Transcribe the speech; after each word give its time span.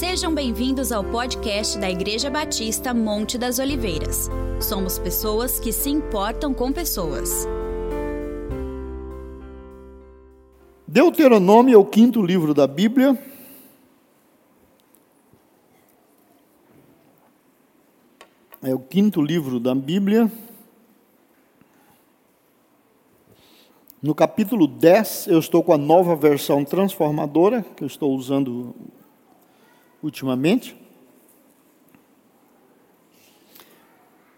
Sejam 0.00 0.34
bem-vindos 0.34 0.92
ao 0.92 1.04
podcast 1.04 1.78
da 1.78 1.90
Igreja 1.90 2.30
Batista 2.30 2.94
Monte 2.94 3.36
das 3.36 3.58
Oliveiras. 3.58 4.30
Somos 4.58 4.98
pessoas 4.98 5.60
que 5.60 5.70
se 5.72 5.90
importam 5.90 6.54
com 6.54 6.72
pessoas. 6.72 7.46
Deuteronômio 10.88 11.74
é 11.74 11.76
o 11.76 11.84
quinto 11.84 12.22
livro 12.22 12.54
da 12.54 12.66
Bíblia. 12.66 13.22
É 18.62 18.74
o 18.74 18.78
quinto 18.78 19.20
livro 19.20 19.60
da 19.60 19.74
Bíblia. 19.74 20.32
No 24.02 24.14
capítulo 24.14 24.66
10, 24.66 25.26
eu 25.26 25.38
estou 25.38 25.62
com 25.62 25.74
a 25.74 25.78
nova 25.78 26.16
versão 26.16 26.64
transformadora, 26.64 27.62
que 27.76 27.84
eu 27.84 27.86
estou 27.86 28.16
usando 28.16 28.74
ultimamente. 30.02 30.76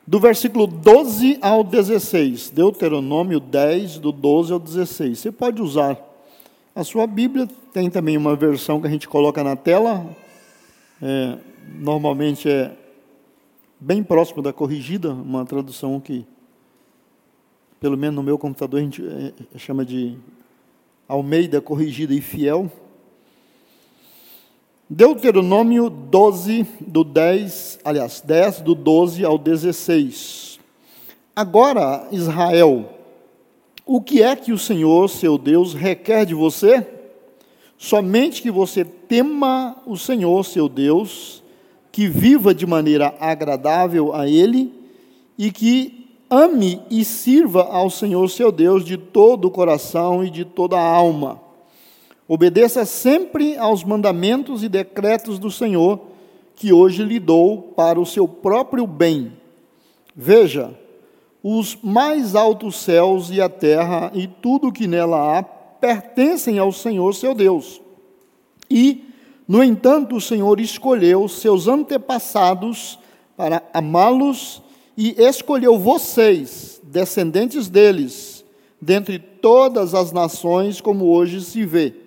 Do 0.07 0.19
versículo 0.19 0.67
12 0.67 1.39
ao 1.41 1.63
16, 1.63 2.51
Deuteronômio 2.51 3.39
10, 3.39 3.99
do 3.99 4.11
12 4.11 4.53
ao 4.53 4.59
16. 4.59 5.19
Você 5.19 5.31
pode 5.31 5.63
usar 5.63 5.99
a 6.75 6.83
sua 6.83 7.07
Bíblia, 7.07 7.49
tem 7.73 7.89
também 7.89 8.17
uma 8.17 8.35
versão 8.35 8.81
que 8.81 8.87
a 8.87 8.91
gente 8.91 9.09
coloca 9.09 9.45
na 9.45 9.55
tela, 9.55 10.05
é, 11.01 11.39
normalmente 11.79 12.49
é 12.49 12.77
bem 13.79 14.03
próximo 14.03 14.43
da 14.43 14.53
corrigida, 14.53 15.13
uma 15.13 15.45
tradução 15.45 16.01
que, 16.01 16.25
pelo 17.79 17.97
menos 17.97 18.17
no 18.17 18.23
meu 18.23 18.39
computador, 18.39 18.81
a 18.81 18.83
gente 18.83 19.03
é, 19.07 19.59
chama 19.59 19.85
de 19.85 20.17
Almeida 21.09 21.61
Corrigida 21.61 22.15
e 22.15 22.21
Fiel. 22.21 22.71
Deuteronômio 24.95 25.89
12, 25.89 26.67
do 26.79 27.03
10, 27.03 27.79
aliás, 27.83 28.21
10, 28.21 28.61
do 28.61 28.75
12 28.75 29.25
ao 29.25 29.39
16. 29.39 30.61
Agora, 31.35 32.07
Israel, 32.13 32.91
o 33.87 34.03
que 34.03 34.23
é 34.23 34.37
que 34.37 34.53
o 34.53 34.59
Senhor, 34.59 35.09
seu 35.09 35.39
Deus, 35.39 35.73
requer 35.73 36.27
de 36.27 36.35
você? 36.35 36.87
Somente 37.79 38.43
que 38.43 38.51
você 38.51 38.85
tema 38.85 39.79
o 39.87 39.97
Senhor, 39.97 40.45
seu 40.45 40.69
Deus, 40.69 41.43
que 41.91 42.07
viva 42.07 42.55
de 42.55 42.67
maneira 42.67 43.15
agradável 43.19 44.15
a 44.15 44.29
Ele 44.29 44.75
e 45.39 45.51
que 45.51 46.07
ame 46.29 46.83
e 46.91 47.03
sirva 47.03 47.63
ao 47.63 47.89
Senhor, 47.89 48.29
seu 48.29 48.53
Deus, 48.53 48.85
de 48.85 48.99
todo 48.99 49.47
o 49.47 49.51
coração 49.51 50.23
e 50.23 50.29
de 50.29 50.45
toda 50.45 50.77
a 50.77 50.85
alma 50.87 51.41
Obedeça 52.35 52.87
sempre 52.87 53.59
aos 53.59 53.85
mandamentos 53.85 54.65
e 54.65 54.69
decretos 54.71 55.39
do 55.39 55.51
Senhor, 55.51 56.01
que 56.57 56.73
hoje 56.73 57.05
lhe 57.05 57.21
dou 57.21 57.61
para 57.77 58.01
o 58.01 58.07
seu 58.07 58.27
próprio 58.27 58.87
bem. 58.87 59.35
Veja, 60.17 60.73
os 61.43 61.77
mais 61.83 62.35
altos 62.35 62.77
céus 62.77 63.29
e 63.31 63.39
a 63.39 63.51
terra 63.51 64.11
e 64.15 64.27
tudo 64.27 64.73
que 64.73 64.87
nela 64.87 65.41
há 65.41 65.43
pertencem 65.43 66.59
ao 66.59 66.73
Senhor 66.73 67.15
seu 67.15 67.35
Deus. 67.35 67.83
E, 68.71 69.05
no 69.47 69.63
entanto, 69.63 70.17
o 70.17 70.21
Senhor 70.21 70.59
escolheu 70.59 71.29
seus 71.29 71.69
antepassados 71.69 72.99
para 73.37 73.63
amá-los 73.75 74.63
e 74.97 75.15
escolheu 75.19 75.79
vocês, 75.79 76.81
descendentes 76.83 77.69
deles, 77.69 78.43
dentre 78.81 79.19
todas 79.19 79.95
as 79.95 80.13
nações, 80.13 80.81
como 80.81 81.11
hoje 81.15 81.43
se 81.43 81.67
vê 81.67 82.02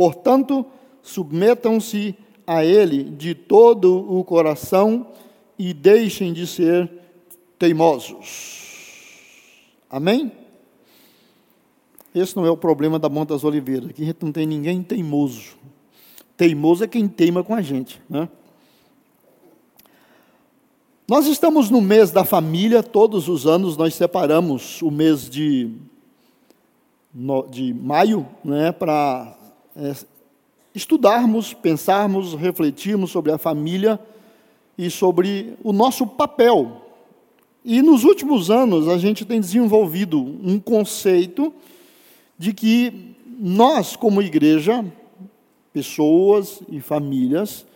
Portanto, 0.00 0.64
submetam-se 1.02 2.14
a 2.46 2.64
Ele 2.64 3.04
de 3.04 3.34
todo 3.34 4.10
o 4.10 4.24
coração 4.24 5.08
e 5.58 5.74
deixem 5.74 6.32
de 6.32 6.46
ser 6.46 6.90
teimosos. 7.58 9.36
Amém? 9.90 10.32
Esse 12.14 12.34
não 12.34 12.46
é 12.46 12.50
o 12.50 12.56
problema 12.56 12.98
da 12.98 13.10
Monte 13.10 13.28
das 13.28 13.44
Oliveiras. 13.44 13.90
Aqui 13.90 14.16
não 14.22 14.32
tem 14.32 14.46
ninguém 14.46 14.82
teimoso. 14.82 15.58
Teimoso 16.34 16.82
é 16.82 16.88
quem 16.88 17.06
teima 17.06 17.44
com 17.44 17.54
a 17.54 17.60
gente. 17.60 18.00
Né? 18.08 18.26
Nós 21.06 21.26
estamos 21.26 21.68
no 21.68 21.82
mês 21.82 22.10
da 22.10 22.24
família, 22.24 22.82
todos 22.82 23.28
os 23.28 23.46
anos 23.46 23.76
nós 23.76 23.94
separamos 23.94 24.80
o 24.80 24.90
mês 24.90 25.28
de, 25.28 25.70
de 27.50 27.74
maio 27.74 28.26
né, 28.42 28.72
para 28.72 29.36
é, 29.80 29.96
estudarmos, 30.74 31.54
pensarmos, 31.54 32.34
refletirmos 32.34 33.10
sobre 33.10 33.32
a 33.32 33.38
família 33.38 33.98
e 34.76 34.90
sobre 34.90 35.54
o 35.64 35.72
nosso 35.72 36.06
papel. 36.06 36.82
E 37.64 37.82
nos 37.82 38.04
últimos 38.04 38.50
anos 38.50 38.88
a 38.88 38.98
gente 38.98 39.24
tem 39.24 39.40
desenvolvido 39.40 40.20
um 40.20 40.60
conceito 40.60 41.52
de 42.38 42.52
que 42.52 43.14
nós, 43.38 43.96
como 43.96 44.22
igreja, 44.22 44.84
pessoas 45.72 46.60
e 46.68 46.80
famílias, 46.80 47.66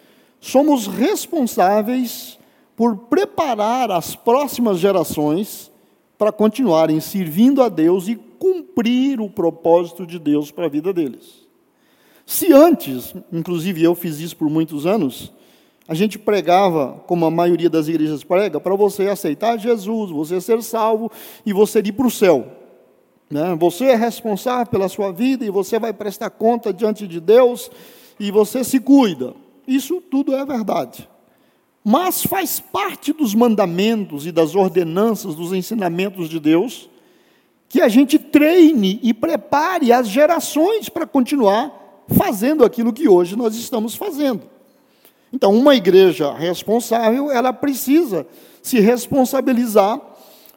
somos 0.41 0.87
responsáveis 0.87 2.39
por 2.77 2.97
preparar 2.97 3.91
as 3.91 4.15
próximas 4.15 4.79
gerações 4.79 5.71
para 6.19 6.33
continuarem 6.33 7.01
servindo 7.01 7.63
a 7.63 7.69
Deus 7.69 8.09
e 8.09 8.17
cumprir 8.17 9.21
o 9.21 9.31
propósito 9.31 10.07
de 10.07 10.19
Deus 10.19 10.51
para 10.51 10.67
a 10.67 10.69
vida 10.69 10.93
deles. 10.93 11.44
Se 12.27 12.53
antes, 12.53 13.15
inclusive 13.33 13.83
eu 13.83 13.95
fiz 13.95 14.19
isso 14.21 14.37
por 14.37 14.49
muitos 14.49 14.87
anos, 14.87 15.33
a 15.87 15.95
gente 15.95 16.19
pregava, 16.19 17.03
como 17.07 17.27
a 17.27 17.31
maioria 17.31 17.69
das 17.69 17.89
igrejas 17.89 18.25
prega, 18.25 18.59
para 18.59 18.75
você 18.75 19.09
aceitar 19.09 19.59
Jesus, 19.59 20.11
você 20.11 20.41
ser 20.41 20.63
salvo 20.63 21.11
e 21.45 21.53
você 21.53 21.81
ir 21.81 21.93
para 21.93 22.07
o 22.07 22.11
céu. 22.11 22.47
Né? 23.31 23.55
Você 23.59 23.87
é 23.87 23.95
responsável 23.95 24.67
pela 24.67 24.89
sua 24.89 25.13
vida 25.13 25.45
e 25.45 25.51
você 25.51 25.79
vai 25.79 25.93
prestar 25.93 26.31
conta 26.31 26.73
diante 26.73 27.07
de 27.07 27.21
Deus 27.21 27.71
e 28.19 28.31
você 28.31 28.65
se 28.65 28.81
cuida. 28.81 29.35
Isso 29.69 30.01
tudo 30.01 30.35
é 30.35 30.45
verdade. 30.45 31.09
Mas 31.85 32.23
faz 32.23 32.61
parte 32.61 33.13
dos 33.13 33.35
mandamentos 33.35 34.27
e 34.27 34.33
das 34.33 34.55
ordenanças, 34.55 35.35
dos 35.35 35.53
ensinamentos 35.53 36.31
de 36.31 36.41
Deus, 36.41 36.89
que 37.69 37.83
a 37.83 37.89
gente 37.89 38.19
treine 38.19 38.99
e 39.03 39.13
prepare 39.13 39.93
as 39.93 40.09
gerações 40.09 40.89
para 40.89 41.07
continuar 41.07 41.84
fazendo 42.09 42.65
aquilo 42.65 42.93
que 42.93 43.09
hoje 43.09 43.37
nós 43.37 43.55
estamos 43.55 43.95
fazendo. 43.95 44.43
Então, 45.33 45.53
uma 45.53 45.75
igreja 45.75 46.33
responsável, 46.33 47.31
ela 47.31 47.53
precisa 47.53 48.27
se 48.63 48.79
responsabilizar 48.79 50.01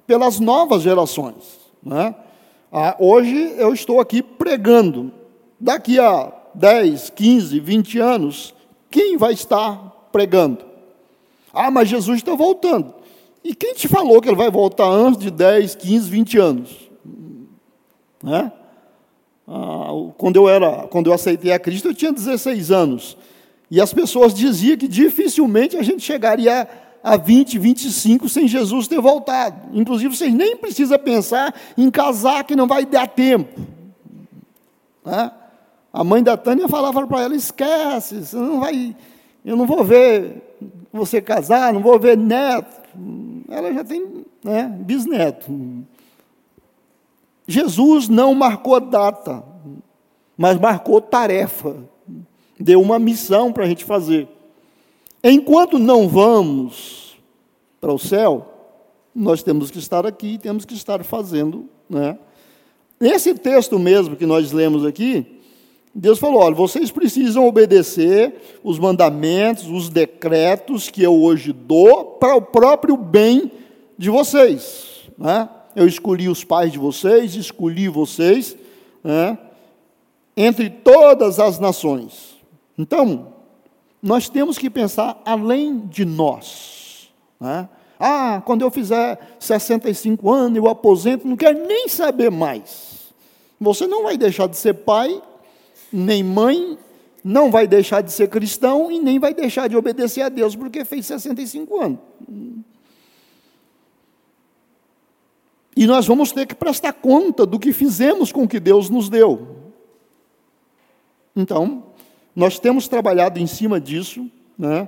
pelas 0.06 0.40
novas 0.40 0.84
gerações. 0.84 1.60
Né? 1.84 2.14
Ah, 2.72 2.96
hoje 3.00 3.56
eu 3.58 3.74
estou 3.74 4.00
aqui 4.00 4.22
pregando. 4.22 5.12
Daqui 5.60 6.00
a 6.00 6.32
10, 6.54 7.10
15, 7.10 7.60
20 7.60 8.00
anos, 8.00 8.54
quem 8.92 9.18
vai 9.18 9.34
estar 9.34 9.78
pregando? 10.12 10.66
Ah, 11.54 11.72
mas 11.72 11.90
Jesus 11.90 12.18
está 12.18 12.36
voltando. 12.36 12.94
E 13.44 13.56
quem 13.56 13.74
te 13.74 13.88
falou 13.88 14.22
que 14.22 14.30
ele 14.30 14.36
vai 14.36 14.52
voltar 14.52 14.88
antes 14.88 15.22
de 15.22 15.32
10, 15.32 15.76
15, 15.76 16.10
20 16.10 16.38
anos? 16.38 16.90
Né? 18.22 18.52
Ah, 19.48 19.88
quando 20.18 20.36
eu 20.36 20.50
era, 20.50 20.88
quando 20.88 21.08
eu 21.08 21.14
aceitei 21.14 21.54
a 21.54 21.60
Cristo, 21.60 21.88
eu 21.88 21.94
tinha 21.94 22.12
16 22.12 22.72
anos. 22.72 23.18
E 23.72 23.80
as 23.80 23.94
pessoas 23.94 24.34
diziam 24.34 24.78
que 24.78 24.88
dificilmente 24.88 25.78
a 25.78 25.84
gente 25.84 26.02
chegaria 26.02 26.68
a 27.04 27.16
20, 27.16 27.58
25 27.58 28.28
sem 28.28 28.48
Jesus 28.48 28.88
ter 28.88 29.00
voltado. 29.00 29.70
Inclusive, 29.74 30.16
vocês 30.16 30.34
nem 30.34 30.58
precisam 30.58 31.00
pensar 31.00 31.54
em 31.78 31.90
casar, 31.90 32.44
que 32.44 32.56
não 32.56 32.68
vai 32.68 32.86
dar 32.86 33.08
tempo. 33.08 33.62
Né? 35.06 35.32
A 35.94 36.04
mãe 36.04 36.22
da 36.22 36.36
Tânia 36.36 36.68
falava 36.68 37.08
para 37.08 37.22
ela: 37.22 37.36
esquece, 37.36 38.26
você 38.26 38.36
não 38.36 38.60
vai, 38.60 38.96
eu 39.46 39.56
não 39.56 39.66
vou 39.66 39.84
ver 39.84 40.44
você 40.92 41.22
casar, 41.22 41.74
não 41.74 41.82
vou 41.82 41.98
ver 41.98 42.18
neto. 42.18 42.76
Ela 43.50 43.74
já 43.74 43.84
tem 43.84 44.26
né, 44.44 44.70
bisneto. 44.80 45.52
Jesus 47.48 48.10
não 48.10 48.36
marcou 48.36 48.80
data, 48.80 49.44
mas 50.38 50.60
marcou 50.60 51.00
tarefa, 51.00 51.78
deu 52.60 52.82
uma 52.82 53.00
missão 53.00 53.54
para 53.54 53.64
a 53.64 53.68
gente 53.68 53.86
fazer. 53.86 54.28
Enquanto 55.24 55.80
não 55.80 56.08
vamos 56.08 57.18
para 57.80 57.94
o 57.94 57.98
céu, 57.98 58.54
nós 59.16 59.42
temos 59.42 59.72
que 59.72 59.80
estar 59.80 60.06
aqui 60.06 60.34
e 60.34 60.38
temos 60.38 60.66
que 60.66 60.74
estar 60.74 61.04
fazendo. 61.04 61.70
Né? 61.90 62.18
Nesse 63.00 63.34
texto 63.34 63.80
mesmo 63.80 64.16
que 64.16 64.26
nós 64.26 64.52
lemos 64.52 64.86
aqui, 64.86 65.26
Deus 65.96 66.20
falou: 66.20 66.42
olha, 66.42 66.54
vocês 66.54 66.92
precisam 66.92 67.48
obedecer 67.48 68.60
os 68.64 68.78
mandamentos, 68.78 69.68
os 69.68 69.90
decretos 69.90 70.90
que 70.90 71.02
eu 71.02 71.16
hoje 71.16 71.52
dou 71.52 72.06
para 72.06 72.36
o 72.36 72.42
próprio 72.42 72.96
bem 72.96 73.52
de 73.98 74.10
vocês. 74.10 75.08
Né? 75.18 75.50
Eu 75.78 75.88
escolhi 75.88 76.28
os 76.28 76.44
pais 76.44 76.72
de 76.72 76.80
vocês, 76.80 77.36
escolhi 77.36 77.88
vocês, 77.88 78.58
né, 79.04 79.38
entre 80.36 80.72
todas 80.72 81.40
as 81.40 81.60
nações. 81.60 82.36
Então, 82.76 83.28
nós 84.02 84.28
temos 84.28 84.58
que 84.58 84.72
pensar 84.72 85.22
além 85.24 85.78
de 85.86 86.04
nós. 86.04 87.12
Né? 87.40 87.70
Ah, 88.00 88.42
quando 88.44 88.64
eu 88.64 88.72
fizer 88.72 89.20
65 89.40 90.32
anos, 90.32 90.58
eu 90.58 90.68
aposento, 90.68 91.28
não 91.28 91.38
quero 91.38 91.68
nem 91.68 91.88
saber 91.88 92.32
mais. 92.32 93.14
Você 93.62 93.86
não 93.86 94.02
vai 94.02 94.18
deixar 94.18 94.48
de 94.48 94.58
ser 94.58 94.74
pai, 94.74 95.22
nem 95.94 96.24
mãe, 96.24 96.76
não 97.24 97.52
vai 97.52 97.68
deixar 97.68 98.02
de 98.02 98.12
ser 98.12 98.30
cristão 98.30 98.92
e 98.92 99.00
nem 99.00 99.20
vai 99.20 99.34
deixar 99.36 99.68
de 99.68 99.78
obedecer 99.78 100.22
a 100.22 100.30
Deus 100.30 100.56
porque 100.56 100.84
fez 100.84 101.06
65 101.06 101.80
anos. 101.80 102.00
E 105.78 105.86
nós 105.86 106.08
vamos 106.08 106.32
ter 106.32 106.48
que 106.48 106.56
prestar 106.56 106.92
conta 106.92 107.46
do 107.46 107.60
que 107.60 107.72
fizemos 107.72 108.32
com 108.32 108.46
o 108.46 108.48
que 108.48 108.60
Deus 108.60 108.90
nos 108.90 109.10
deu. 109.10 109.58
Então, 111.36 111.84
nós 112.36 112.58
temos 112.58 112.88
trabalhado 112.88 113.40
em 113.40 113.46
cima 113.46 113.80
disso, 113.80 114.28
né? 114.58 114.88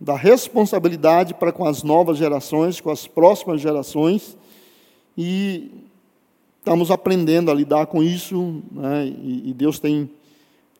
da 0.00 0.16
responsabilidade 0.16 1.34
para 1.34 1.52
com 1.52 1.66
as 1.66 1.82
novas 1.82 2.16
gerações, 2.16 2.80
com 2.80 2.90
as 2.90 3.06
próximas 3.06 3.60
gerações, 3.60 4.38
e 5.18 5.70
estamos 6.60 6.90
aprendendo 6.90 7.50
a 7.50 7.54
lidar 7.54 7.84
com 7.84 8.02
isso, 8.02 8.62
né? 8.72 9.06
e, 9.06 9.52
Deus 9.52 9.78
tem 9.78 10.08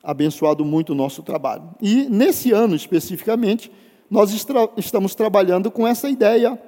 abençoado 0.01 0.65
muito 0.65 0.93
o 0.93 0.95
nosso 0.95 1.21
trabalho. 1.21 1.69
E 1.79 2.09
nesse 2.09 2.51
ano 2.51 2.75
especificamente, 2.75 3.71
nós 4.09 4.31
estamos 4.77 5.13
trabalhando 5.13 5.69
com 5.69 5.85
essa 5.85 6.09
ideia 6.09 6.59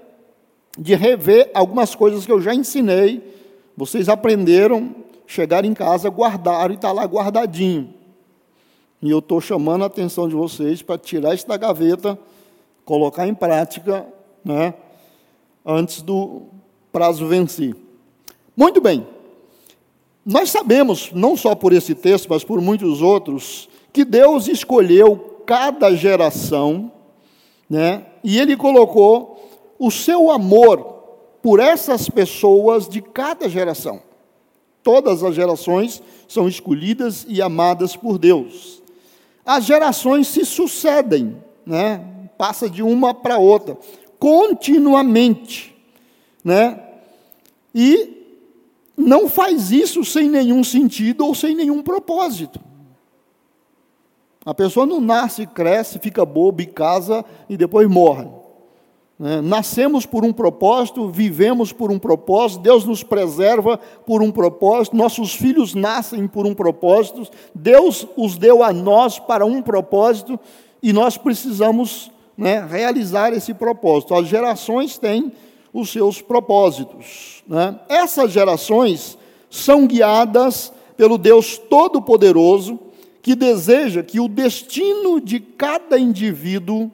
de 0.79 0.95
rever 0.95 1.51
algumas 1.53 1.93
coisas 1.93 2.25
que 2.25 2.31
eu 2.31 2.41
já 2.41 2.55
ensinei, 2.55 3.21
vocês 3.75 4.07
aprenderam, 4.07 4.95
chegaram 5.27 5.67
em 5.67 5.73
casa, 5.73 6.09
guardaram 6.09 6.71
e 6.71 6.75
está 6.75 6.91
lá 6.91 7.03
guardadinho. 7.03 7.93
E 9.01 9.09
eu 9.09 9.19
estou 9.19 9.41
chamando 9.41 9.83
a 9.83 9.87
atenção 9.87 10.27
de 10.27 10.35
vocês 10.35 10.81
para 10.81 10.97
tirar 10.97 11.35
isso 11.35 11.47
da 11.47 11.57
gaveta 11.57 12.17
colocar 12.85 13.27
em 13.27 13.35
prática 13.35 14.07
né, 14.43 14.73
antes 15.65 16.01
do 16.01 16.43
prazo 16.91 17.27
vencer. 17.27 17.75
Muito 18.55 18.81
bem. 18.81 19.05
Nós 20.25 20.49
sabemos, 20.49 21.11
não 21.13 21.37
só 21.37 21.53
por 21.55 21.71
esse 21.71 21.93
texto, 21.93 22.27
mas 22.29 22.43
por 22.43 22.59
muitos 22.61 23.01
outros, 23.01 23.69
que 23.93 24.03
Deus 24.03 24.47
escolheu 24.47 25.43
cada 25.45 25.95
geração, 25.95 26.91
né, 27.69 28.05
e 28.23 28.39
Ele 28.39 28.57
colocou 28.57 29.48
o 29.79 29.89
seu 29.89 30.29
amor 30.29 30.99
por 31.41 31.59
essas 31.59 32.09
pessoas 32.09 32.87
de 32.87 33.01
cada 33.01 33.47
geração. 33.47 34.01
Todas 34.83 35.23
as 35.23 35.33
gerações 35.33 36.03
são 36.27 36.47
escolhidas 36.47 37.25
e 37.27 37.41
amadas 37.41 37.95
por 37.95 38.17
Deus. 38.17 38.83
As 39.45 39.65
gerações 39.65 40.27
se 40.27 40.45
sucedem, 40.45 41.37
né? 41.65 42.05
passa 42.37 42.69
de 42.69 42.83
uma 42.83 43.13
para 43.13 43.37
outra, 43.37 43.77
continuamente, 44.17 45.75
né? 46.43 46.81
E 47.75 48.17
não 48.95 49.27
faz 49.27 49.71
isso 49.71 50.03
sem 50.05 50.29
nenhum 50.29 50.63
sentido 50.63 51.25
ou 51.25 51.35
sem 51.35 51.55
nenhum 51.55 51.81
propósito. 51.81 52.59
A 54.45 54.53
pessoa 54.53 54.85
não 54.85 55.01
nasce, 55.01 55.45
cresce, 55.45 55.99
fica 55.99 56.25
bobo 56.25 56.61
e 56.61 56.65
casa 56.65 57.25
e 57.49 57.57
depois 57.57 57.89
morre. 57.89 58.38
Né? 59.19 59.41
Nascemos 59.41 60.05
por 60.05 60.23
um 60.23 60.31
propósito, 60.31 61.09
vivemos 61.09 61.73
por 61.73 61.91
um 61.91 61.99
propósito, 61.99 62.61
Deus 62.61 62.85
nos 62.85 63.03
preserva 63.03 63.77
por 64.05 64.23
um 64.23 64.31
propósito, 64.31 64.95
nossos 64.95 65.35
filhos 65.35 65.75
nascem 65.75 66.25
por 66.25 66.47
um 66.47 66.55
propósito, 66.55 67.27
Deus 67.53 68.07
os 68.15 68.37
deu 68.37 68.63
a 68.63 68.71
nós 68.71 69.19
para 69.19 69.45
um 69.45 69.61
propósito 69.61 70.39
e 70.81 70.93
nós 70.93 71.17
precisamos 71.17 72.09
né, 72.37 72.65
realizar 72.65 73.33
esse 73.33 73.53
propósito. 73.53 74.15
As 74.15 74.27
gerações 74.27 74.97
têm 74.97 75.33
os 75.73 75.91
seus 75.91 76.21
propósitos. 76.21 77.43
Né? 77.45 77.77
Essas 77.89 78.31
gerações 78.31 79.17
são 79.49 79.85
guiadas 79.85 80.71
pelo 80.95 81.17
Deus 81.17 81.57
Todo-Poderoso, 81.57 82.79
que 83.21 83.35
deseja 83.35 84.01
que 84.01 84.19
o 84.19 84.29
destino 84.29 85.19
de 85.19 85.41
cada 85.41 85.99
indivíduo 85.99 86.89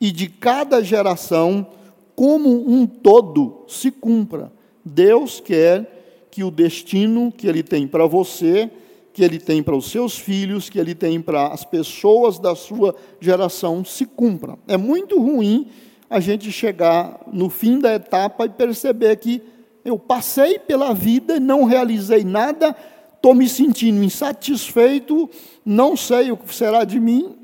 e 0.00 0.10
de 0.10 0.28
cada 0.28 0.82
geração, 0.82 1.66
como 2.14 2.70
um 2.70 2.86
todo, 2.86 3.64
se 3.66 3.90
cumpra. 3.90 4.52
Deus 4.84 5.40
quer 5.40 6.26
que 6.30 6.44
o 6.44 6.50
destino 6.50 7.32
que 7.32 7.46
Ele 7.46 7.62
tem 7.62 7.86
para 7.86 8.06
você 8.06 8.70
que 9.18 9.24
ele 9.24 9.40
tem 9.40 9.64
para 9.64 9.74
os 9.74 9.90
seus 9.90 10.16
filhos, 10.16 10.70
que 10.70 10.78
ele 10.78 10.94
tem 10.94 11.20
para 11.20 11.48
as 11.48 11.64
pessoas 11.64 12.38
da 12.38 12.54
sua 12.54 12.94
geração 13.20 13.84
se 13.84 14.06
cumpra. 14.06 14.56
É 14.68 14.76
muito 14.76 15.20
ruim 15.20 15.66
a 16.08 16.20
gente 16.20 16.52
chegar 16.52 17.22
no 17.32 17.50
fim 17.50 17.80
da 17.80 17.96
etapa 17.96 18.46
e 18.46 18.48
perceber 18.48 19.16
que 19.16 19.42
eu 19.84 19.98
passei 19.98 20.60
pela 20.60 20.94
vida 20.94 21.40
não 21.40 21.64
realizei 21.64 22.22
nada, 22.22 22.76
estou 23.12 23.34
me 23.34 23.48
sentindo 23.48 24.04
insatisfeito, 24.04 25.28
não 25.64 25.96
sei 25.96 26.30
o 26.30 26.36
que 26.36 26.54
será 26.54 26.84
de 26.84 27.00
mim, 27.00 27.34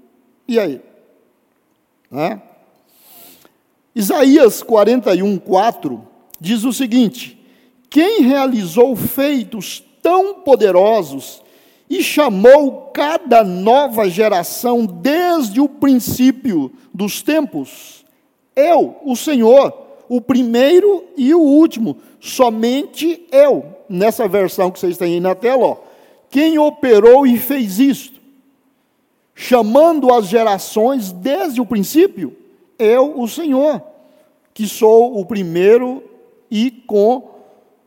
e 0.46 0.60
aí? 0.60 0.80
Né? 2.14 2.40
Isaías 3.92 4.62
41, 4.62 5.36
4 5.36 6.00
diz 6.40 6.62
o 6.62 6.72
seguinte: 6.72 7.36
Quem 7.90 8.22
realizou 8.22 8.94
feitos 8.94 9.82
tão 10.00 10.34
poderosos 10.34 11.42
e 11.90 12.04
chamou 12.04 12.92
cada 12.92 13.42
nova 13.42 14.08
geração 14.08 14.86
desde 14.86 15.60
o 15.60 15.68
princípio 15.68 16.70
dos 16.92 17.20
tempos. 17.20 18.04
Eu, 18.54 18.96
o 19.04 19.16
Senhor, 19.16 19.76
o 20.08 20.20
primeiro 20.20 21.04
e 21.16 21.34
o 21.34 21.40
último, 21.40 21.96
somente 22.20 23.26
eu, 23.32 23.64
nessa 23.88 24.28
versão 24.28 24.70
que 24.70 24.78
vocês 24.78 24.96
têm 24.96 25.14
aí 25.14 25.20
na 25.20 25.34
tela, 25.34 25.66
ó, 25.66 25.76
quem 26.30 26.60
operou 26.60 27.26
e 27.26 27.36
fez 27.38 27.80
isto, 27.80 28.13
chamando 29.34 30.12
as 30.12 30.26
gerações 30.26 31.10
desde 31.10 31.60
o 31.60 31.66
princípio, 31.66 32.36
eu, 32.78 33.20
o 33.20 33.26
Senhor, 33.26 33.82
que 34.52 34.66
sou 34.66 35.18
o 35.18 35.26
primeiro 35.26 36.02
e 36.50 36.70
com 36.70 37.34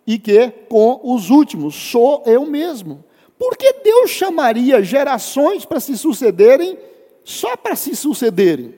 e 0.05 0.17
que 0.17 0.49
com 0.69 1.01
os 1.03 1.29
últimos 1.29 1.75
sou 1.75 2.23
eu 2.25 2.45
mesmo. 2.45 3.03
Por 3.37 3.57
que 3.57 3.73
Deus 3.83 4.09
chamaria 4.09 4.81
gerações 4.81 5.65
para 5.65 5.79
se 5.79 5.97
sucederem 5.97 6.77
só 7.23 7.57
para 7.57 7.75
se 7.75 7.95
sucederem? 7.95 8.73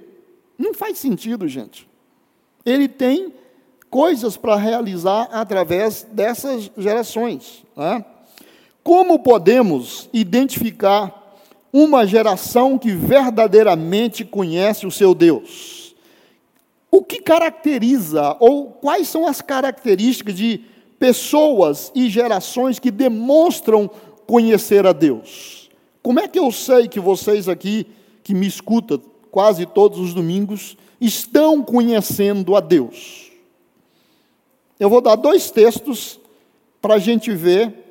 Não 0.57 0.73
faz 0.73 0.97
sentido, 0.97 1.47
gente. 1.47 1.87
Ele 2.65 2.87
tem 2.87 3.31
coisas 3.89 4.37
para 4.37 4.55
realizar 4.55 5.29
através 5.31 6.03
dessas 6.11 6.69
gerações. 6.77 7.63
Né? 7.75 8.03
Como 8.83 9.19
podemos 9.19 10.09
identificar 10.11 11.18
uma 11.71 12.05
geração 12.05 12.77
que 12.77 12.91
verdadeiramente 12.91 14.25
conhece 14.25 14.85
o 14.85 14.91
seu 14.91 15.13
Deus? 15.13 15.95
O 16.91 17.03
que 17.03 17.21
caracteriza, 17.21 18.35
ou 18.39 18.71
quais 18.71 19.07
são 19.07 19.27
as 19.27 19.41
características 19.41 20.35
de 20.35 20.61
pessoas 20.99 21.91
e 21.95 22.09
gerações 22.09 22.77
que 22.77 22.91
demonstram 22.91 23.89
conhecer 24.27 24.85
a 24.85 24.91
Deus. 24.91 25.71
Como 26.03 26.19
é 26.19 26.27
que 26.27 26.37
eu 26.37 26.51
sei 26.51 26.87
que 26.87 26.99
vocês 26.99 27.47
aqui, 27.47 27.87
que 28.21 28.35
me 28.35 28.45
escutam 28.45 29.01
quase 29.31 29.65
todos 29.65 29.97
os 29.97 30.13
domingos, 30.13 30.77
estão 30.99 31.63
conhecendo 31.63 32.55
a 32.55 32.59
Deus? 32.59 33.31
Eu 34.79 34.89
vou 34.89 35.01
dar 35.01 35.15
dois 35.15 35.49
textos 35.49 36.19
para 36.81 36.95
a 36.95 36.99
gente 36.99 37.31
ver 37.31 37.88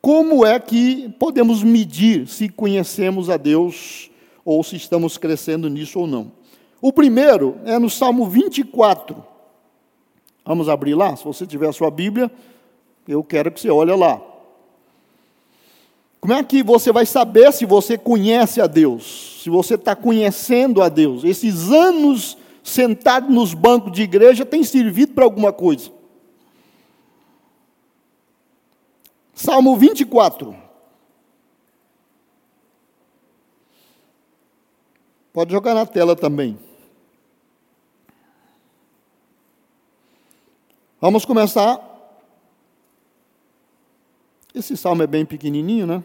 como 0.00 0.46
é 0.46 0.58
que 0.58 1.08
podemos 1.18 1.62
medir 1.62 2.28
se 2.28 2.48
conhecemos 2.48 3.28
a 3.28 3.36
Deus 3.36 4.10
ou 4.44 4.62
se 4.62 4.76
estamos 4.76 5.18
crescendo 5.18 5.68
nisso 5.68 6.00
ou 6.00 6.06
não. 6.06 6.32
O 6.80 6.92
primeiro 6.92 7.56
é 7.64 7.78
no 7.78 7.90
Salmo 7.90 8.26
24. 8.26 9.22
Vamos 10.44 10.68
abrir 10.68 10.94
lá? 10.94 11.14
Se 11.16 11.24
você 11.24 11.46
tiver 11.46 11.68
a 11.68 11.72
sua 11.72 11.90
Bíblia, 11.90 12.30
eu 13.06 13.22
quero 13.22 13.50
que 13.50 13.60
você 13.60 13.68
olhe 13.68 13.94
lá. 13.94 14.22
Como 16.20 16.32
é 16.32 16.42
que 16.42 16.62
você 16.62 16.90
vai 16.90 17.04
saber 17.04 17.52
se 17.52 17.66
você 17.66 17.98
conhece 17.98 18.60
a 18.60 18.66
Deus? 18.66 19.40
Se 19.42 19.50
você 19.50 19.74
está 19.74 19.94
conhecendo 19.94 20.82
a 20.82 20.88
Deus? 20.88 21.24
Esses 21.24 21.70
anos 21.70 22.38
sentado 22.62 23.30
nos 23.30 23.54
bancos 23.54 23.92
de 23.92 24.02
igreja 24.02 24.44
tem 24.44 24.64
servido 24.64 25.12
para 25.12 25.24
alguma 25.24 25.52
coisa? 25.52 25.90
Salmo 29.38 29.76
24. 29.76 30.52
Pode 35.32 35.52
jogar 35.52 35.74
na 35.74 35.86
tela 35.86 36.16
também. 36.16 36.58
Vamos 41.00 41.24
começar 41.24 41.84
esse 44.52 44.76
salmo 44.76 45.04
é 45.04 45.06
bem 45.06 45.24
pequenininho, 45.24 45.86
né? 45.86 46.02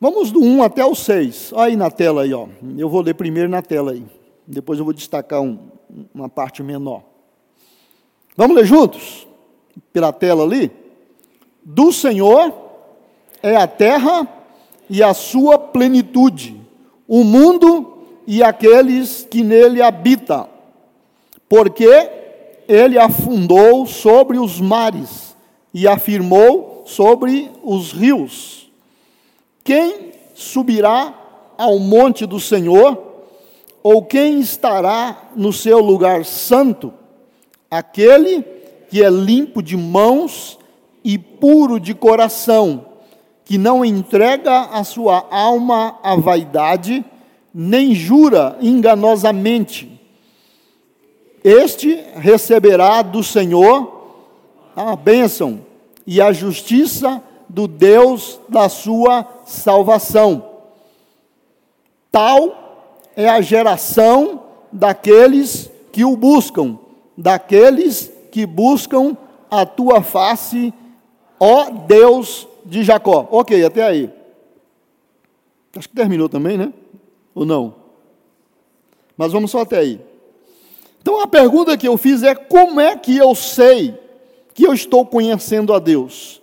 Vamos 0.00 0.32
do 0.32 0.42
1 0.42 0.64
até 0.64 0.84
o 0.84 0.96
6. 0.96 1.52
Olha 1.52 1.66
aí 1.66 1.76
na 1.76 1.92
tela 1.92 2.22
aí, 2.22 2.34
ó. 2.34 2.48
Eu 2.76 2.88
vou 2.88 3.02
ler 3.02 3.14
primeiro 3.14 3.48
na 3.48 3.62
tela 3.62 3.92
aí. 3.92 4.04
Depois 4.44 4.80
eu 4.80 4.84
vou 4.84 4.92
destacar 4.92 5.40
um, 5.40 5.70
uma 6.12 6.28
parte 6.28 6.60
menor. 6.60 7.04
Vamos 8.36 8.56
ler 8.56 8.66
juntos? 8.66 9.28
Pela 9.92 10.12
tela 10.12 10.44
ali. 10.44 10.70
Do 11.64 11.92
Senhor 11.92 12.52
é 13.42 13.56
a 13.56 13.66
terra 13.66 14.26
e 14.88 15.02
a 15.02 15.14
sua 15.14 15.58
plenitude, 15.58 16.60
o 17.06 17.24
mundo 17.24 17.98
e 18.26 18.42
aqueles 18.42 19.26
que 19.28 19.42
nele 19.42 19.80
habitam. 19.80 20.48
Porque 21.48 22.10
ele 22.68 22.98
afundou 22.98 23.86
sobre 23.86 24.38
os 24.38 24.60
mares 24.60 25.36
e 25.74 25.88
afirmou 25.88 26.82
sobre 26.86 27.50
os 27.62 27.92
rios. 27.92 28.70
Quem 29.64 30.12
subirá 30.34 31.14
ao 31.56 31.78
monte 31.78 32.26
do 32.26 32.40
Senhor? 32.40 33.10
Ou 33.82 34.04
quem 34.04 34.40
estará 34.40 35.30
no 35.34 35.52
seu 35.52 35.80
lugar 35.80 36.24
santo? 36.24 36.92
Aquele 37.70 38.42
que 38.42 38.61
é 39.00 39.08
limpo 39.08 39.62
de 39.62 39.76
mãos 39.76 40.58
e 41.04 41.16
puro 41.16 41.78
de 41.78 41.94
coração, 41.94 42.86
que 43.44 43.56
não 43.56 43.84
entrega 43.84 44.62
a 44.72 44.82
sua 44.82 45.24
alma 45.30 45.98
à 46.02 46.16
vaidade, 46.16 47.04
nem 47.54 47.94
jura 47.94 48.56
enganosamente. 48.60 50.00
Este 51.44 52.02
receberá 52.16 53.02
do 53.02 53.22
Senhor 53.22 54.00
a 54.74 54.96
bênção 54.96 55.60
e 56.06 56.20
a 56.20 56.32
justiça 56.32 57.22
do 57.48 57.68
Deus 57.68 58.40
da 58.48 58.68
sua 58.68 59.26
salvação. 59.44 60.50
Tal 62.10 63.08
é 63.16 63.28
a 63.28 63.40
geração 63.40 64.42
daqueles 64.70 65.70
que 65.90 66.04
o 66.04 66.16
buscam, 66.16 66.78
daqueles 67.16 68.10
que 68.32 68.46
buscam 68.46 69.16
a 69.50 69.66
tua 69.66 70.02
face, 70.02 70.72
ó 71.38 71.70
Deus 71.70 72.48
de 72.64 72.82
Jacó. 72.82 73.28
Ok, 73.30 73.62
até 73.62 73.84
aí. 73.84 74.10
Acho 75.76 75.88
que 75.88 75.94
terminou 75.94 76.28
também, 76.28 76.56
né? 76.56 76.72
Ou 77.34 77.44
não? 77.44 77.74
Mas 79.16 79.32
vamos 79.32 79.50
só 79.50 79.60
até 79.60 79.78
aí. 79.78 80.00
Então 81.02 81.20
a 81.20 81.26
pergunta 81.26 81.76
que 81.76 81.86
eu 81.86 81.98
fiz 81.98 82.22
é: 82.22 82.34
como 82.34 82.80
é 82.80 82.96
que 82.96 83.16
eu 83.16 83.34
sei 83.34 83.94
que 84.54 84.66
eu 84.66 84.72
estou 84.72 85.04
conhecendo 85.04 85.74
a 85.74 85.78
Deus? 85.78 86.40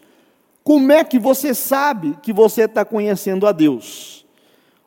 Como 0.63 0.91
é 0.91 1.03
que 1.03 1.17
você 1.17 1.55
sabe 1.55 2.15
que 2.21 2.31
você 2.31 2.63
está 2.63 2.85
conhecendo 2.85 3.47
a 3.47 3.51
Deus? 3.51 4.25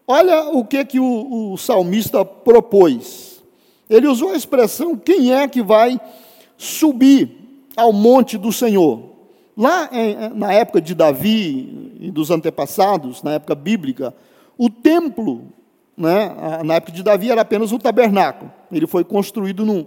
Olha 0.07 0.51
o 0.51 0.65
que, 0.65 0.85
que 0.85 1.01
o, 1.01 1.53
o 1.53 1.57
salmista 1.57 2.25
propôs. 2.25 3.43
Ele 3.91 4.07
usou 4.07 4.31
a 4.31 4.37
expressão: 4.37 4.97
quem 4.97 5.35
é 5.35 5.49
que 5.49 5.63
vai 5.63 6.01
subir 6.63 7.29
ao 7.77 7.93
monte 7.93 8.39
do 8.39 8.53
Senhor? 8.53 9.03
Lá 9.57 9.91
na 10.35 10.53
época 10.53 10.81
de 10.81 10.95
Davi 10.95 11.97
e 12.01 12.11
dos 12.11 12.31
antepassados, 12.31 13.23
na 13.23 13.33
época 13.33 13.55
bíblica, 13.55 14.15
o 14.57 14.71
templo, 14.71 15.43
né, 15.97 16.63
na 16.65 16.75
época 16.75 16.93
de 16.93 17.03
Davi, 17.03 17.31
era 17.31 17.41
apenas 17.41 17.73
o 17.73 17.79
tabernáculo. 17.79 18.51
Ele 18.71 18.87
foi 18.87 19.05
construído 19.05 19.67
no, 19.67 19.87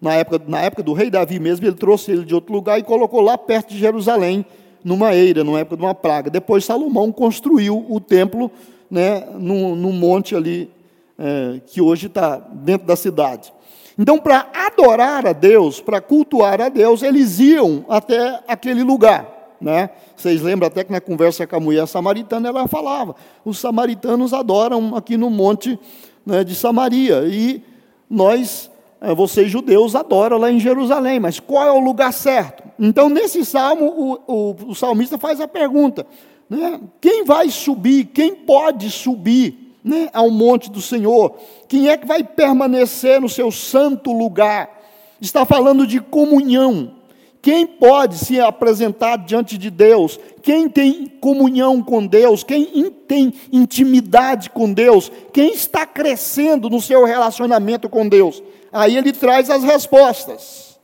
na, 0.00 0.14
época, 0.14 0.42
na 0.46 0.60
época 0.60 0.82
do 0.82 0.92
rei 0.92 1.10
Davi 1.10 1.38
mesmo, 1.38 1.66
ele 1.66 1.76
trouxe 1.76 2.10
ele 2.10 2.24
de 2.24 2.34
outro 2.34 2.52
lugar 2.52 2.78
e 2.78 2.82
colocou 2.82 3.20
lá 3.20 3.38
perto 3.38 3.70
de 3.70 3.78
Jerusalém, 3.78 4.44
numa 4.84 5.14
eira, 5.14 5.44
numa 5.44 5.60
época 5.60 5.76
de 5.76 5.82
uma 5.82 5.94
praga. 5.94 6.28
Depois 6.28 6.64
Salomão 6.64 7.12
construiu 7.12 7.86
o 7.88 8.00
templo 8.00 8.50
né, 8.90 9.26
num, 9.38 9.76
num 9.76 9.92
monte 9.92 10.34
ali, 10.34 10.70
é, 11.18 11.60
que 11.66 11.80
hoje 11.80 12.08
está 12.08 12.36
dentro 12.36 12.86
da 12.86 12.96
cidade. 12.96 13.52
Então, 14.00 14.18
para 14.18 14.46
adorar 14.54 15.26
a 15.26 15.34
Deus, 15.34 15.78
para 15.78 16.00
cultuar 16.00 16.58
a 16.58 16.70
Deus, 16.70 17.02
eles 17.02 17.38
iam 17.38 17.84
até 17.86 18.40
aquele 18.48 18.82
lugar. 18.82 19.58
Né? 19.60 19.90
Vocês 20.16 20.40
lembram 20.40 20.68
até 20.68 20.82
que 20.82 20.90
na 20.90 21.02
conversa 21.02 21.46
com 21.46 21.56
a 21.56 21.60
mulher 21.60 21.86
samaritana 21.86 22.48
ela 22.48 22.66
falava: 22.66 23.14
os 23.44 23.58
samaritanos 23.58 24.32
adoram 24.32 24.96
aqui 24.96 25.18
no 25.18 25.28
monte 25.28 25.78
né, 26.24 26.42
de 26.42 26.54
Samaria 26.54 27.24
e 27.26 27.62
nós 28.08 28.70
é, 29.02 29.14
vocês 29.14 29.50
judeus 29.50 29.94
adoram 29.94 30.38
lá 30.38 30.50
em 30.50 30.58
Jerusalém, 30.58 31.20
mas 31.20 31.38
qual 31.38 31.66
é 31.66 31.70
o 31.70 31.78
lugar 31.78 32.14
certo? 32.14 32.62
Então, 32.78 33.10
nesse 33.10 33.44
salmo, 33.44 33.84
o, 33.84 34.18
o, 34.26 34.56
o 34.68 34.74
salmista 34.74 35.18
faz 35.18 35.42
a 35.42 35.46
pergunta: 35.46 36.06
né, 36.48 36.80
quem 37.02 37.22
vai 37.22 37.50
subir, 37.50 38.06
quem 38.06 38.34
pode 38.34 38.90
subir 38.90 39.69
né, 39.82 40.08
ao 40.12 40.30
monte 40.30 40.70
do 40.70 40.80
Senhor? 40.80 41.36
Quem 41.68 41.88
é 41.88 41.96
que 41.96 42.06
vai 42.06 42.22
permanecer 42.22 43.20
no 43.20 43.28
seu 43.28 43.50
santo 43.50 44.12
lugar? 44.12 44.80
Está 45.20 45.44
falando 45.44 45.86
de 45.86 46.00
comunhão. 46.00 46.94
Quem 47.42 47.66
pode 47.66 48.18
se 48.18 48.38
apresentar 48.38 49.16
diante 49.16 49.56
de 49.56 49.70
Deus? 49.70 50.20
Quem 50.42 50.68
tem 50.68 51.06
comunhão 51.20 51.82
com 51.82 52.06
Deus? 52.06 52.42
Quem 52.42 52.90
tem 52.90 53.32
intimidade 53.50 54.50
com 54.50 54.70
Deus? 54.72 55.10
Quem 55.32 55.52
está 55.54 55.86
crescendo 55.86 56.68
no 56.68 56.82
seu 56.82 57.04
relacionamento 57.04 57.88
com 57.88 58.06
Deus? 58.06 58.42
Aí 58.70 58.96
ele 58.96 59.12
traz 59.12 59.48
as 59.48 59.62
respostas. 59.62 60.78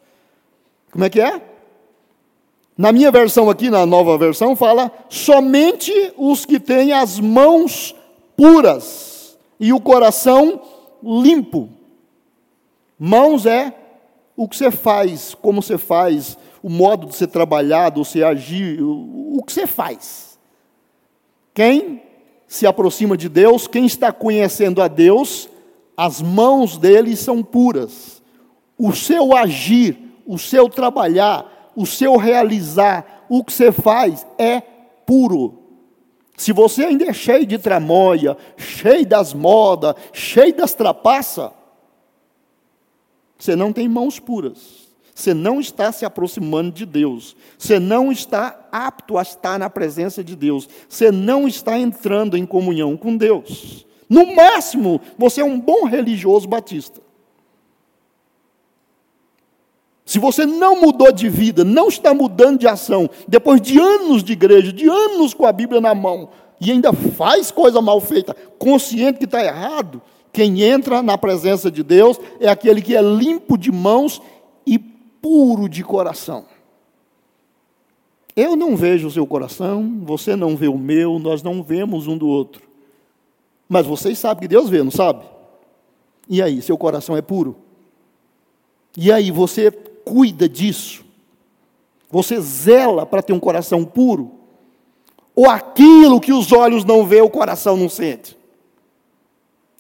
Como 0.91 1.05
é 1.05 1.11
que 1.11 1.21
é? 1.21 1.43
Na 2.77 2.93
minha 2.93 3.11
versão 3.11 3.49
aqui, 3.49 3.71
na 3.71 3.87
nova 3.87 4.17
versão, 4.19 4.55
fala: 4.55 4.93
somente 5.09 5.93
os 6.17 6.45
que 6.45 6.61
têm 6.61 6.93
as 6.93 7.19
mãos 7.19 7.95
puras 8.37 9.39
e 9.59 9.73
o 9.73 9.81
coração 9.81 10.61
limpo. 11.03 11.69
Mãos 12.99 13.47
é 13.47 13.73
o 14.37 14.49
que 14.49 14.57
você 14.57 14.71
faz, 14.71 15.35
como 15.35 15.63
você 15.63 15.79
faz, 15.79 16.37
o 16.63 16.69
modo 16.69 17.07
de 17.07 17.17
você 17.17 17.27
trabalhar, 17.27 17.91
de 17.91 17.99
você 17.99 18.23
agir, 18.23 18.83
o 18.83 19.43
que 19.47 19.53
você 19.53 19.67
faz. 19.67 20.39
Quem 21.55 22.03
se 22.47 22.67
aproxima 22.67 23.17
de 23.17 23.29
Deus, 23.29 23.67
quem 23.67 23.87
está 23.87 24.13
conhecendo 24.13 24.83
a 24.83 24.89
Deus, 24.89 25.49
as 25.97 26.21
mãos 26.21 26.77
dele 26.77 27.17
são 27.17 27.43
puras. 27.43 28.23
O 28.79 28.93
seu 28.93 29.35
agir, 29.35 29.97
o 30.27 30.39
seu 30.39 30.69
trabalhar, 30.69 31.73
o 31.75 31.87
seu 31.87 32.17
realizar, 32.17 33.25
o 33.29 33.43
que 33.43 33.53
você 33.53 33.73
faz 33.73 34.27
é 34.39 34.61
puro. 34.61 35.66
Se 36.37 36.53
você 36.53 36.85
ainda 36.85 37.05
é 37.07 37.13
cheio 37.13 37.47
de 37.47 37.59
tramóia, 37.59 38.37
cheio 38.57 39.07
das 39.07 39.33
modas, 39.33 39.95
cheio 40.13 40.55
das 40.55 40.75
trapaças, 40.75 41.51
você 43.39 43.57
não 43.57 43.73
tem 43.73 43.89
mãos 43.89 44.19
puras. 44.19 44.87
Você 45.15 45.33
não 45.33 45.59
está 45.61 45.91
se 45.93 46.05
aproximando 46.05 46.71
de 46.71 46.85
Deus. 46.85 47.35
Você 47.57 47.79
não 47.79 48.13
está 48.13 48.69
apto 48.71 49.17
a 49.17 49.23
estar 49.23 49.59
na 49.59 49.71
presença 49.71 50.23
de 50.23 50.37
Deus. 50.37 50.69
Você 50.87 51.11
não 51.11 51.49
está 51.49 51.79
entrando 51.79 52.37
em 52.37 52.45
comunhão 52.45 52.99
com 52.99 53.17
Deus. 53.17 53.87
No 54.11 54.35
máximo, 54.35 55.01
você 55.17 55.41
é 55.41 55.45
um 55.45 55.59
bom 55.59 55.87
religioso 55.87 56.47
batista. 56.47 57.01
Se 60.07 60.21
você 60.21 60.47
não 60.47 60.81
mudou 60.81 61.11
de 61.11 61.29
vida, 61.29 61.65
não 61.65 61.89
está 61.89 62.15
mudando 62.15 62.61
de 62.61 62.69
ação, 62.69 63.11
depois 63.27 63.61
de 63.61 63.77
anos 63.77 64.23
de 64.23 64.35
igreja, 64.35 64.73
de 64.73 64.89
anos 64.89 65.35
com 65.35 65.45
a 65.45 65.51
Bíblia 65.51 65.81
na 65.81 65.97
mão, 65.97 66.29
e 66.61 66.71
ainda 66.71 66.93
faz 66.93 67.51
coisa 67.51 67.83
mal 67.83 68.01
feita, 68.01 68.35
consciente 68.57 69.19
que 69.19 69.25
está 69.25 69.45
errado, 69.45 70.01
quem 70.33 70.63
entra 70.63 71.03
na 71.03 71.19
presença 71.19 71.73
de 71.73 71.83
Deus 71.83 72.21
é 72.39 72.49
aquele 72.49 72.81
que 72.81 72.95
é 72.95 73.03
limpo 73.03 73.59
de 73.59 73.73
mãos 73.73 74.23
e 74.65 74.79
puro 74.79 75.69
de 75.69 75.83
coração. 75.83 76.45
Eu 78.37 78.55
não 78.55 78.77
vejo 78.77 79.09
o 79.09 79.11
seu 79.11 79.27
coração, 79.27 80.01
você 80.05 80.37
não 80.37 80.55
vê 80.55 80.69
o 80.69 80.79
meu, 80.79 81.19
nós 81.19 81.43
não 81.43 81.65
vemos 81.65 82.07
um 82.07 82.17
do 82.17 82.29
outro. 82.29 82.63
Mas 83.69 83.87
vocês 83.87 84.19
sabem 84.19 84.43
que 84.43 84.49
Deus 84.49 84.69
vê, 84.69 84.83
não 84.85 84.91
sabe? 84.91 85.25
E 86.29 86.41
aí, 86.41 86.63
seu 86.63 86.79
coração 86.79 87.17
é 87.17 87.23
puro? 87.23 87.57
E 88.97 89.11
aí, 89.11 89.31
você 89.31 89.73
cuida 90.07 90.49
disso? 90.49 91.05
Você 92.09 92.41
zela 92.41 93.05
para 93.05 93.21
ter 93.21 93.33
um 93.33 93.41
coração 93.41 93.85
puro? 93.85 94.31
Ou 95.35 95.51
aquilo 95.51 96.21
que 96.21 96.33
os 96.33 96.53
olhos 96.53 96.85
não 96.85 97.05
vê, 97.05 97.21
o 97.21 97.29
coração 97.29 97.77
não 97.77 97.89
sente? 97.89 98.39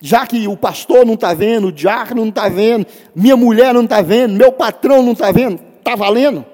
Já 0.00 0.26
que 0.26 0.46
o 0.46 0.56
pastor 0.56 1.06
não 1.06 1.14
está 1.14 1.32
vendo, 1.32 1.68
o 1.68 1.72
diácono 1.72 2.22
não 2.22 2.28
está 2.28 2.48
vendo, 2.48 2.86
minha 3.14 3.36
mulher 3.36 3.72
não 3.72 3.84
está 3.84 4.02
vendo, 4.02 4.34
meu 4.34 4.52
patrão 4.52 5.02
não 5.02 5.12
está 5.12 5.30
vendo, 5.32 5.62
está 5.78 5.94
valendo? 5.94 6.44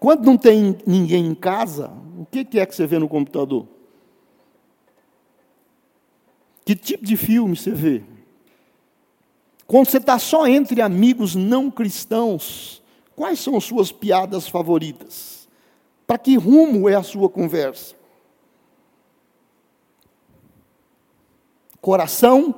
Quando 0.00 0.24
não 0.24 0.36
tem 0.36 0.78
ninguém 0.86 1.26
em 1.26 1.34
casa, 1.34 1.92
o 2.18 2.24
que 2.24 2.58
é 2.58 2.66
que 2.66 2.74
você 2.74 2.86
vê 2.86 2.98
no 2.98 3.08
computador? 3.08 3.66
Que 6.68 6.76
tipo 6.76 7.02
de 7.02 7.16
filme 7.16 7.56
você 7.56 7.70
vê? 7.70 8.02
Quando 9.66 9.88
você 9.88 9.96
está 9.96 10.18
só 10.18 10.46
entre 10.46 10.82
amigos 10.82 11.34
não 11.34 11.70
cristãos, 11.70 12.78
Quais 13.18 13.40
são 13.40 13.56
as 13.56 13.64
suas 13.64 13.90
piadas 13.90 14.46
favoritas? 14.46 15.48
Para 16.06 16.18
que 16.18 16.36
rumo 16.36 16.88
é 16.88 16.94
a 16.94 17.02
sua 17.02 17.28
conversa? 17.28 17.96
Coração 21.80 22.54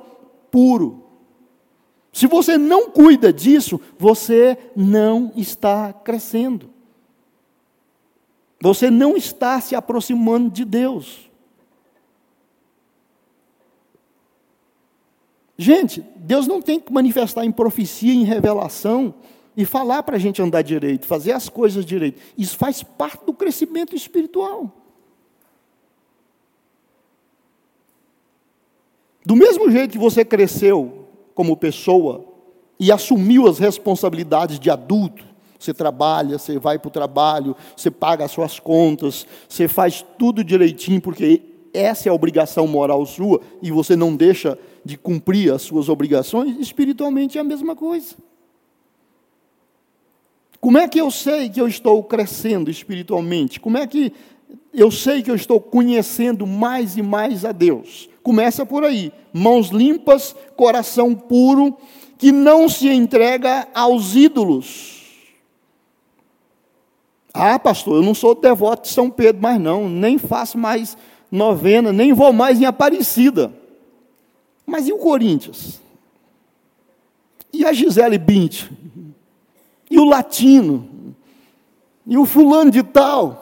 puro. 0.51 1.03
Se 2.13 2.27
você 2.27 2.59
não 2.59 2.91
cuida 2.91 3.33
disso, 3.33 3.81
você 3.97 4.55
não 4.75 5.33
está 5.35 5.91
crescendo. 5.91 6.69
Você 8.61 8.91
não 8.91 9.17
está 9.17 9.59
se 9.59 9.73
aproximando 9.73 10.47
de 10.51 10.63
Deus. 10.63 11.30
Gente, 15.61 16.03
Deus 16.15 16.47
não 16.47 16.59
tem 16.59 16.79
que 16.79 16.91
manifestar 16.91 17.45
em 17.45 17.51
profecia, 17.51 18.11
em 18.11 18.23
revelação, 18.23 19.13
e 19.55 19.63
falar 19.63 20.01
para 20.01 20.15
a 20.15 20.19
gente 20.19 20.41
andar 20.41 20.63
direito, 20.63 21.05
fazer 21.05 21.33
as 21.33 21.49
coisas 21.49 21.85
direito. 21.85 22.19
Isso 22.35 22.57
faz 22.57 22.81
parte 22.81 23.23
do 23.27 23.31
crescimento 23.31 23.95
espiritual. 23.95 24.71
Do 29.23 29.35
mesmo 29.35 29.69
jeito 29.69 29.91
que 29.91 29.99
você 29.99 30.25
cresceu 30.25 31.07
como 31.35 31.55
pessoa 31.55 32.25
e 32.79 32.91
assumiu 32.91 33.47
as 33.47 33.59
responsabilidades 33.59 34.59
de 34.59 34.71
adulto, 34.71 35.23
você 35.59 35.75
trabalha, 35.75 36.39
você 36.39 36.57
vai 36.57 36.79
para 36.79 36.87
o 36.87 36.91
trabalho, 36.91 37.55
você 37.77 37.91
paga 37.91 38.25
as 38.25 38.31
suas 38.31 38.59
contas, 38.59 39.27
você 39.47 39.67
faz 39.67 40.03
tudo 40.17 40.43
direitinho, 40.43 40.99
porque 40.99 41.43
essa 41.71 42.09
é 42.09 42.11
a 42.11 42.15
obrigação 42.15 42.65
moral 42.65 43.05
sua, 43.05 43.41
e 43.61 43.69
você 43.69 43.95
não 43.95 44.15
deixa 44.15 44.57
de 44.83 44.97
cumprir 44.97 45.53
as 45.53 45.61
suas 45.61 45.89
obrigações, 45.89 46.57
espiritualmente 46.59 47.37
é 47.37 47.41
a 47.41 47.43
mesma 47.43 47.75
coisa. 47.75 48.15
Como 50.59 50.77
é 50.77 50.87
que 50.87 50.99
eu 50.99 51.09
sei 51.09 51.49
que 51.49 51.59
eu 51.59 51.67
estou 51.67 52.03
crescendo 52.03 52.69
espiritualmente? 52.69 53.59
Como 53.59 53.77
é 53.77 53.87
que 53.87 54.13
eu 54.73 54.91
sei 54.91 55.21
que 55.23 55.31
eu 55.31 55.35
estou 55.35 55.59
conhecendo 55.59 56.45
mais 56.45 56.97
e 56.97 57.01
mais 57.01 57.45
a 57.45 57.51
Deus? 57.51 58.09
Começa 58.21 58.65
por 58.65 58.83
aí: 58.83 59.11
mãos 59.33 59.69
limpas, 59.69 60.35
coração 60.55 61.15
puro, 61.15 61.75
que 62.17 62.31
não 62.31 62.69
se 62.69 62.87
entrega 62.89 63.67
aos 63.73 64.15
ídolos 64.15 65.01
ah, 67.33 67.57
pastor, 67.57 67.95
eu 67.97 68.03
não 68.03 68.13
sou 68.13 68.35
devoto 68.35 68.83
de 68.83 68.93
São 68.93 69.09
Pedro 69.09 69.41
mais 69.41 69.59
não, 69.59 69.87
nem 69.87 70.17
faço 70.17 70.57
mais 70.57 70.97
novena, 71.31 71.93
nem 71.93 72.11
vou 72.13 72.33
mais 72.33 72.59
em 72.59 72.65
Aparecida. 72.65 73.53
Mas 74.65 74.87
e 74.87 74.93
o 74.93 74.97
Corinthians? 74.97 75.81
E 77.51 77.65
a 77.65 77.73
Gisele 77.73 78.17
Bint? 78.17 78.69
E 79.89 79.99
o 79.99 80.05
latino? 80.05 81.15
E 82.07 82.17
o 82.17 82.25
fulano 82.25 82.71
de 82.71 82.83
tal? 82.83 83.40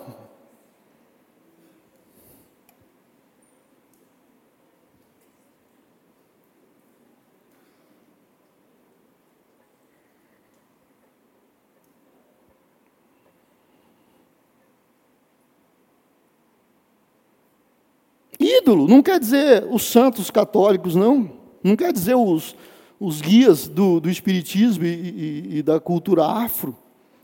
Ídolo 18.58 18.88
não 18.88 19.02
quer 19.04 19.20
dizer 19.20 19.68
os 19.70 19.84
santos 19.84 20.32
católicos, 20.32 20.96
não. 20.96 21.32
Não 21.64 21.76
quer 21.76 21.94
dizer 21.94 22.16
os, 22.16 22.56
os 23.00 23.22
guias 23.22 23.68
do, 23.68 24.00
do 24.00 24.10
espiritismo 24.10 24.86
e, 24.86 24.88
e, 24.88 25.58
e 25.58 25.64
da 25.64 25.80
cultura 25.80 26.26
afro. 26.26 26.76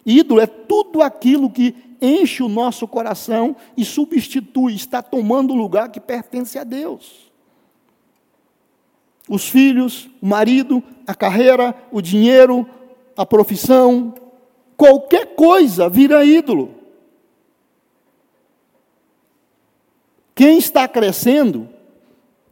Ídolo 0.06 0.40
é 0.40 0.46
tudo 0.46 1.02
aquilo 1.02 1.50
que 1.50 1.76
enche 2.02 2.44
o 2.44 2.50
nosso 2.50 2.88
coração 2.88 3.56
e 3.76 3.84
substitui, 3.84 4.76
está 4.76 5.02
tomando 5.02 5.54
o 5.54 5.58
lugar 5.58 5.90
que 5.90 6.00
pertence 6.00 6.60
a 6.60 6.64
Deus. 6.64 7.32
Os 9.28 9.50
filhos, 9.50 10.08
o 10.22 10.28
marido, 10.28 10.84
a 11.08 11.16
carreira, 11.16 11.76
o 11.92 12.02
dinheiro, 12.02 12.68
a 13.18 13.26
profissão, 13.26 14.14
qualquer 14.78 15.36
coisa 15.36 15.90
vira 15.90 16.24
ídolo. 16.24 16.75
Quem 20.36 20.58
está 20.58 20.86
crescendo 20.86 21.70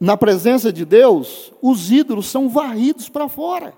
na 0.00 0.16
presença 0.16 0.72
de 0.72 0.86
Deus, 0.86 1.52
os 1.60 1.92
ídolos 1.92 2.26
são 2.26 2.48
varridos 2.48 3.10
para 3.10 3.28
fora. 3.28 3.74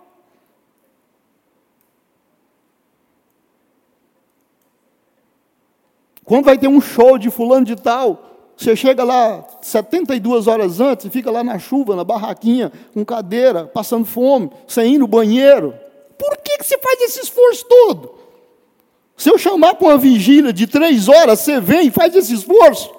Quando 6.25 6.45
vai 6.45 6.57
ter 6.57 6.69
um 6.69 6.81
show 6.81 7.19
de 7.19 7.31
fulano 7.31 7.66
de 7.66 7.75
tal, 7.75 8.53
você 8.57 8.77
chega 8.77 9.03
lá 9.03 9.45
72 9.61 10.47
horas 10.47 10.81
antes 10.81 11.07
e 11.07 11.11
fica 11.11 11.31
lá 11.31 11.42
na 11.42 11.59
chuva, 11.59 11.97
na 11.97 12.05
barraquinha, 12.05 12.73
com 12.95 13.05
cadeira, 13.05 13.64
passando 13.66 14.05
fome, 14.05 14.51
sem 14.69 14.95
ir 14.95 14.99
no 14.99 15.07
banheiro. 15.09 15.75
Por 16.16 16.37
que, 16.38 16.59
que 16.59 16.64
você 16.64 16.79
faz 16.79 17.01
esse 17.03 17.21
esforço 17.21 17.66
todo? 17.66 18.14
Se 19.16 19.31
eu 19.31 19.38
chamar 19.38 19.75
para 19.75 19.88
uma 19.88 19.99
vigília 19.99 20.53
de 20.53 20.66
três 20.66 21.09
horas, 21.09 21.40
você 21.40 21.61
vem 21.61 21.88
e 21.88 21.90
faz 21.90 22.14
esse 22.14 22.33
esforço 22.33 22.97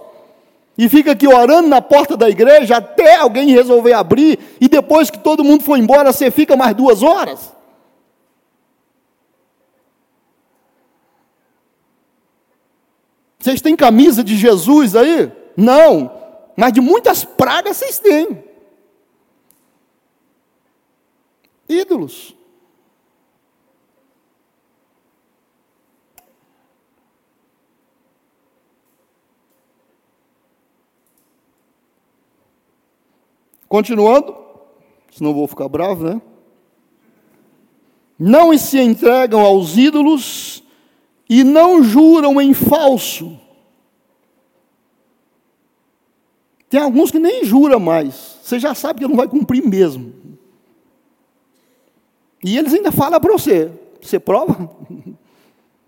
e 0.78 0.88
fica 0.88 1.12
aqui 1.14 1.28
orando 1.28 1.68
na 1.68 1.82
porta 1.82 2.16
da 2.16 2.30
igreja 2.30 2.78
até 2.78 3.16
alguém 3.16 3.50
resolver 3.50 3.94
abrir, 3.94 4.40
e 4.62 4.68
depois 4.70 5.10
que 5.10 5.18
todo 5.18 5.44
mundo 5.44 5.64
for 5.64 5.78
embora, 5.78 6.14
você 6.14 6.30
fica 6.30 6.56
mais 6.56 6.76
duas 6.76 7.02
horas? 7.02 7.54
Vocês 13.40 13.62
têm 13.62 13.76
camisa 13.76 14.24
de 14.24 14.36
Jesus 14.36 14.96
aí? 14.96 15.32
Não, 15.56 16.12
mas 16.56 16.74
de 16.74 16.82
muitas 16.82 17.24
pragas 17.24 17.78
vocês 17.78 17.98
têm. 17.98 18.44
Ídolos. 21.68 22.36
Continuando, 33.68 34.36
senão 35.12 35.34
vou 35.34 35.48
ficar 35.48 35.68
bravo, 35.68 36.06
né? 36.06 36.22
Não 38.18 38.58
se 38.58 38.80
entregam 38.80 39.42
aos 39.42 39.78
ídolos 39.78 40.64
e 41.30 41.44
não 41.44 41.84
juram 41.84 42.42
em 42.42 42.54
falso. 42.54 43.40
Tem 46.70 46.80
alguns 46.80 47.12
que 47.12 47.20
nem 47.20 47.46
jura 47.46 47.78
mais. 47.78 48.38
Você 48.42 48.60
já 48.60 48.74
sabe 48.74 49.00
que 49.00 49.08
não 49.08 49.16
vai 49.16 49.28
cumprir 49.28 49.66
mesmo. 49.66 50.14
E 52.44 52.58
eles 52.58 52.74
ainda 52.74 52.92
falam 52.92 53.20
para 53.20 53.34
você: 53.34 53.72
você 54.02 54.20
prova? 54.20 54.70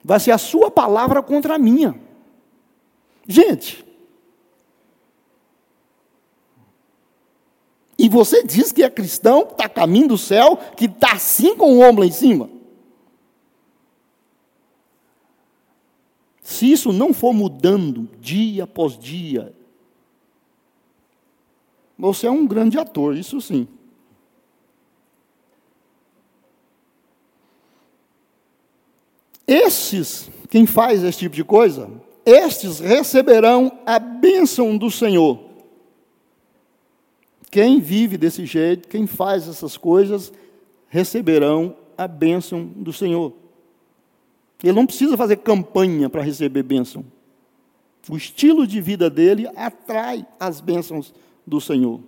Vai 0.04 0.20
ser 0.20 0.32
a 0.32 0.38
sua 0.38 0.72
palavra 0.72 1.22
contra 1.22 1.56
a 1.56 1.60
minha. 1.60 2.00
Gente, 3.28 3.86
E 8.00 8.08
você 8.08 8.44
diz 8.46 8.72
que 8.72 8.82
é 8.82 8.90
cristão, 8.90 9.46
que 9.46 9.52
está 9.52 9.68
caminho 9.68 10.08
do 10.08 10.18
céu, 10.18 10.58
que 10.78 10.86
está 10.86 11.12
assim 11.12 11.54
com 11.58 11.74
o 11.74 11.82
ombro 11.82 12.06
em 12.06 12.12
cima. 12.12 12.50
Se 16.42 16.72
isso 16.72 16.94
não 16.94 17.14
for 17.14 17.34
mudando 17.34 18.10
dia 18.22 18.64
após 18.64 18.98
dia, 18.98 19.54
você 21.98 22.26
é 22.26 22.32
um 22.32 22.48
grande 22.48 22.80
ator, 22.80 23.18
isso 23.18 23.42
sim. 23.42 23.68
Esses, 29.46 30.32
quem 30.50 30.66
faz 30.66 31.04
esse 31.04 31.20
tipo 31.20 31.36
de 31.36 31.44
coisa, 31.44 31.92
estes 32.26 32.80
receberão 32.80 33.78
a 33.86 34.00
bênção 34.00 34.78
do 34.78 34.90
Senhor. 34.90 35.49
Quem 37.52 37.80
vive 37.80 38.18
desse 38.18 38.46
jeito, 38.46 38.88
quem 38.88 39.08
faz 39.08 39.48
essas 39.48 39.76
coisas, 39.76 40.32
receberão 40.88 41.76
a 41.98 42.08
bênção 42.08 42.66
do 42.66 42.94
Senhor. 42.94 43.34
Ele 44.64 44.74
não 44.74 44.86
precisa 44.86 45.18
fazer 45.18 45.38
campanha 45.38 46.10
para 46.10 46.22
receber 46.22 46.64
bênção. 46.64 47.04
O 48.10 48.18
estilo 48.18 48.68
de 48.68 48.82
vida 48.82 49.10
dele 49.10 49.48
atrai 49.56 50.26
as 50.40 50.62
bênçãos 50.62 51.14
do 51.46 51.60
Senhor. 51.60 52.02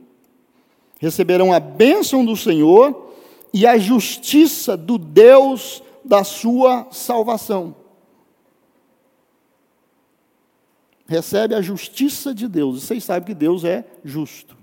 Receberão 1.00 1.52
a 1.52 1.60
bênção 1.60 2.24
do 2.24 2.36
Senhor 2.36 3.14
e 3.54 3.66
a 3.66 3.78
justiça 3.78 4.78
do 4.78 4.98
Deus 4.98 5.82
da 6.04 6.24
sua 6.24 6.88
salvação. 6.92 7.76
Recebe 11.08 11.56
a 11.56 11.62
justiça 11.62 12.34
de 12.34 12.48
Deus. 12.48 12.84
Vocês 12.84 13.04
sabem 13.04 13.28
que 13.28 13.34
Deus 13.34 13.64
é 13.64 13.86
justo. 14.04 14.61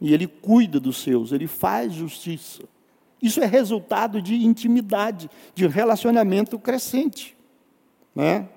E 0.00 0.12
ele 0.12 0.26
cuida 0.26 0.78
dos 0.78 0.98
seus, 0.98 1.32
ele 1.32 1.46
faz 1.46 1.92
justiça. 1.92 2.62
Isso 3.22 3.40
é 3.40 3.46
resultado 3.46 4.20
de 4.20 4.34
intimidade, 4.34 5.30
de 5.54 5.66
relacionamento 5.66 6.58
crescente. 6.58 7.36
Né? 8.14 8.48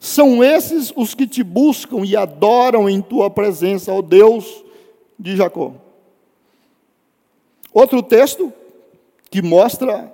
São 0.00 0.42
esses 0.42 0.92
os 0.96 1.14
que 1.14 1.26
te 1.26 1.42
buscam 1.42 2.04
e 2.04 2.16
adoram 2.16 2.88
em 2.88 3.00
tua 3.00 3.30
presença, 3.30 3.92
ó 3.92 4.02
Deus 4.02 4.64
de 5.18 5.36
Jacó. 5.36 5.74
Outro 7.72 8.02
texto 8.02 8.52
que 9.30 9.40
mostra 9.40 10.12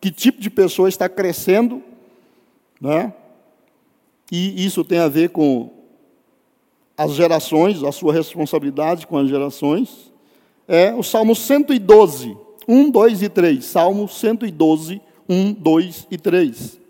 que 0.00 0.10
tipo 0.10 0.40
de 0.40 0.50
pessoa 0.50 0.88
está 0.88 1.08
crescendo, 1.08 1.82
né? 2.80 3.12
e 4.32 4.64
isso 4.64 4.82
tem 4.82 4.98
a 4.98 5.06
ver 5.06 5.28
com 5.28 5.81
as 7.02 7.14
gerações, 7.14 7.82
a 7.82 7.90
sua 7.90 8.12
responsabilidade 8.12 9.08
com 9.08 9.18
as 9.18 9.28
gerações, 9.28 10.12
é 10.68 10.94
o 10.94 11.02
Salmo 11.02 11.34
112, 11.34 12.36
1, 12.68 12.90
2 12.90 13.22
e 13.22 13.28
3. 13.28 13.64
Salmo 13.64 14.08
112, 14.08 15.02
1, 15.28 15.52
2 15.52 16.06
e 16.12 16.16
3. 16.16 16.80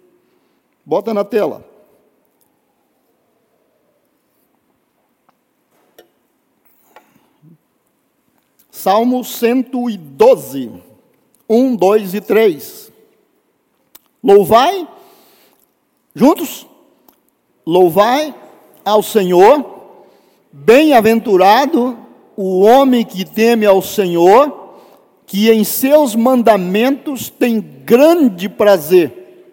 Bota 0.84 1.14
na 1.14 1.24
tela. 1.24 1.66
Salmo 8.70 9.24
112, 9.24 10.72
1, 11.48 11.76
2 11.76 12.14
e 12.14 12.20
3. 12.20 12.92
Louvai, 14.22 14.86
juntos, 16.14 16.66
louvai 17.64 18.34
ao 18.84 19.02
Senhor, 19.02 19.71
bem-aventurado 20.52 21.98
o 22.36 22.60
homem 22.60 23.04
que 23.04 23.24
teme 23.24 23.64
ao 23.64 23.80
Senhor, 23.80 24.74
que 25.26 25.50
em 25.50 25.64
seus 25.64 26.14
mandamentos 26.14 27.30
tem 27.30 27.60
grande 27.60 28.48
prazer. 28.48 29.46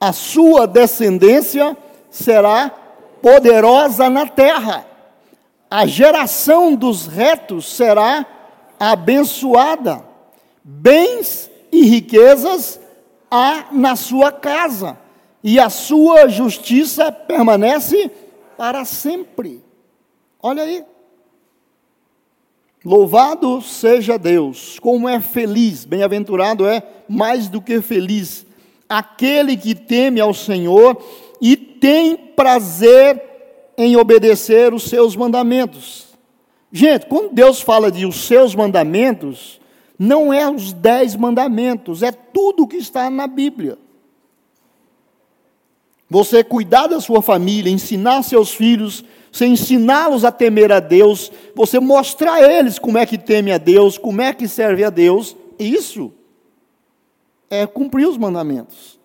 A 0.00 0.12
sua 0.12 0.66
descendência 0.66 1.76
será 2.10 2.70
poderosa 3.20 4.08
na 4.08 4.26
terra. 4.26 4.86
A 5.70 5.86
geração 5.86 6.74
dos 6.74 7.06
retos 7.06 7.66
será 7.66 8.26
abençoada. 8.80 10.04
Bens 10.64 11.50
e 11.70 11.84
riquezas 11.84 12.80
há 13.30 13.66
na 13.70 13.96
sua 13.96 14.30
casa, 14.30 14.98
e 15.42 15.58
a 15.58 15.70
sua 15.70 16.28
justiça 16.28 17.10
permanece 17.10 18.10
para 18.56 18.84
sempre. 18.84 19.71
Olha 20.42 20.64
aí. 20.64 20.84
Louvado 22.84 23.62
seja 23.62 24.18
Deus, 24.18 24.80
como 24.80 25.08
é 25.08 25.20
feliz, 25.20 25.84
bem-aventurado 25.84 26.66
é 26.66 26.82
mais 27.08 27.48
do 27.48 27.62
que 27.62 27.80
feliz, 27.80 28.44
aquele 28.88 29.56
que 29.56 29.72
teme 29.72 30.20
ao 30.20 30.34
Senhor 30.34 31.00
e 31.40 31.56
tem 31.56 32.16
prazer 32.16 33.22
em 33.78 33.96
obedecer 33.96 34.74
os 34.74 34.82
seus 34.82 35.14
mandamentos. 35.14 36.08
Gente, 36.72 37.06
quando 37.06 37.32
Deus 37.32 37.60
fala 37.60 37.88
de 37.88 38.04
os 38.04 38.24
seus 38.24 38.52
mandamentos, 38.52 39.60
não 39.96 40.32
é 40.32 40.50
os 40.50 40.72
dez 40.72 41.14
mandamentos, 41.14 42.02
é 42.02 42.10
tudo 42.10 42.66
que 42.66 42.78
está 42.78 43.08
na 43.08 43.28
Bíblia. 43.28 43.78
Você 46.10 46.42
cuidar 46.42 46.88
da 46.88 47.00
sua 47.00 47.22
família, 47.22 47.70
ensinar 47.70 48.22
seus 48.22 48.52
filhos 48.52 49.04
você 49.32 49.46
ensiná-los 49.46 50.26
a 50.26 50.30
temer 50.30 50.70
a 50.70 50.78
Deus, 50.78 51.32
você 51.54 51.80
mostrar 51.80 52.34
a 52.34 52.42
eles 52.42 52.78
como 52.78 52.98
é 52.98 53.06
que 53.06 53.16
teme 53.16 53.50
a 53.50 53.56
Deus, 53.56 53.96
como 53.96 54.20
é 54.20 54.34
que 54.34 54.46
serve 54.46 54.84
a 54.84 54.90
Deus, 54.90 55.34
isso 55.58 56.12
é 57.48 57.66
cumprir 57.66 58.06
os 58.06 58.18
mandamentos. 58.18 59.00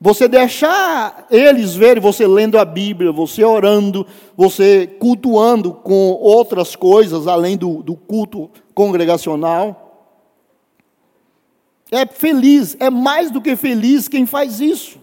Você 0.00 0.26
deixar 0.26 1.26
eles 1.30 1.76
verem 1.76 2.02
você 2.02 2.26
lendo 2.26 2.58
a 2.58 2.64
Bíblia, 2.64 3.12
você 3.12 3.44
orando, 3.44 4.04
você 4.36 4.86
cultuando 4.86 5.72
com 5.72 6.10
outras 6.12 6.74
coisas 6.74 7.28
além 7.28 7.56
do, 7.56 7.82
do 7.82 7.94
culto 7.94 8.50
congregacional. 8.74 10.10
É 11.90 12.04
feliz, 12.04 12.76
é 12.80 12.90
mais 12.90 13.30
do 13.30 13.40
que 13.40 13.54
feliz 13.54 14.08
quem 14.08 14.26
faz 14.26 14.60
isso 14.60 14.97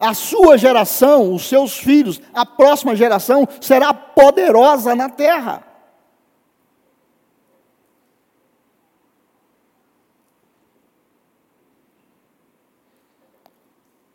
a 0.00 0.14
sua 0.14 0.56
geração, 0.56 1.34
os 1.34 1.46
seus 1.46 1.76
filhos, 1.76 2.18
a 2.32 2.46
próxima 2.46 2.96
geração 2.96 3.46
será 3.60 3.92
poderosa 3.92 4.94
na 4.94 5.10
terra. 5.10 5.62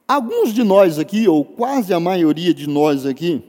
Alguns 0.08 0.54
de 0.54 0.64
nós 0.64 0.98
aqui, 0.98 1.28
ou 1.28 1.46
quase 1.46 1.94
a 1.94 2.00
maioria 2.00 2.54
de 2.54 2.68
nós 2.68 3.06
aqui, 3.06 3.44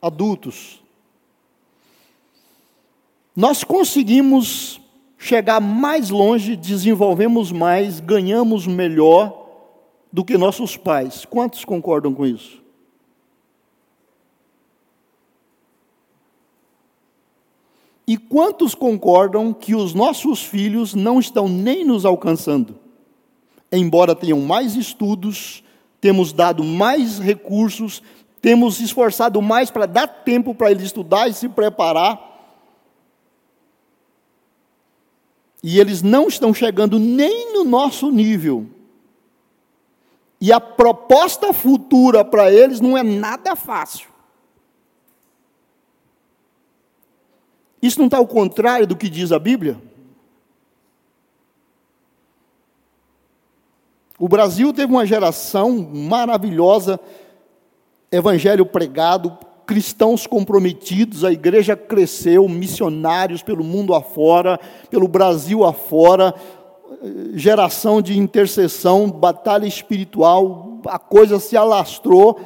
adultos, 0.00 0.82
nós 3.34 3.64
conseguimos 3.64 4.80
chegar 5.16 5.60
mais 5.60 6.10
longe, 6.10 6.56
desenvolvemos 6.56 7.52
mais, 7.52 8.00
ganhamos 8.00 8.66
melhor 8.66 9.39
do 10.12 10.24
que 10.24 10.36
nossos 10.36 10.76
pais. 10.76 11.24
Quantos 11.24 11.64
concordam 11.64 12.12
com 12.12 12.26
isso? 12.26 12.60
E 18.06 18.16
quantos 18.16 18.74
concordam 18.74 19.52
que 19.52 19.72
os 19.74 19.94
nossos 19.94 20.42
filhos 20.42 20.94
não 20.94 21.20
estão 21.20 21.48
nem 21.48 21.84
nos 21.84 22.04
alcançando? 22.04 22.76
Embora 23.70 24.16
tenham 24.16 24.40
mais 24.40 24.74
estudos, 24.74 25.62
temos 26.00 26.32
dado 26.32 26.64
mais 26.64 27.20
recursos, 27.20 28.02
temos 28.42 28.80
esforçado 28.80 29.40
mais 29.40 29.70
para 29.70 29.86
dar 29.86 30.08
tempo 30.08 30.52
para 30.54 30.72
eles 30.72 30.84
estudar 30.84 31.28
e 31.28 31.34
se 31.34 31.48
preparar. 31.48 32.28
E 35.62 35.78
eles 35.78 36.02
não 36.02 36.26
estão 36.26 36.52
chegando 36.52 36.98
nem 36.98 37.52
no 37.52 37.62
nosso 37.62 38.10
nível 38.10 38.66
e 40.40 40.52
a 40.52 40.58
proposta 40.58 41.52
futura 41.52 42.24
para 42.24 42.50
eles 42.50 42.80
não 42.80 42.96
é 42.96 43.02
nada 43.02 43.54
fácil. 43.54 44.08
Isso 47.82 47.98
não 47.98 48.06
está 48.06 48.18
ao 48.18 48.26
contrário 48.26 48.86
do 48.86 48.96
que 48.96 49.08
diz 49.08 49.32
a 49.32 49.38
Bíblia? 49.38 49.80
O 54.18 54.28
Brasil 54.28 54.72
teve 54.72 54.92
uma 54.92 55.06
geração 55.06 55.88
maravilhosa, 55.92 57.00
evangelho 58.12 58.66
pregado, 58.66 59.36
cristãos 59.66 60.26
comprometidos, 60.26 61.24
a 61.24 61.32
igreja 61.32 61.76
cresceu, 61.76 62.46
missionários 62.48 63.42
pelo 63.42 63.64
mundo 63.64 63.94
afora, 63.94 64.58
pelo 64.90 65.08
Brasil 65.08 65.64
afora, 65.64 66.34
geração 67.34 68.02
de 68.02 68.18
intercessão, 68.18 69.10
batalha 69.10 69.66
espiritual, 69.66 70.80
a 70.86 70.98
coisa 70.98 71.38
se 71.38 71.56
alastrou, 71.56 72.40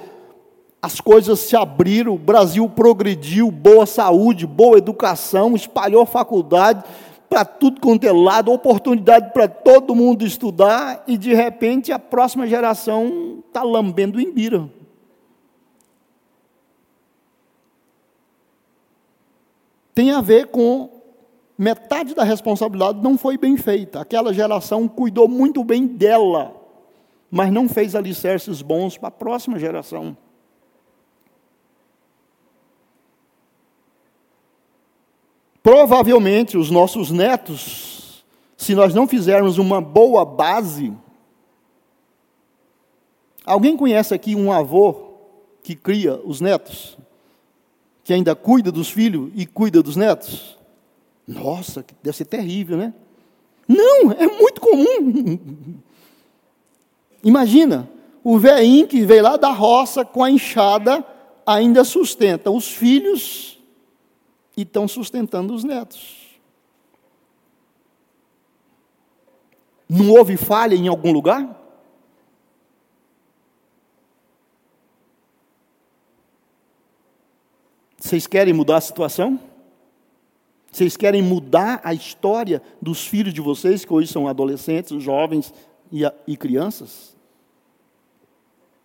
as 0.83 1.01
coisas 1.01 1.41
se 1.41 1.57
abriram, 1.57 2.15
o 2.15 2.19
Brasil 2.19 2.69
progrediu, 2.69 3.51
boa 3.51 3.87
saúde, 3.87 4.47
boa 4.47 4.79
educação, 4.79 5.57
espalhou 5.57 6.05
faculdade 6.05 6.85
para 7.29 7.45
tudo 7.45 7.81
quanto 7.81 8.05
é 8.05 8.13
lado, 8.13 8.53
oportunidade 8.53 9.33
para 9.33 9.49
todo 9.49 9.95
mundo 9.95 10.25
estudar, 10.25 11.03
e 11.07 11.17
de 11.17 11.35
repente 11.35 11.91
a 11.91 11.99
próxima 11.99 12.47
geração 12.47 13.43
está 13.49 13.63
lambendo 13.63 14.21
em 14.21 14.31
bira. 14.31 14.71
Tem 19.95 20.11
a 20.11 20.21
ver 20.21 20.49
com 20.49 20.94
metade 21.57 22.15
da 22.15 22.25
responsabilidade 22.25 23.01
não 23.01 23.17
foi 23.17 23.39
bem 23.39 23.57
feita. 23.57 24.01
Aquela 24.01 24.33
geração 24.33 24.89
cuidou 24.89 25.29
muito 25.29 25.63
bem 25.63 25.87
dela, 25.87 26.55
mas 27.31 27.53
não 27.53 27.69
fez 27.69 27.95
alicerces 27.95 28.61
bons 28.63 28.99
para 28.99 29.09
a 29.09 29.13
próxima 29.13 29.59
geração. 29.59 30.17
Provavelmente 35.63 36.59
os 36.59 36.71
nossos 36.71 37.11
netos, 37.11 38.23
se 38.55 38.75
nós 38.75 38.95
não 38.95 39.09
fizermos 39.09 39.57
uma 39.57 39.81
boa 39.81 40.23
base. 40.23 40.93
Alguém 43.47 43.75
conhece 43.75 44.13
aqui 44.13 44.35
um 44.37 44.53
avô 44.53 45.15
que 45.63 45.75
cria 45.75 46.21
os 46.23 46.41
netos? 46.41 46.99
Que 48.03 48.13
ainda 48.13 48.35
cuida 48.35 48.71
dos 48.71 48.91
filhos 48.91 49.33
e 49.35 49.47
cuida 49.47 49.83
dos 49.83 49.97
netos? 49.97 50.59
Nossa, 51.27 51.85
deve 52.03 52.17
ser 52.17 52.27
terrível, 52.27 52.77
né? 52.77 52.93
Não, 53.67 54.13
é 54.13 54.27
muito 54.27 54.61
comum. 54.61 55.81
Imagina, 57.23 57.89
o 58.23 58.39
velhinho 58.39 58.87
que 58.87 59.05
veio 59.05 59.23
lá 59.23 59.37
da 59.37 59.51
roça 59.51 60.05
com 60.05 60.23
a 60.23 60.31
enxada 60.31 61.05
ainda 61.47 61.85
sustenta 61.85 62.51
os 62.51 62.69
filhos 62.69 63.59
e 64.57 64.63
estão 64.63 64.87
sustentando 64.87 65.55
os 65.55 65.65
netos. 65.65 66.25
Não 69.89 70.11
houve 70.11 70.37
falha 70.37 70.75
em 70.75 70.89
algum 70.89 71.13
lugar? 71.13 71.61
Vocês 77.99 78.27
querem 78.27 78.53
mudar 78.53 78.77
a 78.77 78.81
situação? 78.83 79.41
Vocês 80.75 80.97
querem 80.97 81.23
mudar 81.23 81.81
a 81.85 81.95
história 81.95 82.61
dos 82.83 83.07
filhos 83.07 83.33
de 83.33 83.41
vocês, 83.41 83.85
que 83.85 83.93
hoje 83.93 84.09
são 84.09 84.27
adolescentes, 84.27 85.01
jovens 85.01 85.55
e, 85.93 86.03
e 86.27 86.37
crianças? 86.37 87.17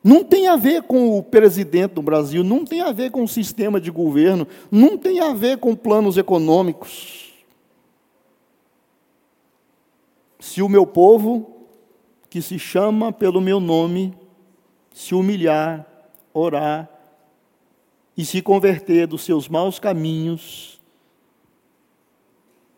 Não 0.03 0.23
tem 0.23 0.47
a 0.47 0.55
ver 0.55 0.83
com 0.83 1.17
o 1.17 1.23
presidente 1.23 1.95
do 1.95 2.03
Brasil, 2.03 2.43
não 2.43 2.63
tem 2.63 2.81
a 2.81 2.91
ver 2.91 3.09
com 3.09 3.23
o 3.23 3.27
sistema 3.27 3.81
de 3.81 3.89
governo, 3.89 4.47
não 4.69 4.99
tem 4.99 5.19
a 5.19 5.33
ver 5.33 5.57
com 5.57 5.75
planos 5.75 6.15
econômicos. 6.15 7.33
Se 10.39 10.61
o 10.61 10.69
meu 10.69 10.85
povo, 10.85 11.65
que 12.29 12.39
se 12.39 12.59
chama 12.59 13.11
pelo 13.11 13.41
meu 13.41 13.59
nome, 13.59 14.13
se 14.93 15.15
humilhar, 15.15 15.87
orar 16.31 16.87
e 18.15 18.23
se 18.23 18.43
converter 18.43 19.07
dos 19.07 19.23
seus 19.23 19.49
maus 19.49 19.79
caminhos, 19.79 20.78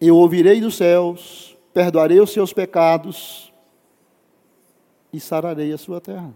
eu 0.08 0.18
ouvirei 0.18 0.60
dos 0.60 0.76
céus, 0.76 1.56
perdoarei 1.74 2.20
os 2.20 2.32
seus 2.32 2.52
pecados 2.52 3.54
e 5.14 5.20
sararei 5.20 5.72
a 5.72 5.78
sua 5.78 6.02
terra. 6.02 6.34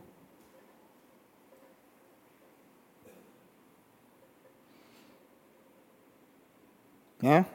Né? 7.22 7.46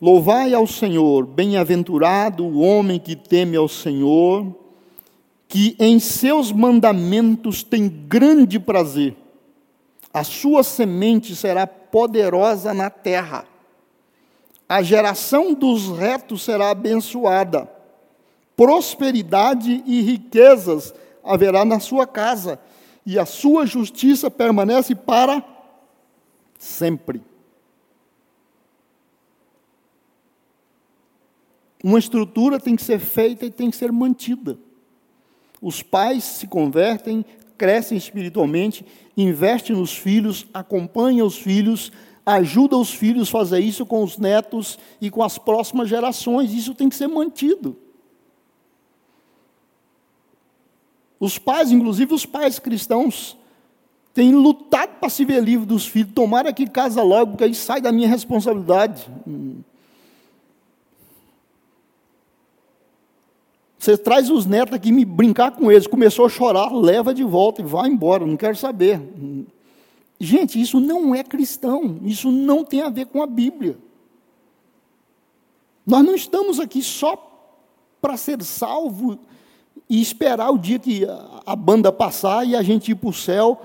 Louvai 0.00 0.52
ao 0.52 0.66
Senhor, 0.66 1.26
bem-aventurado 1.26 2.44
o 2.44 2.60
homem 2.60 3.00
que 3.00 3.16
teme 3.16 3.56
ao 3.56 3.66
Senhor, 3.66 4.54
que 5.48 5.74
em 5.78 5.98
seus 5.98 6.52
mandamentos 6.52 7.62
tem 7.62 7.88
grande 7.88 8.60
prazer. 8.60 9.16
A 10.18 10.24
sua 10.24 10.64
semente 10.64 11.36
será 11.36 11.64
poderosa 11.64 12.74
na 12.74 12.90
terra. 12.90 13.46
A 14.68 14.82
geração 14.82 15.54
dos 15.54 15.96
retos 15.96 16.42
será 16.42 16.70
abençoada. 16.70 17.70
Prosperidade 18.56 19.80
e 19.86 20.00
riquezas 20.00 20.92
haverá 21.22 21.64
na 21.64 21.78
sua 21.78 22.04
casa, 22.04 22.58
e 23.06 23.16
a 23.16 23.24
sua 23.24 23.64
justiça 23.64 24.28
permanece 24.28 24.92
para 24.92 25.40
sempre. 26.58 27.22
Uma 31.80 32.00
estrutura 32.00 32.58
tem 32.58 32.74
que 32.74 32.82
ser 32.82 32.98
feita 32.98 33.46
e 33.46 33.52
tem 33.52 33.70
que 33.70 33.76
ser 33.76 33.92
mantida. 33.92 34.58
Os 35.62 35.80
pais 35.80 36.24
se 36.24 36.48
convertem, 36.48 37.24
crescem 37.58 37.98
espiritualmente, 37.98 38.86
investem 39.16 39.74
nos 39.74 39.96
filhos, 39.96 40.46
acompanham 40.54 41.26
os 41.26 41.36
filhos, 41.36 41.90
ajudam 42.24 42.80
os 42.80 42.90
filhos 42.90 43.28
a 43.28 43.32
fazer 43.32 43.58
isso 43.58 43.84
com 43.84 44.02
os 44.02 44.16
netos 44.16 44.78
e 45.00 45.10
com 45.10 45.22
as 45.22 45.36
próximas 45.36 45.88
gerações. 45.88 46.54
Isso 46.54 46.74
tem 46.74 46.88
que 46.88 46.96
ser 46.96 47.08
mantido. 47.08 47.76
Os 51.18 51.36
pais, 51.36 51.72
inclusive 51.72 52.14
os 52.14 52.24
pais 52.24 52.60
cristãos, 52.60 53.36
tem 54.14 54.32
lutado 54.32 54.98
para 55.00 55.08
se 55.08 55.24
ver 55.24 55.42
livre 55.42 55.66
dos 55.66 55.86
filhos. 55.86 56.12
Tomara 56.14 56.52
que 56.52 56.66
casa 56.66 57.02
logo, 57.02 57.32
porque 57.32 57.44
aí 57.44 57.54
sai 57.54 57.80
da 57.80 57.90
minha 57.90 58.08
responsabilidade. 58.08 59.08
Você 63.88 63.96
traz 63.96 64.28
os 64.28 64.44
netos 64.44 64.74
aqui 64.74 64.92
me 64.92 65.02
brincar 65.02 65.52
com 65.52 65.72
eles. 65.72 65.86
Começou 65.86 66.26
a 66.26 66.28
chorar, 66.28 66.70
leva 66.70 67.14
de 67.14 67.24
volta 67.24 67.62
e 67.62 67.64
vai 67.64 67.88
embora. 67.88 68.26
Não 68.26 68.36
quero 68.36 68.54
saber. 68.54 69.00
Gente, 70.20 70.60
isso 70.60 70.78
não 70.78 71.14
é 71.14 71.24
cristão. 71.24 71.98
Isso 72.02 72.30
não 72.30 72.62
tem 72.62 72.82
a 72.82 72.90
ver 72.90 73.06
com 73.06 73.22
a 73.22 73.26
Bíblia. 73.26 73.78
Nós 75.86 76.04
não 76.04 76.14
estamos 76.14 76.60
aqui 76.60 76.82
só 76.82 77.16
para 77.98 78.18
ser 78.18 78.42
salvo 78.42 79.18
e 79.88 80.02
esperar 80.02 80.50
o 80.50 80.58
dia 80.58 80.78
que 80.78 81.06
a 81.46 81.56
banda 81.56 81.90
passar 81.90 82.46
e 82.46 82.54
a 82.54 82.62
gente 82.62 82.90
ir 82.90 82.94
para 82.94 83.08
o 83.08 83.14
céu 83.14 83.58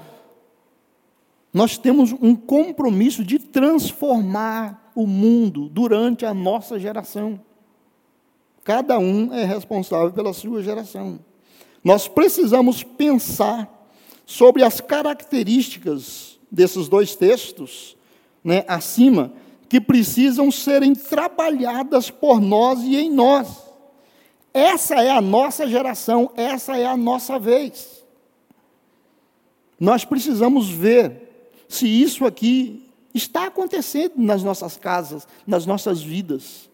nós 1.52 1.78
temos 1.78 2.14
um 2.14 2.34
compromisso 2.34 3.26
de 3.26 3.38
transformar 3.40 4.92
o 4.96 5.06
mundo 5.06 5.68
durante 5.68 6.26
a 6.26 6.34
nossa 6.34 6.80
geração. 6.80 7.40
Cada 8.64 8.98
um 8.98 9.34
é 9.34 9.44
responsável 9.44 10.12
pela 10.12 10.34
sua 10.34 10.64
geração. 10.64 11.20
Nós 11.84 12.08
precisamos 12.08 12.84
pensar 12.84 13.70
sobre 14.26 14.64
as 14.64 14.80
características 14.80 16.40
desses 16.50 16.88
dois 16.88 17.16
textos, 17.16 17.98
né, 18.44 18.64
acima, 18.68 19.34
que 19.68 19.82
precisam 19.82 20.52
serem 20.52 20.94
trabalhadas 20.94 22.10
por 22.10 22.40
nós 22.40 22.80
e 22.84 22.96
em 22.96 23.12
nós. 23.12 23.48
Essa 24.54 25.02
é 25.02 25.10
a 25.10 25.20
nossa 25.20 25.68
geração, 25.68 26.32
essa 26.36 26.78
é 26.78 26.86
a 26.86 26.96
nossa 26.96 27.40
vez. 27.40 28.04
Nós 29.80 30.06
precisamos 30.06 30.70
ver 30.70 31.56
se 31.68 31.88
isso 31.88 32.24
aqui 32.24 32.88
está 33.14 33.48
acontecendo 33.48 34.14
nas 34.18 34.44
nossas 34.44 34.78
casas, 34.78 35.28
nas 35.46 35.66
nossas 35.66 36.02
vidas. 36.02 36.70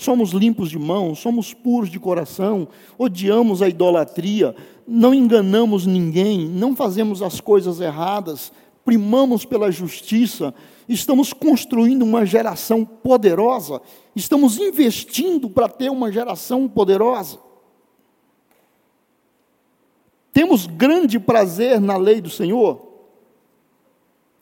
Somos 0.00 0.30
limpos 0.30 0.70
de 0.70 0.78
mão, 0.78 1.14
somos 1.14 1.52
puros 1.52 1.90
de 1.90 2.00
coração, 2.00 2.66
odiamos 2.96 3.60
a 3.60 3.68
idolatria, 3.68 4.56
não 4.88 5.12
enganamos 5.12 5.84
ninguém, 5.84 6.48
não 6.48 6.74
fazemos 6.74 7.20
as 7.20 7.38
coisas 7.38 7.82
erradas, 7.82 8.50
primamos 8.82 9.44
pela 9.44 9.70
justiça, 9.70 10.54
estamos 10.88 11.34
construindo 11.34 12.00
uma 12.00 12.24
geração 12.24 12.82
poderosa, 12.82 13.82
estamos 14.16 14.56
investindo 14.56 15.50
para 15.50 15.68
ter 15.68 15.90
uma 15.90 16.10
geração 16.10 16.66
poderosa. 16.66 17.38
Temos 20.32 20.66
grande 20.66 21.20
prazer 21.20 21.78
na 21.78 21.98
lei 21.98 22.22
do 22.22 22.30
Senhor? 22.30 22.88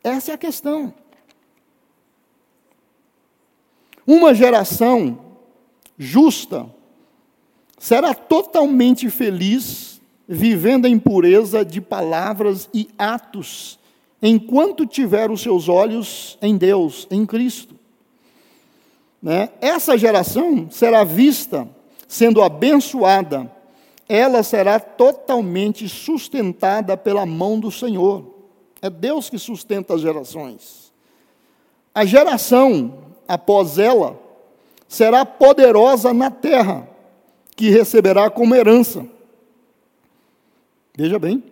Essa 0.04 0.30
é 0.30 0.34
a 0.36 0.38
questão. 0.38 0.94
Uma 4.06 4.32
geração 4.32 5.26
justa 5.98 6.66
será 7.78 8.14
totalmente 8.14 9.10
feliz 9.10 10.00
vivendo 10.28 10.86
em 10.86 10.98
pureza 10.98 11.64
de 11.64 11.80
palavras 11.80 12.68
e 12.74 12.88
atos, 12.98 13.78
enquanto 14.22 14.86
tiver 14.86 15.30
os 15.30 15.40
seus 15.40 15.68
olhos 15.68 16.36
em 16.42 16.56
Deus, 16.56 17.06
em 17.10 17.24
Cristo. 17.24 17.74
Né? 19.22 19.48
Essa 19.60 19.96
geração 19.96 20.68
será 20.70 21.02
vista 21.02 21.66
sendo 22.06 22.42
abençoada, 22.42 23.50
ela 24.08 24.42
será 24.42 24.78
totalmente 24.80 25.88
sustentada 25.88 26.96
pela 26.96 27.26
mão 27.26 27.58
do 27.58 27.70
Senhor. 27.70 28.34
É 28.80 28.88
Deus 28.88 29.28
que 29.28 29.38
sustenta 29.38 29.94
as 29.94 30.00
gerações. 30.00 30.92
A 31.94 32.04
geração 32.04 32.94
após 33.26 33.78
ela 33.78 34.18
será 34.88 35.24
poderosa 35.24 36.14
na 36.14 36.30
terra, 36.30 36.88
que 37.54 37.68
receberá 37.68 38.30
como 38.30 38.54
herança. 38.54 39.06
Veja 40.96 41.18
bem, 41.18 41.44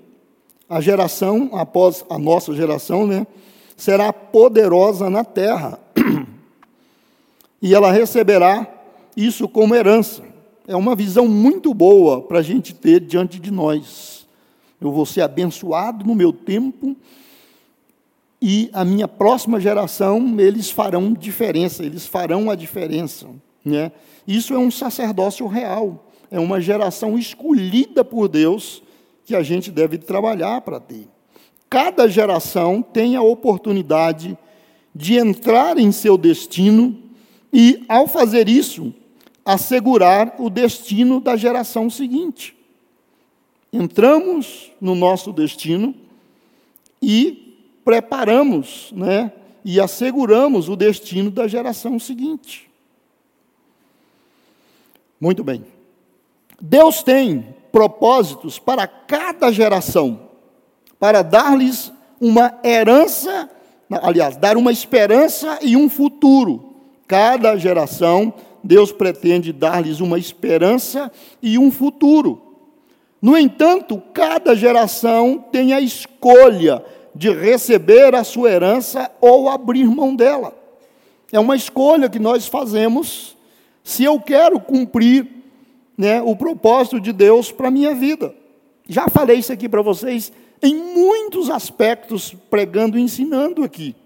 a 0.69 0.81
geração 0.81 1.51
após 1.53 2.05
a 2.09 2.19
nossa 2.19 2.55
geração, 2.55 3.07
né, 3.07 3.27
será 3.77 4.13
poderosa 4.13 5.11
na 5.11 5.23
terra. 5.23 5.79
E 7.63 7.75
ela 7.75 7.91
receberá 7.91 8.71
isso 9.17 9.49
como 9.49 9.75
herança. 9.75 10.23
É 10.69 10.77
uma 10.77 10.95
visão 10.95 11.27
muito 11.27 11.73
boa 11.73 12.21
para 12.21 12.41
a 12.41 12.43
gente 12.43 12.75
ter 12.75 13.01
diante 13.01 13.41
de 13.41 13.51
nós. 13.51 14.27
Eu 14.79 14.93
vou 14.93 15.07
ser 15.07 15.23
abençoado 15.23 16.05
no 16.05 16.15
meu 16.15 16.35
tempo 16.35 16.95
e 18.41 18.69
a 18.73 18.85
minha 18.85 19.09
próxima 19.09 19.59
geração, 19.61 20.39
eles 20.39 20.71
farão 20.71 21.13
diferença, 21.13 21.85
eles 21.85 22.07
farão 22.07 22.51
a 22.51 22.55
diferença. 22.55 23.27
Né? 23.65 23.91
Isso 24.27 24.55
é 24.55 24.59
um 24.59 24.71
sacerdócio 24.71 25.47
real, 25.47 26.11
é 26.31 26.39
uma 26.39 26.61
geração 26.61 27.19
escolhida 27.19 28.05
por 28.05 28.29
Deus 28.29 28.83
que 29.25 29.35
a 29.35 29.43
gente 29.43 29.71
deve 29.71 29.99
trabalhar 29.99 30.61
para 30.61 30.79
ter. 30.79 31.09
Cada 31.69 32.09
geração 32.09 32.81
tem 32.83 33.17
a 33.17 33.23
oportunidade 33.23 34.37
de 34.95 35.17
entrar 35.17 35.79
em 35.79 35.91
seu 35.91 36.17
destino 36.17 36.97
e, 37.53 37.85
ao 37.89 38.07
fazer 38.07 38.49
isso, 38.49 38.95
assegurar 39.45 40.37
o 40.39 40.49
destino 40.49 41.21
da 41.21 41.37
geração 41.37 41.91
seguinte 41.91 42.57
entramos 43.77 44.71
no 44.81 44.95
nosso 44.95 45.33
destino 45.33 45.95
e 47.01 47.46
preparamos, 47.87 48.93
né, 48.97 49.31
e 49.65 49.81
asseguramos 49.81 50.69
o 50.69 50.75
destino 50.75 51.31
da 51.31 51.47
geração 51.47 52.01
seguinte. 52.01 52.69
Muito 55.21 55.45
bem. 55.45 55.65
Deus 56.61 57.01
tem 57.05 57.55
propósitos 57.71 58.59
para 58.59 58.89
cada 58.89 59.53
geração, 59.53 60.19
para 60.99 61.23
dar-lhes 61.23 61.93
uma 62.21 62.59
herança, 62.65 63.49
aliás, 64.03 64.37
dar 64.37 64.57
uma 64.57 64.73
esperança 64.73 65.61
e 65.63 65.77
um 65.77 65.89
futuro. 65.89 66.75
Cada 67.07 67.57
geração, 67.57 68.35
Deus 68.65 68.91
pretende 68.91 69.53
dar-lhes 69.53 70.01
uma 70.01 70.19
esperança 70.19 71.13
e 71.41 71.57
um 71.57 71.71
futuro. 71.71 72.43
No 73.23 73.39
entanto, 73.39 74.03
cada 74.13 74.57
geração 74.57 75.45
tem 75.53 75.73
a 75.73 75.81
escolha 75.81 76.85
de 77.17 77.31
receber 77.31 78.15
a 78.15 78.23
sua 78.23 78.51
herança 78.51 79.11
ou 79.21 79.49
abrir 79.49 79.87
mão 79.87 80.15
dela. 80.15 80.55
É 81.33 81.41
uma 81.41 81.57
escolha 81.57 82.11
que 82.11 82.19
nós 82.19 82.47
fazemos 82.47 83.37
se 83.83 84.05
eu 84.05 84.21
quero 84.21 84.61
cumprir 84.61 85.27
né, 85.97 86.21
o 86.21 86.37
propósito 86.37 87.01
de 87.01 87.13
Deus 87.13 87.51
para 87.51 87.69
a 87.69 87.71
minha 87.71 87.95
vida. 87.95 88.35
Já 88.87 89.09
falei 89.09 89.39
isso 89.39 89.53
aqui 89.53 89.69
para 89.69 89.81
vocês 89.81 90.31
em 90.63 90.75
muitos 90.75 91.49
aspectos, 91.49 92.35
pregando 92.51 92.99
e 92.99 93.03
ensinando 93.03 93.65
aqui. 93.65 93.97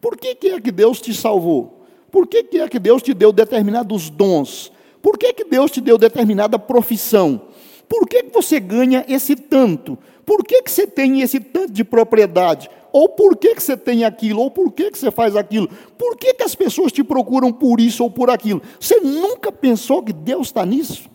Por 0.00 0.16
que, 0.16 0.34
que 0.34 0.48
é 0.48 0.60
que 0.60 0.70
Deus 0.70 1.00
te 1.00 1.12
salvou? 1.12 1.86
Por 2.10 2.26
que, 2.26 2.44
que 2.44 2.60
é 2.60 2.68
que 2.68 2.78
Deus 2.78 3.02
te 3.02 3.12
deu 3.12 3.32
determinados 3.32 4.10
dons? 4.10 4.72
Por 5.02 5.18
que, 5.18 5.32
que 5.32 5.44
Deus 5.44 5.70
te 5.70 5.80
deu 5.80 5.98
determinada 5.98 6.58
profissão? 6.58 7.48
Por 7.88 8.06
que, 8.06 8.24
que 8.24 8.32
você 8.32 8.60
ganha 8.60 9.04
esse 9.08 9.34
tanto? 9.34 9.98
Por 10.28 10.44
que, 10.44 10.60
que 10.60 10.70
você 10.70 10.86
tem 10.86 11.22
esse 11.22 11.40
tanto 11.40 11.72
de 11.72 11.82
propriedade? 11.82 12.68
Ou 12.92 13.08
por 13.08 13.34
que, 13.34 13.54
que 13.54 13.62
você 13.62 13.78
tem 13.78 14.04
aquilo? 14.04 14.42
Ou 14.42 14.50
por 14.50 14.70
que, 14.70 14.90
que 14.90 14.98
você 14.98 15.10
faz 15.10 15.34
aquilo? 15.34 15.68
Por 15.96 16.18
que, 16.18 16.34
que 16.34 16.42
as 16.42 16.54
pessoas 16.54 16.92
te 16.92 17.02
procuram 17.02 17.50
por 17.50 17.80
isso 17.80 18.04
ou 18.04 18.10
por 18.10 18.28
aquilo? 18.28 18.60
Você 18.78 19.00
nunca 19.00 19.50
pensou 19.50 20.02
que 20.02 20.12
Deus 20.12 20.48
está 20.48 20.66
nisso? 20.66 21.08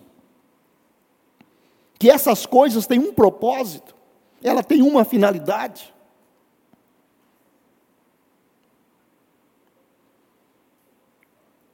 Que 2.00 2.10
essas 2.10 2.48
coisas 2.48 2.88
têm 2.88 2.98
um 2.98 3.14
propósito? 3.14 3.96
Ela 4.42 4.64
tem 4.64 4.82
uma 4.82 5.06
finalidade? 5.06 5.94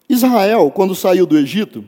Israel, 0.10 0.69
quando 0.71 0.93
saiu 0.93 1.25
do 1.25 1.38
Egito, 1.38 1.86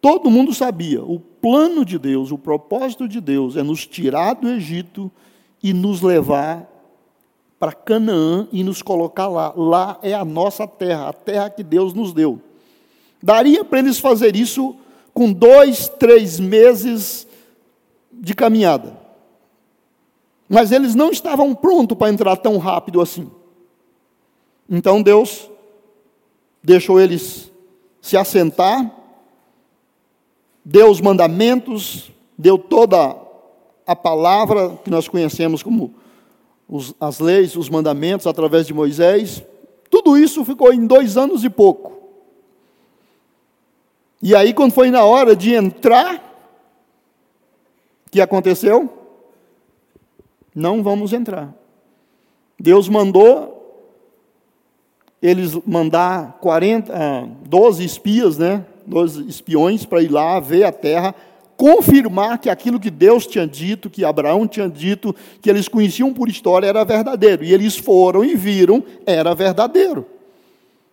todo 0.00 0.30
mundo 0.30 0.54
sabia, 0.54 1.04
o 1.04 1.20
plano 1.42 1.84
de 1.84 1.98
Deus, 1.98 2.30
o 2.30 2.38
propósito 2.38 3.08
de 3.08 3.20
Deus 3.20 3.56
é 3.56 3.62
nos 3.64 3.84
tirar 3.84 4.34
do 4.34 4.48
Egito 4.48 5.10
e 5.60 5.74
nos 5.74 6.00
levar 6.00 6.68
para 7.58 7.72
Canaã 7.72 8.48
e 8.52 8.62
nos 8.62 8.80
colocar 8.80 9.26
lá. 9.26 9.52
Lá 9.56 9.98
é 10.02 10.14
a 10.14 10.24
nossa 10.24 10.66
terra, 10.68 11.08
a 11.08 11.12
terra 11.12 11.50
que 11.50 11.64
Deus 11.64 11.92
nos 11.92 12.12
deu. 12.12 12.40
Daria 13.20 13.64
para 13.64 13.80
eles 13.80 13.98
fazer 13.98 14.36
isso 14.36 14.76
com 15.12 15.32
dois, 15.32 15.88
três 15.88 16.38
meses 16.38 17.26
de 18.12 18.34
caminhada. 18.34 18.96
Mas 20.48 20.70
eles 20.70 20.94
não 20.94 21.10
estavam 21.10 21.54
prontos 21.54 21.98
para 21.98 22.10
entrar 22.10 22.36
tão 22.36 22.56
rápido 22.56 23.00
assim. 23.00 23.28
Então 24.70 25.02
Deus 25.02 25.50
deixou 26.62 27.00
eles 27.00 27.50
se 28.00 28.16
assentar 28.16 29.01
deu 30.64 30.90
os 30.90 31.00
mandamentos, 31.00 32.10
deu 32.38 32.56
toda 32.58 33.16
a 33.86 33.96
palavra 33.96 34.78
que 34.84 34.90
nós 34.90 35.08
conhecemos 35.08 35.62
como 35.62 35.94
os, 36.68 36.94
as 37.00 37.18
leis, 37.18 37.56
os 37.56 37.68
mandamentos 37.68 38.26
através 38.26 38.66
de 38.66 38.74
Moisés. 38.74 39.42
Tudo 39.90 40.16
isso 40.16 40.44
ficou 40.44 40.72
em 40.72 40.86
dois 40.86 41.16
anos 41.16 41.44
e 41.44 41.50
pouco. 41.50 41.92
E 44.22 44.36
aí, 44.36 44.54
quando 44.54 44.72
foi 44.72 44.90
na 44.90 45.04
hora 45.04 45.34
de 45.34 45.52
entrar, 45.52 46.16
o 48.06 48.10
que 48.10 48.20
aconteceu? 48.20 48.88
Não 50.54 50.82
vamos 50.82 51.12
entrar. 51.12 51.52
Deus 52.58 52.88
mandou 52.88 53.58
eles 55.20 55.54
mandar 55.66 56.38
40, 56.40 57.28
12 57.46 57.84
espias, 57.84 58.38
né? 58.38 58.64
Dos 58.86 59.16
espiões 59.16 59.84
para 59.84 60.02
ir 60.02 60.10
lá 60.10 60.38
ver 60.40 60.64
a 60.64 60.72
terra, 60.72 61.14
confirmar 61.56 62.38
que 62.38 62.50
aquilo 62.50 62.80
que 62.80 62.90
Deus 62.90 63.26
tinha 63.26 63.46
dito, 63.46 63.88
que 63.88 64.04
Abraão 64.04 64.46
tinha 64.46 64.68
dito, 64.68 65.14
que 65.40 65.48
eles 65.48 65.68
conheciam 65.68 66.12
por 66.12 66.28
história, 66.28 66.66
era 66.66 66.84
verdadeiro. 66.84 67.44
E 67.44 67.52
eles 67.52 67.76
foram 67.76 68.24
e 68.24 68.34
viram, 68.34 68.82
era 69.06 69.34
verdadeiro. 69.34 70.06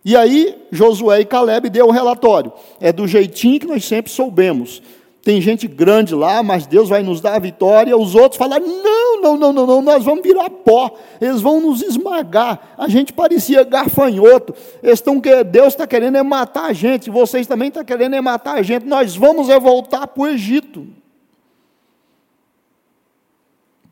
E 0.04 0.16
aí, 0.16 0.56
Josué 0.70 1.20
e 1.20 1.24
Caleb 1.24 1.68
deu 1.68 1.86
o 1.86 1.90
relatório. 1.90 2.52
É 2.80 2.92
do 2.92 3.06
jeitinho 3.06 3.60
que 3.60 3.66
nós 3.66 3.84
sempre 3.84 4.10
soubemos. 4.10 4.82
Tem 5.22 5.38
gente 5.40 5.68
grande 5.68 6.14
lá, 6.14 6.42
mas 6.42 6.66
Deus 6.66 6.88
vai 6.88 7.02
nos 7.02 7.20
dar 7.20 7.34
a 7.34 7.38
vitória. 7.38 7.96
Os 7.96 8.14
outros 8.14 8.38
falaram: 8.38 8.66
não, 8.66 9.20
não, 9.20 9.36
não, 9.36 9.52
não, 9.52 9.66
não, 9.66 9.82
nós 9.82 10.02
vamos 10.02 10.22
virar 10.22 10.48
pó, 10.48 10.96
eles 11.20 11.42
vão 11.42 11.60
nos 11.60 11.82
esmagar. 11.82 12.74
A 12.78 12.88
gente 12.88 13.12
parecia 13.12 13.62
garfanhoto. 13.62 14.54
Eles 14.82 15.02
que 15.22 15.44
Deus 15.44 15.68
está 15.68 15.86
querendo 15.86 16.16
é 16.16 16.22
matar 16.22 16.66
a 16.66 16.72
gente, 16.72 17.10
vocês 17.10 17.46
também 17.46 17.68
estão 17.68 17.84
querendo 17.84 18.16
é 18.16 18.20
matar 18.20 18.54
a 18.54 18.62
gente. 18.62 18.86
Nós 18.86 19.14
vamos 19.14 19.50
é 19.50 19.60
voltar 19.60 20.06
para 20.06 20.22
o 20.22 20.26
Egito. 20.26 20.86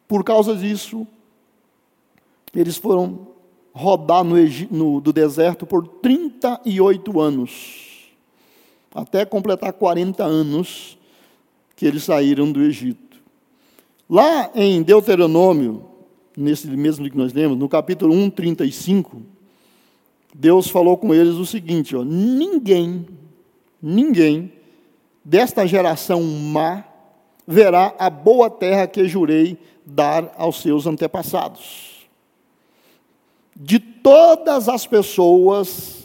Por 0.07 0.25
causa 0.25 0.57
disso, 0.57 1.07
eles 2.55 2.79
foram 2.79 3.29
rodar 3.75 4.25
no, 4.25 4.35
no 4.71 5.01
do 5.03 5.13
deserto 5.13 5.67
por 5.67 5.87
38 5.87 7.21
anos, 7.21 8.11
até 8.95 9.27
completar 9.27 9.75
40 9.75 10.25
anos 10.25 10.98
que 11.79 11.87
eles 11.87 12.03
saíram 12.03 12.51
do 12.51 12.61
Egito. 12.61 13.19
Lá 14.11 14.51
em 14.53 14.83
Deuteronômio, 14.83 15.85
nesse 16.37 16.67
mesmo 16.67 17.09
que 17.09 17.17
nós 17.17 17.33
lemos, 17.33 17.57
no 17.57 17.69
capítulo 17.69 18.13
1, 18.13 18.31
35, 18.31 19.23
Deus 20.35 20.69
falou 20.69 20.97
com 20.97 21.15
eles 21.15 21.35
o 21.35 21.47
seguinte: 21.47 21.95
ó, 21.95 22.03
ninguém, 22.03 23.07
ninguém 23.81 24.53
desta 25.25 25.65
geração 25.69 26.21
má 26.21 26.85
verá 27.47 27.95
a 27.97 28.11
boa 28.11 28.51
terra 28.51 28.89
que 28.89 29.07
jurei 29.07 29.57
dar 29.87 30.35
aos 30.37 30.61
seus 30.61 30.85
antepassados. 30.85 32.09
De 33.55 33.79
todas 33.79 34.69
as 34.69 34.85
pessoas 34.85 35.98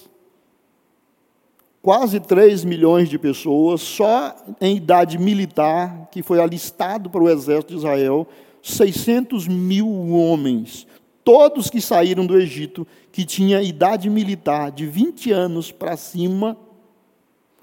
quase 1.84 2.18
3 2.18 2.64
milhões 2.64 3.10
de 3.10 3.20
pessoas, 3.20 3.82
só 3.82 4.34
em 4.62 4.78
idade 4.78 5.18
militar, 5.18 6.08
que 6.10 6.24
foi 6.24 6.40
alistado 6.40 7.10
para 7.10 7.22
o 7.22 7.30
exército 7.30 7.74
de 7.74 7.80
Israel, 7.80 8.26
600 8.62 9.50
mil 9.50 9.90
homens, 10.12 10.88
todos 11.26 11.70
que 11.70 11.82
saíram 11.82 12.26
do 12.26 12.38
Egito, 12.38 12.88
que 13.12 13.26
tinha 13.26 13.62
idade 13.62 14.10
militar 14.10 14.72
de 14.72 14.88
20 14.88 15.34
anos 15.34 15.74
para 15.74 15.98
cima, 15.98 16.56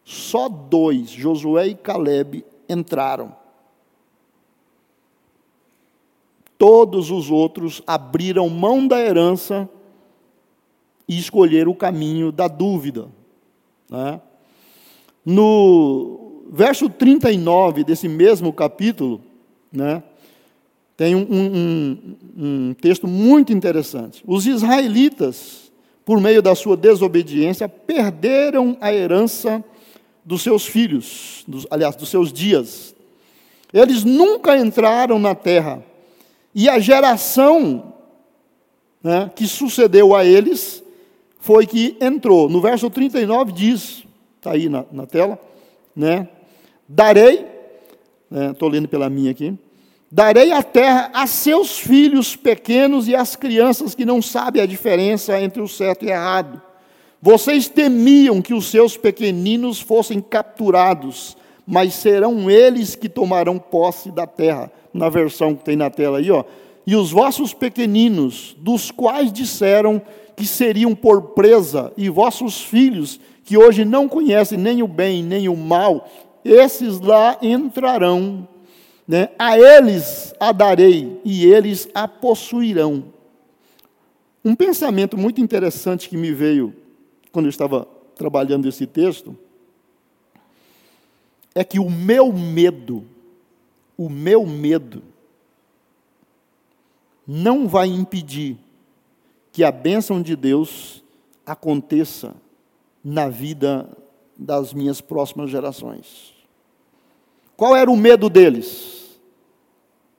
só 0.04 0.50
dois, 0.50 1.08
Josué 1.08 1.68
e 1.68 1.74
Caleb, 1.74 2.44
entraram. 2.68 3.34
Todos 6.58 7.10
os 7.10 7.30
outros 7.30 7.80
abriram 7.86 8.50
mão 8.50 8.86
da 8.86 9.00
herança 9.00 9.66
e 11.08 11.18
escolheram 11.18 11.72
o 11.72 11.76
caminho 11.76 12.30
da 12.30 12.48
dúvida. 12.48 13.08
Né? 13.90 14.20
No 15.24 16.44
verso 16.50 16.88
39 16.88 17.84
desse 17.84 18.08
mesmo 18.08 18.52
capítulo, 18.52 19.20
né, 19.72 20.02
tem 20.96 21.14
um, 21.14 21.26
um, 21.30 22.16
um 22.36 22.74
texto 22.74 23.08
muito 23.08 23.52
interessante. 23.52 24.22
Os 24.26 24.46
israelitas, 24.46 25.72
por 26.04 26.20
meio 26.20 26.42
da 26.42 26.54
sua 26.54 26.76
desobediência, 26.76 27.68
perderam 27.68 28.76
a 28.80 28.92
herança 28.92 29.64
dos 30.24 30.42
seus 30.42 30.66
filhos, 30.66 31.44
dos, 31.48 31.66
aliás, 31.70 31.96
dos 31.96 32.08
seus 32.08 32.32
dias. 32.32 32.94
Eles 33.72 34.04
nunca 34.04 34.58
entraram 34.58 35.18
na 35.18 35.34
terra. 35.34 35.82
E 36.54 36.68
a 36.68 36.78
geração 36.78 37.94
né, 39.02 39.30
que 39.34 39.46
sucedeu 39.46 40.14
a 40.14 40.24
eles 40.24 40.82
foi 41.40 41.66
que 41.66 41.96
entrou. 42.00 42.48
No 42.48 42.60
verso 42.60 42.88
39 42.88 43.52
diz, 43.52 44.04
está 44.36 44.52
aí 44.52 44.68
na, 44.68 44.84
na, 44.92 45.06
tela, 45.06 45.38
né? 45.96 46.28
Darei, 46.86 47.46
estou 48.52 48.68
né, 48.68 48.76
lendo 48.76 48.88
pela 48.88 49.08
minha 49.10 49.30
aqui, 49.30 49.54
darei 50.10 50.52
a 50.52 50.62
terra 50.62 51.10
a 51.14 51.26
seus 51.26 51.78
filhos 51.78 52.36
pequenos 52.36 53.08
e 53.08 53.16
às 53.16 53.34
crianças 53.34 53.94
que 53.94 54.04
não 54.04 54.20
sabem 54.20 54.62
a 54.62 54.66
diferença 54.66 55.40
entre 55.40 55.62
o 55.62 55.68
certo 55.68 56.04
e 56.04 56.10
errado. 56.10 56.60
Vocês 57.22 57.68
temiam 57.68 58.40
que 58.40 58.54
os 58.54 58.70
seus 58.70 58.96
pequeninos 58.96 59.80
fossem 59.80 60.20
capturados, 60.20 61.36
mas 61.66 61.94
serão 61.94 62.50
eles 62.50 62.94
que 62.94 63.08
tomarão 63.08 63.58
posse 63.58 64.10
da 64.10 64.26
terra. 64.26 64.70
Na 64.92 65.08
versão 65.08 65.54
que 65.54 65.62
tem 65.62 65.76
na 65.76 65.90
tela 65.90 66.18
aí, 66.18 66.30
ó. 66.30 66.44
E 66.86 66.96
os 66.96 67.12
vossos 67.12 67.54
pequeninos, 67.54 68.56
dos 68.58 68.90
quais 68.90 69.32
disseram 69.32 70.02
que 70.40 70.46
seriam 70.46 70.94
por 70.94 71.34
presa, 71.34 71.92
e 71.98 72.08
vossos 72.08 72.62
filhos, 72.62 73.20
que 73.44 73.58
hoje 73.58 73.84
não 73.84 74.08
conhecem 74.08 74.56
nem 74.56 74.82
o 74.82 74.88
bem 74.88 75.22
nem 75.22 75.50
o 75.50 75.54
mal, 75.54 76.08
esses 76.42 76.98
lá 76.98 77.36
entrarão, 77.42 78.48
né? 79.06 79.28
a 79.38 79.58
eles 79.58 80.32
a 80.40 80.50
darei 80.50 81.20
e 81.26 81.44
eles 81.44 81.90
a 81.92 82.08
possuirão. 82.08 83.04
Um 84.42 84.54
pensamento 84.54 85.18
muito 85.18 85.42
interessante 85.42 86.08
que 86.08 86.16
me 86.16 86.32
veio 86.32 86.74
quando 87.30 87.44
eu 87.44 87.50
estava 87.50 87.86
trabalhando 88.16 88.66
esse 88.66 88.86
texto 88.86 89.36
é 91.54 91.62
que 91.62 91.78
o 91.78 91.90
meu 91.90 92.32
medo, 92.32 93.04
o 93.94 94.08
meu 94.08 94.46
medo, 94.46 95.02
não 97.26 97.68
vai 97.68 97.88
impedir 97.88 98.56
que 99.52 99.64
a 99.64 99.72
bênção 99.72 100.22
de 100.22 100.36
Deus 100.36 101.02
aconteça 101.44 102.34
na 103.02 103.28
vida 103.28 103.88
das 104.36 104.72
minhas 104.72 105.00
próximas 105.00 105.50
gerações. 105.50 106.34
Qual 107.56 107.76
era 107.76 107.90
o 107.90 107.96
medo 107.96 108.30
deles? 108.30 109.18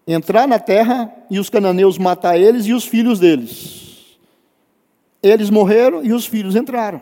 Entrar 0.05 0.47
na 0.47 0.59
terra 0.59 1.11
e 1.29 1.39
os 1.39 1.49
cananeus 1.49 1.97
matar 1.97 2.37
eles 2.37 2.65
e 2.65 2.73
os 2.73 2.85
filhos 2.85 3.19
deles. 3.19 4.17
Eles 5.23 5.49
morreram 5.49 6.03
e 6.03 6.13
os 6.13 6.25
filhos 6.25 6.55
entraram. 6.55 7.01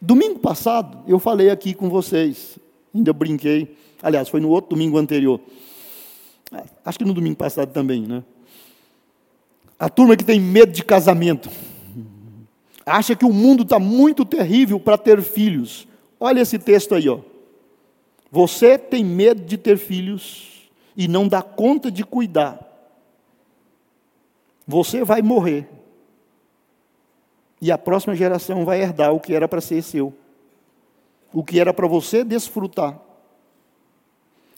Domingo 0.00 0.40
passado, 0.40 0.98
eu 1.06 1.18
falei 1.18 1.48
aqui 1.48 1.74
com 1.74 1.88
vocês, 1.88 2.58
ainda 2.92 3.12
brinquei, 3.12 3.76
aliás, 4.02 4.28
foi 4.28 4.40
no 4.40 4.48
outro 4.48 4.70
domingo 4.70 4.98
anterior. 4.98 5.40
Acho 6.84 6.98
que 6.98 7.04
no 7.04 7.14
domingo 7.14 7.36
passado 7.36 7.72
também, 7.72 8.02
né? 8.02 8.24
A 9.82 9.88
turma 9.88 10.16
que 10.16 10.22
tem 10.22 10.38
medo 10.38 10.70
de 10.70 10.84
casamento 10.84 11.50
acha 12.86 13.16
que 13.16 13.24
o 13.24 13.32
mundo 13.32 13.64
está 13.64 13.80
muito 13.80 14.24
terrível 14.24 14.78
para 14.78 14.96
ter 14.96 15.20
filhos. 15.20 15.88
Olha 16.20 16.40
esse 16.40 16.56
texto 16.56 16.94
aí, 16.94 17.08
ó. 17.08 17.18
Você 18.30 18.78
tem 18.78 19.04
medo 19.04 19.42
de 19.42 19.58
ter 19.58 19.76
filhos 19.76 20.70
e 20.96 21.08
não 21.08 21.26
dá 21.26 21.42
conta 21.42 21.90
de 21.90 22.04
cuidar. 22.04 22.60
Você 24.68 25.02
vai 25.02 25.20
morrer. 25.20 25.68
E 27.60 27.72
a 27.72 27.76
próxima 27.76 28.14
geração 28.14 28.64
vai 28.64 28.80
herdar 28.80 29.12
o 29.12 29.18
que 29.18 29.34
era 29.34 29.48
para 29.48 29.60
ser 29.60 29.82
seu. 29.82 30.14
O 31.32 31.42
que 31.42 31.58
era 31.58 31.74
para 31.74 31.88
você 31.88 32.22
desfrutar. 32.22 33.00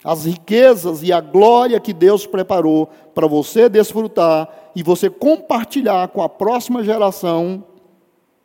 As 0.05 0.27
riquezas 0.27 1.03
e 1.03 1.11
a 1.11 1.21
glória 1.21 1.81
que 1.81 1.95
Deus 1.95 2.27
preparou 2.27 2.91
para 3.15 3.27
você 3.27 3.71
desfrutar 3.71 4.49
e 4.77 4.83
você 4.83 5.09
compartilhar 5.09 6.09
com 6.09 6.23
a 6.23 6.29
próxima 6.29 6.85
geração 6.85 7.65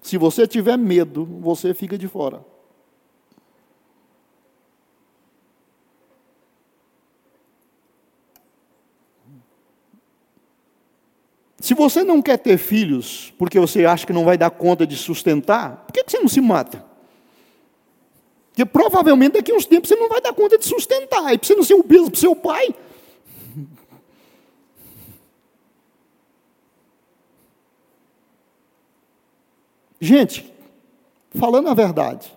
se 0.02 0.18
você 0.18 0.48
tiver 0.48 0.78
medo, 0.78 1.26
você 1.26 1.74
fica 1.74 1.98
de 1.98 2.08
fora. 2.08 2.46
Se 11.60 11.74
você 11.74 12.04
não 12.04 12.22
quer 12.22 12.38
ter 12.38 12.58
filhos 12.58 13.34
porque 13.38 13.60
você 13.60 13.86
acha 13.86 14.08
que 14.08 14.14
não 14.14 14.24
vai 14.24 14.38
dar 14.38 14.50
conta 14.50 14.88
de 14.88 14.96
sustentar, 14.96 15.86
por 15.86 15.94
que 15.94 16.10
você 16.10 16.20
não 16.20 16.30
se 16.30 16.40
mata? 16.40 16.89
Porque 18.60 18.66
provavelmente 18.66 19.34
daqui 19.34 19.54
a 19.54 19.56
uns 19.56 19.66
tempos 19.66 19.88
você 19.88 19.96
não 19.96 20.10
vai 20.10 20.20
dar 20.20 20.34
conta 20.34 20.58
de 20.58 20.66
sustentar, 20.66 21.34
e 21.34 21.38
para 21.38 21.48
você 21.48 21.56
não 21.56 21.64
ser 21.64 21.82
peso 21.84 22.12
para 22.12 22.20
seu 22.20 22.36
pai. 22.36 22.76
Gente, 30.02 30.54
falando 31.36 31.70
a 31.70 31.74
verdade, 31.74 32.36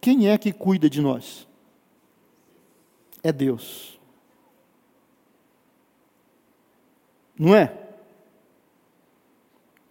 quem 0.00 0.28
é 0.28 0.36
que 0.36 0.52
cuida 0.52 0.90
de 0.90 1.00
nós? 1.00 1.46
É 3.22 3.30
Deus. 3.30 4.00
Não 7.38 7.54
é? 7.54 7.89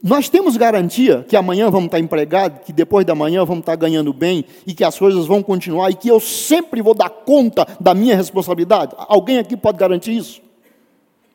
Nós 0.02 0.30
temos 0.30 0.56
garantia 0.56 1.26
que 1.28 1.36
amanhã 1.36 1.70
vamos 1.70 1.88
estar 1.88 2.00
empregados, 2.00 2.62
que 2.66 2.72
depois 2.72 3.06
da 3.06 3.14
manhã 3.14 3.44
vamos 3.44 3.62
estar 3.62 3.76
ganhando 3.76 4.14
bem 4.14 4.46
e 4.66 4.74
que 4.74 4.84
as 4.84 4.98
coisas 4.98 5.26
vão 5.26 5.44
continuar 5.44 5.90
e 5.90 5.96
que 5.96 6.08
eu 6.08 6.20
sempre 6.20 6.82
vou 6.82 6.94
dar 6.94 7.10
conta 7.10 7.68
da 7.80 7.94
minha 7.94 8.16
responsabilidade? 8.16 8.96
Alguém 8.98 9.38
aqui 9.40 9.58
pode 9.58 9.78
garantir 9.78 10.16
isso? 10.16 10.42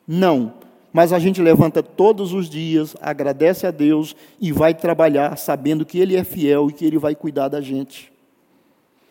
Não 0.07 0.53
mas 0.95 1.11
a 1.11 1.19
gente 1.19 1.41
levanta 1.41 1.83
todos 1.83 2.31
os 2.31 2.49
dias, 2.49 2.95
agradece 3.01 3.67
a 3.67 3.71
Deus 3.71 4.15
e 4.39 4.53
vai 4.53 4.73
trabalhar 4.73 5.37
sabendo 5.37 5.85
que 5.85 5.99
Ele 5.99 6.15
é 6.15 6.23
fiel 6.23 6.69
e 6.69 6.71
que 6.71 6.85
Ele 6.85 6.97
vai 6.97 7.13
cuidar 7.13 7.49
da 7.49 7.59
gente. 7.59 8.09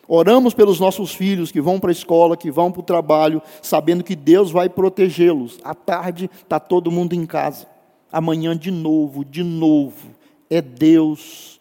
Oramos 0.09 0.55
pelos 0.55 0.81
nossos 0.81 1.15
filhos 1.15 1.53
que 1.53 1.61
vão 1.61 1.79
para 1.79 1.91
a 1.91 1.93
escola, 1.93 2.39
que 2.39 2.51
vão 2.51 2.73
para 2.73 2.81
o 2.81 2.85
trabalho, 2.85 3.43
sabendo 3.61 4.03
que 4.03 4.17
Deus 4.17 4.51
vai 4.51 4.71
protegê-los. 4.71 5.59
À 5.63 5.75
tarde 5.75 6.31
está 6.43 6.59
todo 6.59 6.91
mundo 6.91 7.13
em 7.13 7.27
casa. 7.27 7.67
Amanhã 8.17 8.57
de 8.57 8.71
novo, 8.71 9.25
de 9.25 9.43
novo. 9.43 10.11
É 10.49 10.61
Deus 10.61 11.61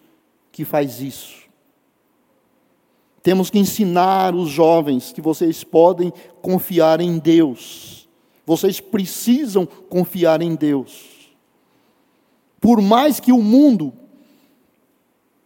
que 0.51 0.63
faz 0.63 1.01
isso. 1.01 1.43
Temos 3.21 3.49
que 3.49 3.57
ensinar 3.57 4.35
os 4.35 4.49
jovens 4.49 5.11
que 5.11 5.21
vocês 5.21 5.63
podem 5.63 6.11
confiar 6.41 6.99
em 6.99 7.17
Deus 7.17 8.03
vocês 8.45 8.79
precisam 8.79 9.65
confiar 9.65 10.41
em 10.41 10.55
Deus. 10.55 11.33
Por 12.59 12.81
mais 12.81 13.19
que 13.19 13.31
o 13.31 13.41
mundo 13.41 13.93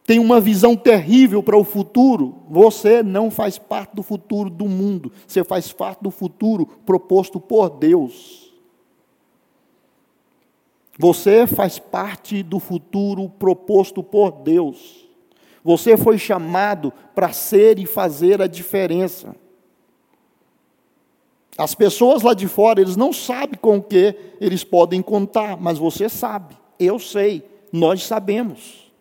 tenha 0.05 0.21
uma 0.21 0.39
visão 0.39 0.75
terrível 0.75 1.43
para 1.43 1.57
o 1.57 1.63
futuro, 1.63 2.35
você 2.49 3.03
não 3.03 3.29
faz 3.29 3.57
parte 3.57 3.95
do 3.95 4.03
futuro 4.03 4.49
do 4.49 4.67
mundo, 4.67 5.11
você 5.27 5.43
faz 5.43 5.71
parte 5.71 6.01
do 6.01 6.11
futuro 6.11 6.65
proposto 6.85 7.39
por 7.39 7.69
Deus. 7.69 8.46
Você 10.97 11.45
faz 11.45 11.77
parte 11.77 12.41
do 12.41 12.59
futuro 12.59 13.29
proposto 13.29 14.01
por 14.01 14.31
Deus. 14.31 15.07
Você 15.63 15.95
foi 15.95 16.17
chamado 16.17 16.91
para 17.13 17.31
ser 17.31 17.77
e 17.77 17.85
fazer 17.85 18.41
a 18.41 18.47
diferença. 18.47 19.35
As 21.57 21.75
pessoas 21.75 22.21
lá 22.23 22.33
de 22.33 22.47
fora, 22.47 22.81
eles 22.81 22.95
não 22.95 23.11
sabem 23.11 23.59
com 23.59 23.77
o 23.77 23.83
que 23.83 24.15
eles 24.39 24.63
podem 24.63 25.01
contar, 25.01 25.57
mas 25.57 25.77
você 25.77 26.07
sabe, 26.07 26.55
eu 26.79 26.99
sei, 26.99 27.43
nós 27.71 28.03
sabemos. 28.03 28.91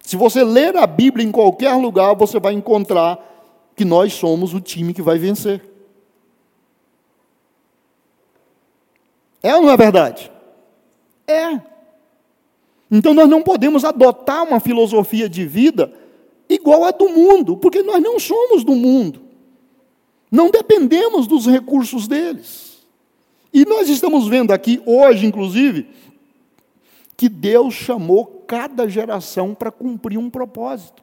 Se 0.00 0.16
você 0.16 0.44
ler 0.44 0.76
a 0.76 0.86
Bíblia 0.86 1.26
em 1.26 1.32
qualquer 1.32 1.74
lugar, 1.74 2.14
você 2.14 2.38
vai 2.38 2.52
encontrar 2.52 3.18
que 3.74 3.84
nós 3.84 4.12
somos 4.12 4.54
o 4.54 4.60
time 4.60 4.94
que 4.94 5.02
vai 5.02 5.18
vencer. 5.18 5.62
É 9.42 9.54
ou 9.56 9.62
não 9.62 9.70
é 9.70 9.76
verdade? 9.76 10.30
É. 11.26 11.60
Então 12.90 13.14
nós 13.14 13.28
não 13.28 13.42
podemos 13.42 13.84
adotar 13.84 14.44
uma 14.44 14.60
filosofia 14.60 15.28
de 15.28 15.46
vida 15.46 15.92
igual 16.48 16.84
a 16.84 16.90
do 16.90 17.08
mundo, 17.08 17.56
porque 17.56 17.82
nós 17.82 18.02
não 18.02 18.18
somos 18.18 18.62
do 18.62 18.74
mundo. 18.74 19.22
Não 20.30 20.50
dependemos 20.50 21.26
dos 21.26 21.46
recursos 21.46 22.06
deles. 22.06 22.86
E 23.52 23.64
nós 23.64 23.88
estamos 23.88 24.26
vendo 24.26 24.52
aqui, 24.52 24.82
hoje, 24.84 25.26
inclusive, 25.26 25.88
que 27.16 27.28
Deus 27.28 27.74
chamou 27.74 28.44
cada 28.46 28.88
geração 28.88 29.54
para 29.54 29.70
cumprir 29.70 30.18
um 30.18 30.28
propósito. 30.28 31.02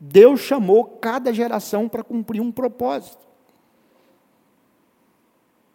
Deus 0.00 0.40
chamou 0.40 0.84
cada 0.84 1.32
geração 1.32 1.88
para 1.88 2.02
cumprir 2.02 2.40
um 2.40 2.50
propósito. 2.50 3.24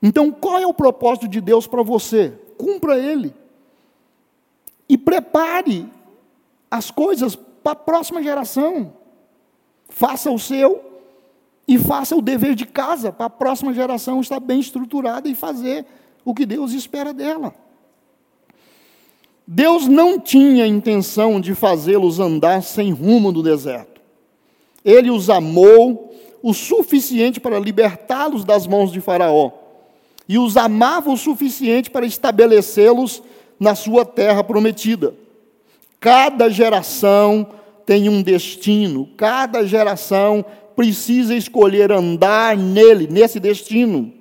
Então, 0.01 0.31
qual 0.31 0.57
é 0.57 0.65
o 0.65 0.73
propósito 0.73 1.27
de 1.27 1.41
Deus 1.41 1.67
para 1.67 1.83
você? 1.83 2.33
Cumpra 2.59 2.99
ele. 2.99 3.33
E 4.89 4.97
prepare 4.97 5.89
as 6.69 6.91
coisas 6.91 7.35
para 7.35 7.71
a 7.71 7.75
próxima 7.75 8.21
geração. 8.21 8.93
Faça 9.87 10.29
o 10.29 10.37
seu 10.37 10.83
e 11.65 11.77
faça 11.77 12.17
o 12.17 12.21
dever 12.21 12.53
de 12.55 12.65
casa 12.65 13.13
para 13.13 13.27
a 13.27 13.29
próxima 13.29 13.73
geração 13.73 14.19
estar 14.19 14.41
bem 14.41 14.59
estruturada 14.59 15.29
e 15.29 15.35
fazer 15.35 15.85
o 16.25 16.35
que 16.35 16.45
Deus 16.45 16.73
espera 16.73 17.13
dela. 17.13 17.55
Deus 19.47 19.87
não 19.87 20.19
tinha 20.19 20.67
intenção 20.67 21.39
de 21.39 21.55
fazê-los 21.55 22.19
andar 22.19 22.61
sem 22.61 22.91
rumo 22.91 23.31
no 23.31 23.41
deserto. 23.41 24.01
Ele 24.83 25.09
os 25.09 25.29
amou 25.29 26.13
o 26.43 26.53
suficiente 26.53 27.39
para 27.39 27.57
libertá-los 27.57 28.43
das 28.43 28.67
mãos 28.67 28.91
de 28.91 28.99
Faraó 28.99 29.68
e 30.29 30.37
os 30.37 30.55
amava 30.55 31.09
o 31.09 31.17
suficiente 31.17 31.89
para 31.89 32.05
estabelecê-los 32.05 33.23
na 33.59 33.73
sua 33.73 34.05
terra 34.05 34.43
prometida. 34.43 35.15
Cada 35.99 36.47
geração 36.49 37.49
tem 37.83 38.07
um 38.07 38.21
destino, 38.21 39.09
cada 39.17 39.65
geração 39.65 40.45
precisa 40.75 41.33
escolher 41.33 41.91
andar 41.91 42.55
nele, 42.55 43.07
nesse 43.07 43.39
destino, 43.39 44.13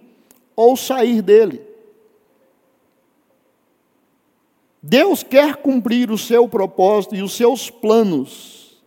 ou 0.56 0.78
sair 0.78 1.20
dele. 1.20 1.60
Deus 4.82 5.22
quer 5.22 5.56
cumprir 5.56 6.10
o 6.10 6.16
seu 6.16 6.48
propósito 6.48 7.14
e 7.14 7.22
os 7.22 7.34
seus 7.34 7.68
planos, 7.68 8.80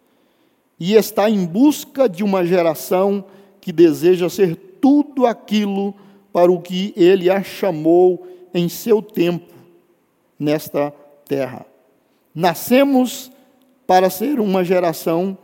e 0.79 0.95
está 0.95 1.29
em 1.29 1.45
busca 1.45 2.09
de 2.09 2.23
uma 2.23 2.43
geração 2.43 3.23
que 3.61 3.71
deseja 3.71 4.27
ser 4.27 4.55
tudo 4.81 5.27
aquilo 5.27 5.93
para 6.31 6.51
o 6.51 6.61
que 6.61 6.93
ele 6.95 7.29
a 7.29 7.43
chamou 7.43 8.27
em 8.53 8.69
seu 8.69 9.01
tempo 9.01 9.53
nesta 10.39 10.91
terra. 11.25 11.65
Nascemos 12.33 13.31
para 13.85 14.09
ser 14.09 14.39
uma 14.39 14.63
geração 14.63 15.37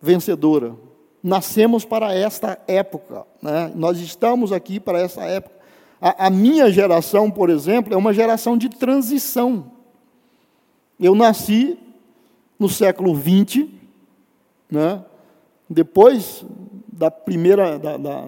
vencedora. 0.00 0.74
Nascemos 1.22 1.84
para 1.84 2.12
esta 2.12 2.58
época. 2.66 3.24
Né? 3.40 3.72
Nós 3.74 3.98
estamos 3.98 4.52
aqui 4.52 4.80
para 4.80 5.00
essa 5.00 5.22
época. 5.22 5.54
A, 6.00 6.26
a 6.26 6.30
minha 6.30 6.70
geração, 6.70 7.30
por 7.30 7.48
exemplo, 7.48 7.94
é 7.94 7.96
uma 7.96 8.12
geração 8.12 8.58
de 8.58 8.68
transição. 8.68 9.70
Eu 10.98 11.14
nasci 11.14 11.78
no 12.58 12.68
século 12.68 13.14
XX, 13.14 13.68
né? 14.68 15.04
depois 15.70 16.44
da 16.92 17.10
primeira, 17.10 17.78
da, 17.78 17.96
da, 17.96 18.24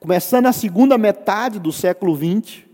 começando 0.00 0.46
a 0.46 0.52
segunda 0.52 0.96
metade 0.96 1.58
do 1.58 1.70
século 1.70 2.16
XX, 2.16 2.64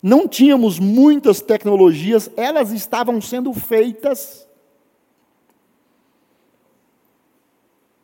não 0.00 0.28
tínhamos 0.28 0.78
muitas 0.78 1.40
tecnologias, 1.40 2.30
elas 2.36 2.70
estavam 2.70 3.20
sendo 3.20 3.52
feitas. 3.52 4.46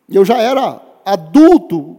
Eu 0.09 0.25
já 0.25 0.39
era 0.39 0.83
adulto 1.05 1.99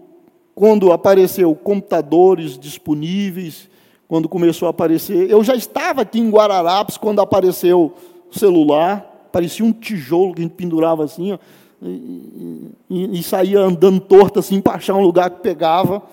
quando 0.54 0.92
apareceu 0.92 1.56
computadores 1.56 2.60
disponíveis, 2.60 3.70
quando 4.10 4.28
começou 4.28 4.68
a 4.68 4.72
aparecer. 4.72 5.32
Eu 5.32 5.42
já 5.46 5.56
estava 5.56 6.02
aqui 6.02 6.20
em 6.20 6.30
Guararapes 6.30 6.98
quando 6.98 7.22
apareceu 7.22 7.94
o 8.30 8.38
celular, 8.38 9.30
parecia 9.32 9.66
um 9.66 9.72
tijolo 9.72 10.34
que 10.34 10.42
a 10.42 10.44
gente 10.44 10.56
pendurava 10.56 11.06
assim, 11.06 11.32
ó, 11.32 11.40
e, 11.82 12.72
e, 12.90 13.20
e 13.20 13.24
saía 13.24 13.60
andando 13.60 14.02
torto 14.02 14.40
assim 14.40 14.60
para 14.60 14.74
achar 14.74 14.96
um 14.96 15.02
lugar 15.02 15.30
que 15.30 15.40
pegava. 15.40 16.04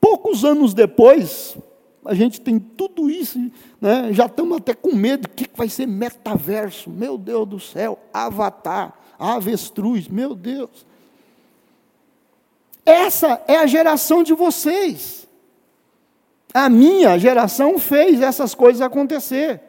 Poucos 0.00 0.44
anos 0.44 0.72
depois, 0.72 1.56
a 2.04 2.14
gente 2.14 2.40
tem 2.40 2.58
tudo 2.58 3.10
isso, 3.10 3.38
né? 3.80 4.12
já 4.12 4.26
estamos 4.26 4.56
até 4.56 4.74
com 4.74 4.94
medo. 4.94 5.26
O 5.26 5.28
que 5.28 5.48
vai 5.54 5.68
ser 5.68 5.86
metaverso? 5.86 6.88
Meu 6.88 7.18
Deus 7.18 7.46
do 7.46 7.60
céu, 7.60 7.98
avatar, 8.12 8.94
avestruz, 9.18 10.08
meu 10.08 10.34
Deus. 10.34 10.86
Essa 12.86 13.42
é 13.46 13.56
a 13.56 13.66
geração 13.66 14.22
de 14.22 14.32
vocês. 14.32 15.28
A 16.52 16.68
minha 16.68 17.18
geração 17.18 17.78
fez 17.78 18.22
essas 18.22 18.54
coisas 18.54 18.80
acontecer. 18.80 19.60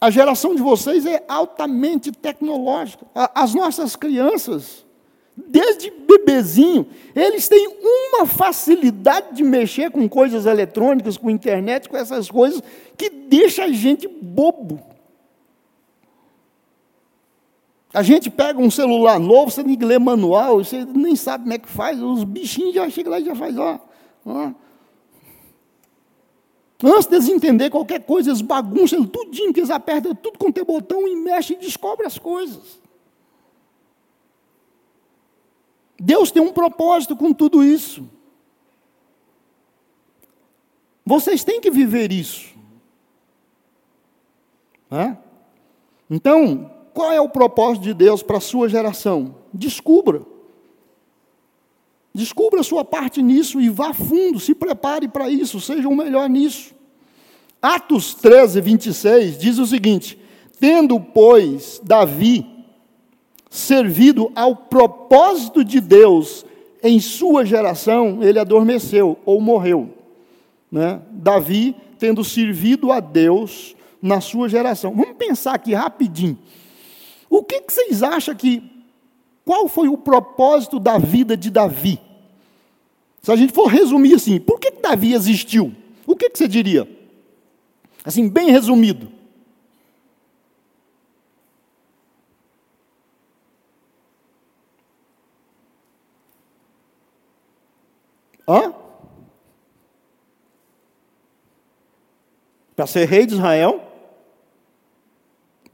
A 0.00 0.10
geração 0.10 0.54
de 0.54 0.62
vocês 0.62 1.04
é 1.04 1.22
altamente 1.28 2.10
tecnológica. 2.10 3.06
As 3.14 3.54
nossas 3.54 3.94
crianças, 3.94 4.85
desde 5.36 5.90
bebezinho, 5.90 6.86
eles 7.14 7.46
têm 7.46 7.68
uma 7.82 8.24
facilidade 8.24 9.36
de 9.36 9.44
mexer 9.44 9.90
com 9.90 10.08
coisas 10.08 10.46
eletrônicas, 10.46 11.18
com 11.18 11.28
internet, 11.28 11.88
com 11.88 11.96
essas 11.96 12.30
coisas, 12.30 12.62
que 12.96 13.10
deixa 13.10 13.64
a 13.64 13.72
gente 13.72 14.08
bobo. 14.08 14.80
A 17.92 18.02
gente 18.02 18.30
pega 18.30 18.60
um 18.60 18.70
celular 18.70 19.18
novo, 19.18 19.50
você 19.50 19.62
tem 19.62 19.76
que 19.76 19.98
manual, 19.98 20.58
você 20.62 20.84
nem 20.84 21.16
sabe 21.16 21.44
como 21.44 21.54
é 21.54 21.58
que 21.58 21.68
faz, 21.68 22.02
os 22.02 22.24
bichinhos 22.24 22.74
já 22.74 22.88
chegam 22.90 23.12
lá 23.12 23.20
e 23.20 23.24
já 23.24 23.34
faz, 23.34 23.56
ó, 23.56 23.80
ó. 24.24 24.52
Antes 26.84 27.06
deles 27.06 27.28
entender 27.28 27.70
qualquer 27.70 28.00
coisa, 28.00 28.30
eles 28.30 28.42
bagunçam 28.42 29.04
tudinho, 29.06 29.52
que 29.52 29.60
eles 29.60 29.70
apertam 29.70 30.14
tudo 30.14 30.38
com 30.38 30.52
é 30.54 30.64
botão 30.64 31.08
e 31.08 31.16
mexem 31.16 31.56
e 31.56 31.60
descobrem 31.60 32.06
as 32.06 32.18
coisas. 32.18 32.85
Deus 35.98 36.30
tem 36.30 36.42
um 36.42 36.52
propósito 36.52 37.16
com 37.16 37.32
tudo 37.32 37.64
isso. 37.64 38.08
Vocês 41.04 41.44
têm 41.44 41.60
que 41.60 41.70
viver 41.70 42.12
isso. 42.12 42.54
É? 44.90 45.16
Então, 46.10 46.70
qual 46.92 47.12
é 47.12 47.20
o 47.20 47.28
propósito 47.28 47.82
de 47.82 47.94
Deus 47.94 48.22
para 48.22 48.38
a 48.38 48.40
sua 48.40 48.68
geração? 48.68 49.36
Descubra. 49.52 50.22
Descubra 52.14 52.60
a 52.60 52.64
sua 52.64 52.84
parte 52.84 53.22
nisso 53.22 53.60
e 53.60 53.68
vá 53.68 53.92
fundo, 53.92 54.40
se 54.40 54.54
prepare 54.54 55.06
para 55.06 55.28
isso, 55.28 55.60
seja 55.60 55.88
o 55.88 55.94
melhor 55.94 56.28
nisso. 56.30 56.74
Atos 57.60 58.14
13, 58.14 58.60
26 58.60 59.38
diz 59.38 59.58
o 59.58 59.66
seguinte: 59.66 60.18
Tendo, 60.58 60.98
pois, 60.98 61.80
Davi 61.84 62.55
servido 63.50 64.30
ao 64.34 64.54
propósito 64.54 65.64
de 65.64 65.80
Deus 65.80 66.44
em 66.82 67.00
sua 67.00 67.44
geração, 67.44 68.22
ele 68.22 68.38
adormeceu 68.38 69.18
ou 69.24 69.40
morreu. 69.40 69.90
Né? 70.70 71.00
Davi, 71.10 71.74
tendo 71.98 72.22
servido 72.22 72.92
a 72.92 73.00
Deus 73.00 73.74
na 74.00 74.20
sua 74.20 74.48
geração. 74.48 74.94
Vamos 74.94 75.16
pensar 75.16 75.54
aqui 75.54 75.74
rapidinho. 75.74 76.38
O 77.28 77.42
que, 77.42 77.60
que 77.60 77.72
vocês 77.72 78.02
acham 78.02 78.34
que. 78.34 78.62
Qual 79.44 79.68
foi 79.68 79.88
o 79.88 79.96
propósito 79.96 80.78
da 80.80 80.98
vida 80.98 81.36
de 81.36 81.50
Davi? 81.50 82.00
Se 83.22 83.30
a 83.30 83.36
gente 83.36 83.52
for 83.52 83.66
resumir 83.66 84.14
assim, 84.14 84.40
por 84.40 84.58
que, 84.58 84.72
que 84.72 84.82
Davi 84.82 85.12
existiu? 85.12 85.72
O 86.06 86.16
que, 86.16 86.30
que 86.30 86.38
você 86.38 86.48
diria? 86.48 86.88
Assim, 88.04 88.28
bem 88.28 88.50
resumido. 88.50 89.08
Hã? 98.48 98.72
Para 102.74 102.86
ser 102.86 103.06
rei 103.06 103.26
de 103.26 103.34
Israel? 103.34 103.86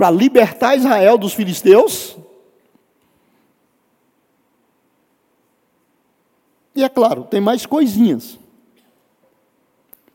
para 0.02 0.10
libertar 0.10 0.76
Israel 0.76 1.16
dos 1.16 1.32
filisteus. 1.32 2.16
E 6.74 6.82
é 6.82 6.88
claro, 6.88 7.22
tem 7.22 7.40
mais 7.40 7.64
coisinhas. 7.66 8.36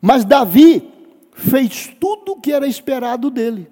Mas 0.02 0.26
Davi 0.26 0.92
fez 1.32 1.96
tudo 2.02 2.34
o 2.34 2.42
que 2.42 2.52
era 2.52 2.68
esperado 2.68 3.30
dele. 3.30 3.72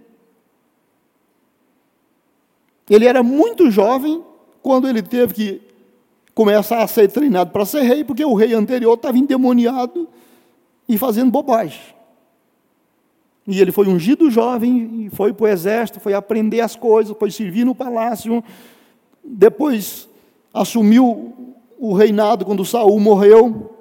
Ele 2.89 3.05
era 3.05 3.21
muito 3.21 3.69
jovem 3.69 4.23
quando 4.61 4.87
ele 4.87 5.01
teve 5.01 5.33
que 5.33 5.61
começar 6.35 6.83
a 6.83 6.87
ser 6.87 7.09
treinado 7.09 7.51
para 7.51 7.65
ser 7.65 7.81
rei, 7.83 8.03
porque 8.03 8.23
o 8.25 8.33
rei 8.33 8.53
anterior 8.53 8.95
estava 8.95 9.17
endemoniado 9.17 10.07
e 10.87 10.97
fazendo 10.97 11.31
bobagem. 11.31 11.79
E 13.47 13.61
ele 13.61 13.71
foi 13.71 13.87
ungido 13.87 14.29
jovem, 14.29 15.09
foi 15.13 15.31
para 15.31 15.45
o 15.45 15.47
exército, 15.47 15.99
foi 15.99 16.13
aprender 16.13 16.59
as 16.59 16.75
coisas, 16.75 17.15
foi 17.17 17.31
servir 17.31 17.63
no 17.63 17.73
palácio. 17.73 18.43
Depois 19.23 20.09
assumiu 20.53 21.55
o 21.79 21.93
reinado 21.93 22.43
quando 22.43 22.65
Saul 22.65 22.99
morreu. 22.99 23.71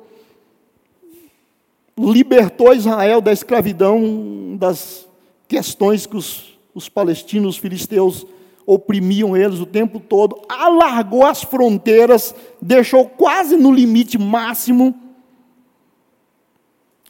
Libertou 1.99 2.73
Israel 2.73 3.21
da 3.21 3.33
escravidão, 3.33 4.57
das 4.57 5.09
questões 5.49 6.07
que 6.07 6.17
os, 6.17 6.59
os 6.75 6.89
palestinos, 6.89 7.55
os 7.55 7.61
filisteus 7.61 8.27
oprimiam 8.67 9.37
eles 9.37 9.61
o 9.61 9.67
tempo 9.67 10.01
todo. 10.01 10.41
Alargou 10.49 11.25
as 11.25 11.43
fronteiras, 11.43 12.35
deixou 12.61 13.07
quase 13.07 13.57
no 13.57 13.73
limite 13.73 14.19
máximo. 14.19 14.95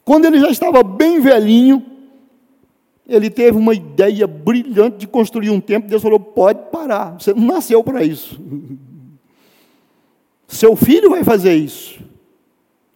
Quando 0.04 0.26
ele 0.26 0.38
já 0.38 0.50
estava 0.50 0.82
bem 0.82 1.20
velhinho, 1.20 1.84
ele 3.06 3.30
teve 3.30 3.56
uma 3.56 3.74
ideia 3.74 4.26
brilhante 4.26 4.98
de 4.98 5.06
construir 5.06 5.50
um 5.50 5.60
templo. 5.60 5.88
Deus 5.88 6.02
falou: 6.02 6.20
pode 6.20 6.70
parar, 6.70 7.18
você 7.18 7.32
não 7.32 7.46
nasceu 7.46 7.82
para 7.82 8.02
isso. 8.02 8.40
Seu 10.48 10.76
filho 10.76 11.10
vai 11.10 11.24
fazer 11.24 11.54
isso. 11.54 12.00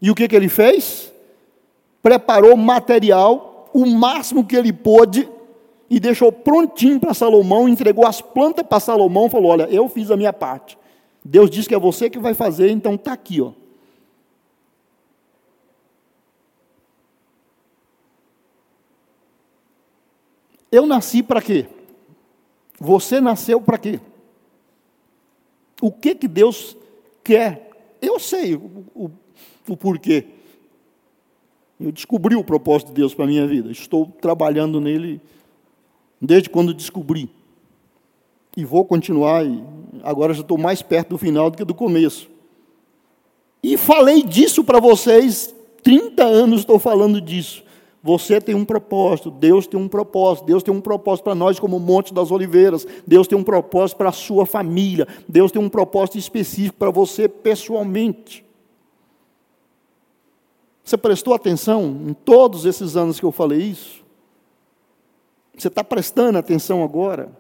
E 0.01 0.11
o 0.11 0.15
que, 0.15 0.29
que 0.29 0.37
ele 0.37 0.49
fez? 0.49 1.13
Preparou 2.03 2.57
material, 2.57 3.69
o 3.75 3.85
máximo 3.85 4.47
que 4.47 4.55
ele 4.55 4.73
pôde, 4.73 5.29
e 5.91 5.99
deixou 5.99 6.31
prontinho 6.31 7.01
para 7.01 7.15
Salomão, 7.15 7.69
entregou 7.69 8.07
as 8.07 8.21
plantas 8.21 8.67
para 8.67 8.81
Salomão, 8.81 9.31
falou: 9.31 9.51
Olha, 9.53 9.65
eu 9.71 9.89
fiz 9.89 10.11
a 10.11 10.17
minha 10.17 10.33
parte. 10.33 10.79
Deus 11.25 11.51
disse 11.51 11.69
que 11.69 11.75
é 11.75 11.79
você 11.79 12.11
que 12.11 12.19
vai 12.19 12.35
fazer, 12.35 12.71
então 12.71 12.95
está 12.95 13.13
aqui, 13.13 13.41
ó. 13.41 13.53
Eu 20.71 20.87
nasci 20.87 21.23
para 21.23 21.41
quê? 21.41 21.67
Você 22.79 23.21
nasceu 23.21 23.61
para 23.61 23.79
quê? 23.79 23.99
O 25.81 25.91
que 25.91 26.15
que 26.15 26.29
Deus 26.29 26.77
quer? 27.25 27.71
Eu 28.01 28.21
sei 28.21 28.55
o, 28.55 28.85
o, 28.95 29.11
o 29.67 29.77
porquê. 29.77 30.27
Eu 31.81 31.91
descobri 31.91 32.37
o 32.37 32.45
propósito 32.45 32.89
de 32.89 32.95
Deus 32.95 33.15
para 33.15 33.25
a 33.25 33.29
minha 33.29 33.47
vida. 33.47 33.71
Estou 33.71 34.07
trabalhando 34.21 34.81
nele 34.81 35.21
desde 36.21 36.51
quando 36.51 36.75
descobri. 36.75 37.31
E 38.57 38.65
vou 38.65 38.85
continuar, 38.85 39.47
e 39.47 39.63
agora 40.03 40.35
já 40.35 40.41
estou 40.41 40.59
mais 40.59 40.83
perto 40.83 41.11
do 41.11 41.19
final 41.19 41.51
do 41.51 41.57
que 41.57 41.65
do 41.65 41.75
começo. 41.75 42.29
E 43.63 43.77
falei 43.77 44.23
disso 44.23 44.65
para 44.65 44.81
vocês, 44.81 45.55
30 45.83 46.25
anos 46.25 46.61
estou 46.61 46.79
falando 46.79 47.21
disso. 47.21 47.63
Você 48.03 48.41
tem 48.41 48.55
um 48.55 48.65
propósito, 48.65 49.31
Deus 49.31 49.67
tem 49.67 49.79
um 49.79 49.89
propósito, 49.89 50.47
Deus 50.47 50.63
tem 50.63 50.73
um 50.73 50.81
propósito 50.81 51.25
para 51.25 51.35
nós 51.35 51.59
como 51.59 51.81
Monte 51.81 52.15
das 52.15 52.31
Oliveiras, 52.31 52.87
Deus 53.07 53.27
tem 53.27 53.37
um 53.37 53.43
propósito 53.43 53.99
para 53.99 54.09
a 54.11 54.13
sua 54.13 54.47
família, 54.47 55.07
Deus 55.29 55.51
tem 55.51 55.61
um 55.61 55.69
propósito 55.69 56.17
específico 56.17 56.79
para 56.79 56.91
você 56.91 57.29
pessoalmente. 57.29 58.45
Você 60.85 60.97
prestou 60.97 61.35
atenção 61.35 61.85
em 62.07 62.15
todos 62.15 62.65
esses 62.65 62.97
anos 62.97 63.21
que 63.21 63.27
eu 63.27 63.33
falei 63.33 63.59
isso? 63.59 64.03
Você 65.59 65.69
está 65.69 65.83
prestando 65.83 66.39
atenção 66.39 66.85
agora? 66.85 67.31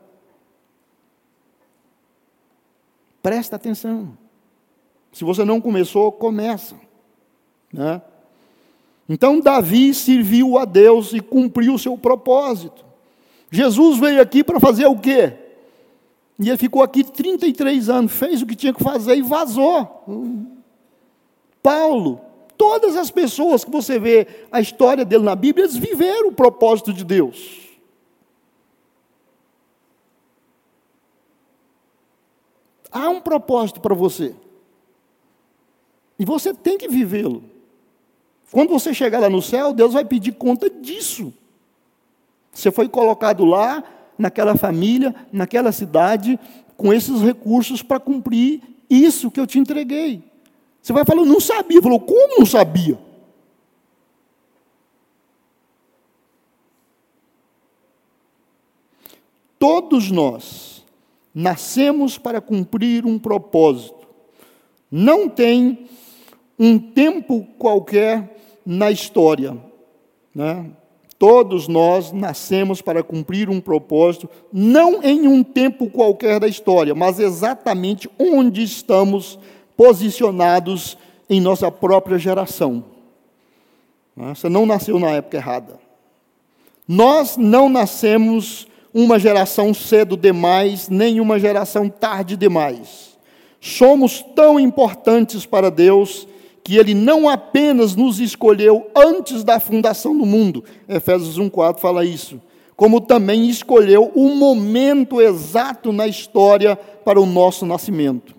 Presta 3.23 3.57
atenção. 3.57 4.19
Se 5.13 5.25
você 5.25 5.45
não 5.45 5.61
começou, 5.61 6.11
começa. 6.11 6.75
Né? 7.73 8.03
Então, 9.09 9.41
Davi 9.41 9.95
serviu 9.95 10.59
a 10.59 10.65
Deus 10.65 11.13
e 11.13 11.21
cumpriu 11.21 11.75
o 11.75 11.79
seu 11.79 11.97
propósito. 11.97 12.85
Jesus 13.51 13.99
veio 13.99 14.21
aqui 14.21 14.43
para 14.43 14.59
fazer 14.59 14.87
o 14.87 14.99
quê? 14.99 15.35
E 16.39 16.49
ele 16.49 16.59
ficou 16.59 16.83
aqui 16.83 17.05
33 17.05 17.89
anos, 17.89 18.13
fez 18.13 18.43
o 18.43 18.47
que 18.47 18.55
tinha 18.55 18.75
que 18.75 18.83
fazer 18.83 19.17
e 19.17 19.23
vazou. 19.23 20.05
Paulo, 21.63 22.21
todas 22.57 22.97
as 22.97 23.11
pessoas 23.11 23.65
que 23.65 23.71
você 23.71 23.99
vê 23.99 24.27
a 24.51 24.61
história 24.61 25.05
dele 25.05 25.25
na 25.25 25.35
Bíblia, 25.35 25.65
eles 25.65 25.77
viveram 25.77 26.29
o 26.29 26.33
propósito 26.33 26.93
de 26.93 27.05
Deus. 27.05 27.68
Há 32.99 33.09
um 33.09 33.21
propósito 33.21 33.81
para 33.81 33.95
você. 33.95 34.35
E 36.19 36.25
você 36.25 36.53
tem 36.53 36.77
que 36.77 36.89
vivê-lo. 36.89 37.45
Quando 38.51 38.71
você 38.71 38.93
chegar 38.93 39.21
lá 39.21 39.31
no 39.31 39.41
céu, 39.41 39.73
Deus 39.73 39.93
vai 39.93 40.05
pedir 40.05 40.33
conta 40.33 40.69
disso. 40.69 41.33
Você 42.53 42.73
foi 42.73 42.89
colocado 42.89 43.45
lá, 43.45 43.85
naquela 44.19 44.57
família, 44.57 45.15
naquela 45.33 45.71
cidade, 45.71 46.41
com 46.77 46.93
esses 46.93 47.23
recursos 47.23 47.83
para 47.83 48.01
cumprir 48.01 48.61
isso 48.91 49.31
que 49.31 49.39
eu 49.39 49.47
te 49.47 49.61
entreguei. 49.61 50.25
Você 50.83 50.93
vai 50.93 51.05
falar, 51.05 51.25
não 51.25 51.39
sabia. 51.39 51.81
Falou, 51.81 52.01
como 52.01 52.41
não 52.41 52.47
sabia? 52.47 52.99
Todos 59.57 60.11
nós 60.11 60.78
nascemos 61.39 62.19
para 62.19 62.41
cumprir 62.41 63.07
um 63.07 63.17
propósito. 63.17 64.09
Não 64.91 65.29
tem 65.29 65.87
um 66.59 66.81
tempo 66.81 67.47
qualquer 67.57 68.37
na 68.67 68.91
história. 68.91 69.57
Né? 70.35 70.67
Todos 71.17 71.69
nós 71.69 72.11
nascemos 72.11 72.83
para 72.83 73.05
cumprir 73.05 73.49
um 73.49 73.61
propósito, 73.61 74.29
não 74.53 75.01
em 75.01 75.29
um 75.29 75.45
tempo 75.45 75.89
qualquer 75.89 76.41
da 76.41 76.49
história, 76.49 76.93
mas 76.93 77.21
exatamente 77.21 78.11
onde 78.19 78.65
estamos 78.65 79.39
posicionados 79.77 80.99
em 81.31 81.41
nossa 81.41 81.71
própria 81.71 82.19
geração. 82.19 82.85
Né? 84.17 84.35
Você 84.35 84.49
não 84.49 84.67
nasceu 84.67 84.99
na 84.99 85.11
época 85.11 85.37
errada. 85.37 85.79
Nós 86.89 87.37
não 87.37 87.69
nascemos 87.69 88.67
uma 89.01 89.17
geração 89.17 89.73
cedo 89.73 90.17
demais, 90.17 90.89
nem 90.89 91.21
uma 91.21 91.39
geração 91.39 91.89
tarde 91.89 92.37
demais. 92.37 93.17
Somos 93.61 94.25
tão 94.35 94.59
importantes 94.59 95.47
para 95.47 95.71
Deus 95.71 96.27
que 96.65 96.77
ele 96.77 96.95
não 96.95 97.29
apenas 97.29 97.95
nos 97.95 98.19
escolheu 98.19 98.91
antes 98.97 99.45
da 99.45 99.61
fundação 99.61 100.19
do 100.19 100.27
mundo, 100.27 100.65
Efésios 100.89 101.39
1,4 101.39 101.79
fala 101.79 102.05
isso, 102.05 102.43
como 102.75 103.01
também 103.01 103.49
escolheu 103.49 104.11
o 104.17 104.35
momento 104.35 105.23
exato 105.23 105.93
na 105.93 106.09
história 106.09 106.75
para 106.75 107.21
o 107.21 107.27
nosso 107.27 107.65
nascimento. 107.65 108.35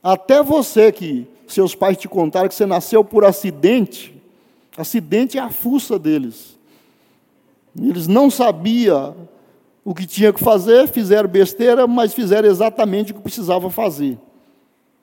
Até 0.00 0.44
você 0.44 0.92
que 0.92 1.26
seus 1.48 1.74
pais 1.74 1.96
te 1.96 2.06
contaram 2.06 2.48
que 2.48 2.54
você 2.54 2.66
nasceu 2.66 3.02
por 3.02 3.24
acidente, 3.24 4.14
acidente 4.76 5.38
é 5.38 5.40
a 5.40 5.50
fuça 5.50 5.98
deles. 5.98 6.57
Eles 7.78 8.06
não 8.06 8.30
sabiam 8.30 9.14
o 9.84 9.94
que 9.94 10.06
tinha 10.06 10.32
que 10.32 10.40
fazer, 10.40 10.88
fizeram 10.88 11.28
besteira, 11.28 11.86
mas 11.86 12.12
fizeram 12.12 12.48
exatamente 12.48 13.12
o 13.12 13.14
que 13.14 13.22
precisava 13.22 13.70
fazer. 13.70 14.18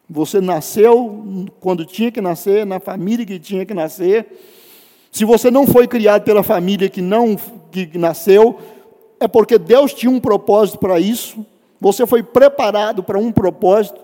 Você 0.09 0.39
nasceu 0.39 1.47
quando 1.59 1.85
tinha 1.85 2.11
que 2.11 2.21
nascer, 2.21 2.65
na 2.65 2.79
família 2.79 3.25
que 3.25 3.39
tinha 3.39 3.65
que 3.65 3.73
nascer. 3.73 4.27
Se 5.11 5.25
você 5.25 5.49
não 5.49 5.65
foi 5.65 5.87
criado 5.87 6.23
pela 6.23 6.43
família 6.43 6.89
que 6.89 7.01
não 7.01 7.35
que 7.71 7.97
nasceu, 7.97 8.59
é 9.19 9.27
porque 9.27 9.57
Deus 9.57 9.93
tinha 9.93 10.11
um 10.11 10.19
propósito 10.19 10.77
para 10.77 10.99
isso. 10.99 11.43
Você 11.81 12.05
foi 12.05 12.21
preparado 12.21 13.01
para 13.01 13.17
um 13.17 13.31
propósito. 13.31 13.99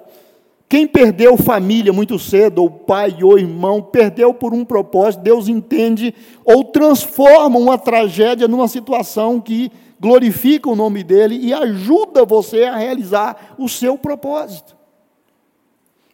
Quem 0.72 0.88
perdeu 0.88 1.36
família 1.36 1.91
muito 1.91 2.17
cedo, 2.17 2.59
ou 2.59 2.72
pai 2.72 3.22
ou 3.22 3.38
irmão, 3.38 3.82
perdeu 3.82 4.34
por 4.34 4.53
um 4.53 4.63
propósito, 4.63 5.22
Deus 5.22 5.49
entende 5.49 6.15
ou 6.45 6.63
transforma 6.63 7.59
uma 7.59 7.78
tragédia 7.78 8.47
numa 8.47 8.69
situação 8.69 9.41
que 9.41 9.69
glorifica 9.99 10.69
o 10.69 10.76
nome 10.76 11.03
dele 11.03 11.36
e 11.36 11.53
ajuda 11.53 12.24
você 12.24 12.63
a 12.63 12.78
realizar 12.78 13.53
o 13.57 13.67
seu 13.67 13.97
propósito. 13.97 14.78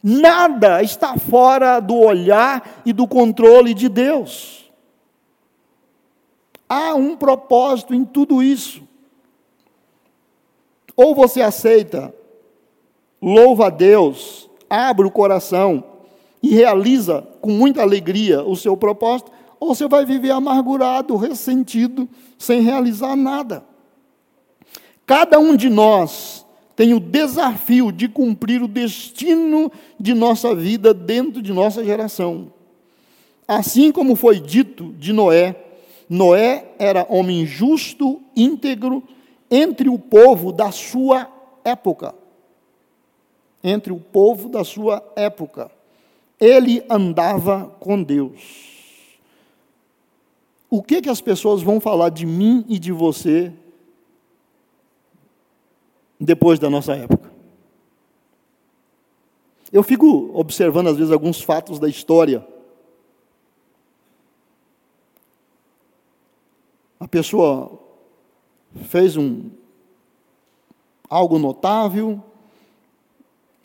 Nada 0.02 0.82
está 0.82 1.16
fora 1.20 1.80
do 1.80 1.96
olhar 1.96 2.82
e 2.84 2.92
do 2.92 3.08
controle 3.08 3.76
de 3.76 3.88
Deus. 3.88 4.72
Há 6.68 6.96
um 6.96 7.16
propósito 7.16 7.94
em 7.94 8.04
tudo 8.04 8.42
isso. 8.42 8.82
Ou 10.96 11.14
você 11.14 11.44
aceita, 11.44 12.12
louva 13.22 13.68
a 13.68 13.70
Deus, 13.70 14.47
abre 14.70 15.06
o 15.06 15.12
coração 15.12 15.84
e 16.42 16.50
realiza 16.50 17.28
com 17.42 17.52
muita 17.52 17.82
alegria 17.82 18.44
o 18.44 18.56
seu 18.56 18.78
propósito, 18.78 19.32
ou 19.60 19.74
você 19.74 19.88
vai 19.88 20.06
viver 20.06 20.32
amargurado, 20.32 21.16
ressentido, 21.16 22.08
sem 22.38 22.62
realizar 22.62 23.16
nada. 23.16 23.64
Cada 25.06 25.40
um 25.40 25.56
de 25.56 25.70
nós 25.70 26.46
tem 26.76 26.94
o 26.94 27.00
desafio 27.00 27.92
de 27.92 28.08
cumprir 28.08 28.62
o 28.62 28.68
destino 28.68 29.72
de 30.00 30.14
nossa 30.14 30.54
vida 30.54 30.94
dentro 30.94 31.42
de 31.42 31.52
nossa 31.52 31.84
geração. 31.84 32.52
Assim 33.48 33.92
como 33.92 34.16
foi 34.16 34.40
dito 34.40 34.94
de 35.00 35.12
Noé, 35.12 35.56
Noé 36.10 36.72
era 36.78 37.06
homem 37.10 37.46
justo, 37.46 38.22
íntegro, 38.36 39.02
entre 39.50 39.90
o 39.90 39.98
povo 39.98 40.52
da 40.52 40.72
sua 40.72 41.28
época. 41.64 42.14
Entre 43.64 43.92
o 43.92 44.00
povo 44.00 44.50
da 44.50 44.64
sua 44.64 45.04
época. 45.16 45.72
Ele 46.40 46.86
andava 46.90 47.76
com 47.80 48.02
Deus. 48.02 49.18
O 50.70 50.84
que, 50.84 51.02
que 51.02 51.10
as 51.10 51.22
pessoas 51.22 51.62
vão 51.62 51.80
falar 51.80 52.10
de 52.10 52.26
mim 52.26 52.66
e 52.68 52.78
de 52.78 52.92
você 52.92 53.54
depois 56.20 56.60
da 56.60 56.70
nossa 56.70 56.96
época. 56.96 57.32
Eu 59.72 59.84
fico 59.84 60.32
observando, 60.34 60.88
às 60.88 60.98
vezes, 60.98 61.12
alguns 61.12 61.42
fatos 61.42 61.80
da 61.80 61.88
história. 61.88 62.46
A 67.00 67.08
pessoa 67.08 67.80
fez 68.86 69.16
um 69.18 69.50
algo 71.10 71.38
notável, 71.38 72.24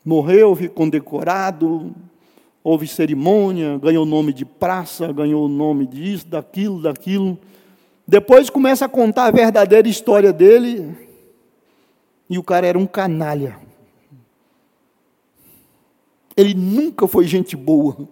morreu, 0.05 0.55
ficou 0.55 0.85
condecorado, 0.85 1.95
houve 2.63 2.87
cerimônia, 2.87 3.79
ganhou 3.79 4.05
o 4.05 4.09
nome 4.09 4.33
de 4.33 4.45
praça, 4.45 5.13
ganhou 5.13 5.47
o 5.47 5.49
nome 5.49 5.87
disso, 5.87 6.27
daquilo, 6.27 6.83
daquilo. 6.83 7.39
Depois 8.07 8.51
começa 8.51 8.85
a 8.85 8.89
contar 8.89 9.27
a 9.27 9.31
verdadeira 9.31 9.89
história 9.89 10.33
dele, 10.33 10.97
e 12.29 12.39
o 12.39 12.43
cara 12.43 12.67
era 12.67 12.79
um 12.79 12.87
canalha. 12.87 13.59
Ele 16.37 16.55
nunca 16.55 17.07
foi 17.07 17.27
gente 17.27 17.57
boa. 17.57 18.09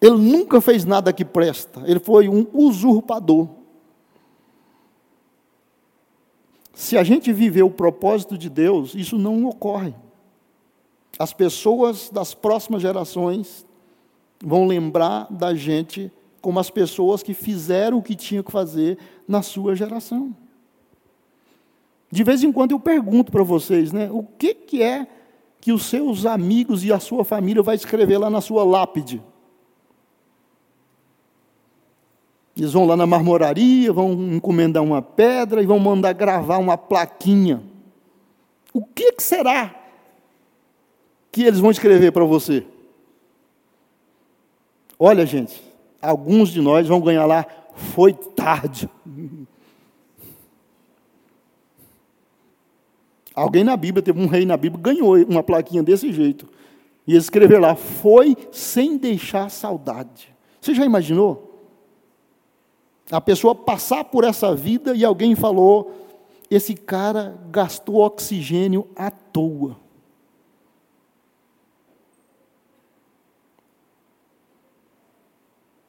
Ele 0.00 0.16
nunca 0.16 0.60
fez 0.60 0.84
nada 0.84 1.12
que 1.12 1.24
presta. 1.24 1.82
Ele 1.86 2.00
foi 2.00 2.28
um 2.28 2.46
usurpador. 2.52 3.48
Se 6.72 6.96
a 6.96 7.02
gente 7.02 7.32
viver 7.32 7.62
o 7.62 7.70
propósito 7.70 8.38
de 8.38 8.48
Deus, 8.48 8.94
isso 8.94 9.18
não 9.18 9.44
ocorre. 9.46 9.94
As 11.20 11.34
pessoas 11.34 12.08
das 12.08 12.32
próximas 12.32 12.80
gerações 12.80 13.66
vão 14.42 14.66
lembrar 14.66 15.26
da 15.30 15.54
gente 15.54 16.10
como 16.40 16.58
as 16.58 16.70
pessoas 16.70 17.22
que 17.22 17.34
fizeram 17.34 17.98
o 17.98 18.02
que 18.02 18.14
tinham 18.14 18.42
que 18.42 18.50
fazer 18.50 18.96
na 19.28 19.42
sua 19.42 19.76
geração. 19.76 20.34
De 22.10 22.24
vez 22.24 22.42
em 22.42 22.50
quando 22.50 22.70
eu 22.70 22.80
pergunto 22.80 23.30
para 23.30 23.42
vocês, 23.42 23.92
né, 23.92 24.08
o 24.10 24.22
que, 24.22 24.54
que 24.54 24.82
é 24.82 25.06
que 25.60 25.72
os 25.72 25.84
seus 25.84 26.24
amigos 26.24 26.86
e 26.86 26.90
a 26.90 26.98
sua 26.98 27.22
família 27.22 27.62
vai 27.62 27.74
escrever 27.74 28.16
lá 28.16 28.30
na 28.30 28.40
sua 28.40 28.64
lápide? 28.64 29.22
Eles 32.56 32.72
vão 32.72 32.86
lá 32.86 32.96
na 32.96 33.06
marmoraria, 33.06 33.92
vão 33.92 34.12
encomendar 34.32 34.82
uma 34.82 35.02
pedra 35.02 35.62
e 35.62 35.66
vão 35.66 35.78
mandar 35.78 36.14
gravar 36.14 36.56
uma 36.56 36.78
plaquinha. 36.78 37.62
O 38.72 38.82
que, 38.82 39.12
que 39.12 39.22
será 39.22 39.79
que 41.30 41.42
eles 41.42 41.60
vão 41.60 41.70
escrever 41.70 42.12
para 42.12 42.24
você? 42.24 42.66
Olha, 44.98 45.24
gente, 45.24 45.62
alguns 46.00 46.50
de 46.50 46.60
nós 46.60 46.86
vão 46.86 47.00
ganhar 47.00 47.26
lá, 47.26 47.46
foi 47.74 48.12
tarde. 48.12 48.88
Alguém 53.34 53.64
na 53.64 53.76
Bíblia, 53.76 54.02
teve 54.02 54.20
um 54.20 54.26
rei 54.26 54.44
na 54.44 54.56
Bíblia, 54.56 54.82
ganhou 54.82 55.16
uma 55.24 55.42
plaquinha 55.42 55.82
desse 55.82 56.12
jeito. 56.12 56.46
E 57.06 57.16
escreveu 57.16 57.58
lá, 57.60 57.74
foi 57.74 58.36
sem 58.52 58.98
deixar 58.98 59.50
saudade. 59.50 60.28
Você 60.60 60.74
já 60.74 60.84
imaginou? 60.84 61.50
A 63.10 63.20
pessoa 63.20 63.54
passar 63.54 64.04
por 64.04 64.24
essa 64.24 64.54
vida 64.54 64.94
e 64.94 65.04
alguém 65.04 65.34
falou: 65.34 65.92
esse 66.50 66.74
cara 66.74 67.38
gastou 67.50 67.96
oxigênio 67.96 68.86
à 68.94 69.10
toa. 69.10 69.76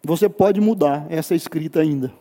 Você 0.04 0.28
pode 0.28 0.60
mudar 0.60 1.06
essa 1.10 1.36
escrita 1.36 1.80
ainda. 1.80 2.12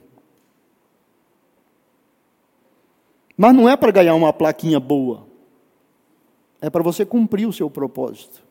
Mas 3.37 3.55
não 3.55 3.69
é 3.69 3.77
para 3.77 3.91
ganhar 3.91 4.15
uma 4.15 4.33
plaquinha 4.33 4.79
boa. 4.79 5.27
É 6.61 6.69
para 6.69 6.83
você 6.83 7.07
cumprir 7.07 7.47
o 7.47 7.53
seu 7.53 7.71
propósito. 7.71 8.43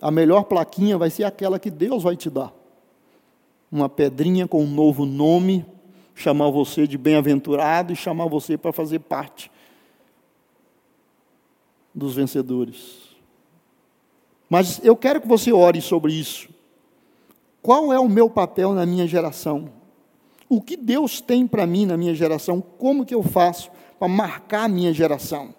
A 0.00 0.10
melhor 0.10 0.44
plaquinha 0.44 0.96
vai 0.96 1.10
ser 1.10 1.24
aquela 1.24 1.58
que 1.58 1.70
Deus 1.70 2.02
vai 2.02 2.16
te 2.16 2.30
dar 2.30 2.52
uma 3.74 3.88
pedrinha 3.88 4.46
com 4.46 4.62
um 4.62 4.70
novo 4.70 5.04
nome, 5.04 5.66
chamar 6.14 6.48
você 6.48 6.86
de 6.86 6.96
bem-aventurado 6.96 7.92
e 7.92 7.96
chamar 7.96 8.28
você 8.28 8.56
para 8.56 8.72
fazer 8.72 9.00
parte 9.00 9.50
dos 11.92 12.14
vencedores. 12.14 13.16
Mas 14.48 14.80
eu 14.84 14.94
quero 14.94 15.20
que 15.20 15.26
você 15.26 15.52
ore 15.52 15.80
sobre 15.80 16.12
isso. 16.12 16.53
Qual 17.64 17.90
é 17.90 17.98
o 17.98 18.08
meu 18.08 18.28
papel 18.28 18.74
na 18.74 18.84
minha 18.84 19.06
geração? 19.06 19.72
O 20.50 20.60
que 20.60 20.76
Deus 20.76 21.20
tem 21.20 21.46
para 21.46 21.66
mim 21.66 21.86
na 21.86 21.96
minha 21.96 22.14
geração? 22.14 22.60
Como 22.60 23.04
que 23.06 23.14
eu 23.14 23.22
faço 23.22 23.70
para 23.98 24.06
marcar 24.06 24.64
a 24.64 24.68
minha 24.68 24.92
geração? 24.92 25.54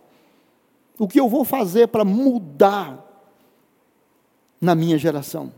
O 1.00 1.08
que 1.08 1.20
eu 1.20 1.28
vou 1.28 1.44
fazer 1.44 1.88
para 1.88 2.06
mudar 2.06 3.04
na 4.62 4.76
minha 4.76 5.00
geração? 5.00 5.52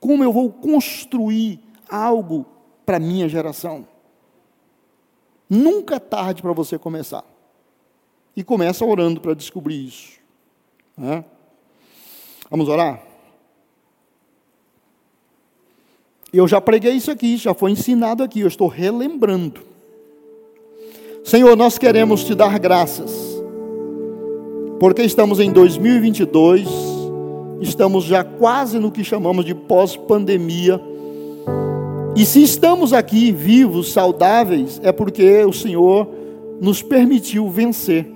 Como 0.00 0.24
eu 0.24 0.32
vou 0.32 0.50
construir 0.50 1.60
algo 1.88 2.44
para 2.90 2.96
a 2.96 3.00
minha 3.00 3.28
geração. 3.28 3.86
Nunca 5.48 5.94
é 5.94 5.98
tarde 6.00 6.42
para 6.42 6.52
você 6.52 6.76
começar. 6.76 7.24
E 8.36 8.42
começa 8.42 8.84
orando 8.84 9.20
para 9.20 9.34
descobrir 9.34 9.86
isso. 9.86 10.18
Né? 10.96 11.24
Vamos 12.50 12.68
orar? 12.68 13.09
Eu 16.32 16.46
já 16.46 16.60
preguei 16.60 16.92
isso 16.92 17.10
aqui, 17.10 17.36
já 17.36 17.54
foi 17.54 17.72
ensinado 17.72 18.22
aqui, 18.22 18.40
eu 18.40 18.48
estou 18.48 18.68
relembrando. 18.68 19.60
Senhor, 21.24 21.56
nós 21.56 21.76
queremos 21.76 22.24
te 22.24 22.34
dar 22.34 22.58
graças, 22.58 23.12
porque 24.78 25.02
estamos 25.02 25.40
em 25.40 25.52
2022, 25.52 26.68
estamos 27.60 28.04
já 28.04 28.24
quase 28.24 28.78
no 28.78 28.90
que 28.90 29.04
chamamos 29.04 29.44
de 29.44 29.54
pós-pandemia 29.54 30.80
e 32.16 32.26
se 32.26 32.42
estamos 32.42 32.92
aqui 32.92 33.30
vivos, 33.30 33.92
saudáveis, 33.92 34.80
é 34.82 34.90
porque 34.90 35.44
o 35.44 35.52
Senhor 35.52 36.08
nos 36.60 36.82
permitiu 36.82 37.48
vencer. 37.48 38.06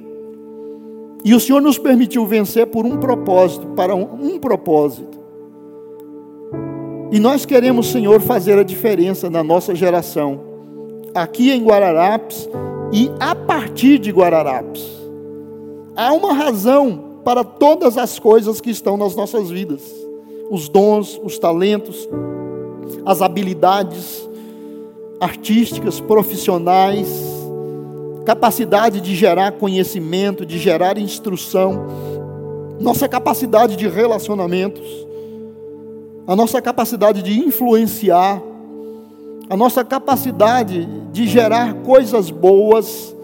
E 1.24 1.32
o 1.34 1.40
Senhor 1.40 1.60
nos 1.62 1.78
permitiu 1.78 2.26
vencer 2.26 2.66
por 2.66 2.84
um 2.84 2.98
propósito, 2.98 3.66
para 3.68 3.94
um, 3.94 4.34
um 4.34 4.38
propósito. 4.38 5.13
E 7.14 7.20
nós 7.20 7.46
queremos, 7.46 7.92
Senhor, 7.92 8.20
fazer 8.20 8.58
a 8.58 8.64
diferença 8.64 9.30
na 9.30 9.44
nossa 9.44 9.72
geração, 9.72 10.40
aqui 11.14 11.52
em 11.52 11.62
Guararapes 11.62 12.48
e 12.92 13.08
a 13.20 13.36
partir 13.36 14.00
de 14.00 14.10
Guararapes. 14.10 14.84
Há 15.94 16.12
uma 16.12 16.32
razão 16.32 17.20
para 17.24 17.44
todas 17.44 17.96
as 17.96 18.18
coisas 18.18 18.60
que 18.60 18.68
estão 18.68 18.96
nas 18.96 19.14
nossas 19.14 19.48
vidas: 19.48 19.80
os 20.50 20.68
dons, 20.68 21.20
os 21.22 21.38
talentos, 21.38 22.08
as 23.06 23.22
habilidades 23.22 24.28
artísticas, 25.20 26.00
profissionais, 26.00 27.06
capacidade 28.26 29.00
de 29.00 29.14
gerar 29.14 29.52
conhecimento, 29.52 30.44
de 30.44 30.58
gerar 30.58 30.98
instrução, 30.98 31.86
nossa 32.80 33.06
capacidade 33.08 33.76
de 33.76 33.86
relacionamentos, 33.86 35.04
a 36.26 36.34
nossa 36.34 36.60
capacidade 36.62 37.22
de 37.22 37.38
influenciar, 37.38 38.42
a 39.48 39.56
nossa 39.56 39.84
capacidade 39.84 40.88
de 41.12 41.26
gerar 41.26 41.74
coisas 41.82 42.30
boas, 42.30 43.14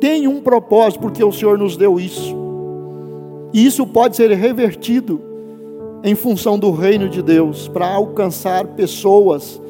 tem 0.00 0.28
um 0.28 0.40
propósito, 0.40 1.00
porque 1.00 1.22
o 1.22 1.32
Senhor 1.32 1.58
nos 1.58 1.76
deu 1.76 1.98
isso. 1.98 2.34
E 3.52 3.66
isso 3.66 3.86
pode 3.86 4.16
ser 4.16 4.30
revertido 4.30 5.20
em 6.02 6.14
função 6.14 6.58
do 6.58 6.70
reino 6.70 7.08
de 7.08 7.20
Deus, 7.20 7.68
para 7.68 7.92
alcançar 7.92 8.66
pessoas 8.68 9.60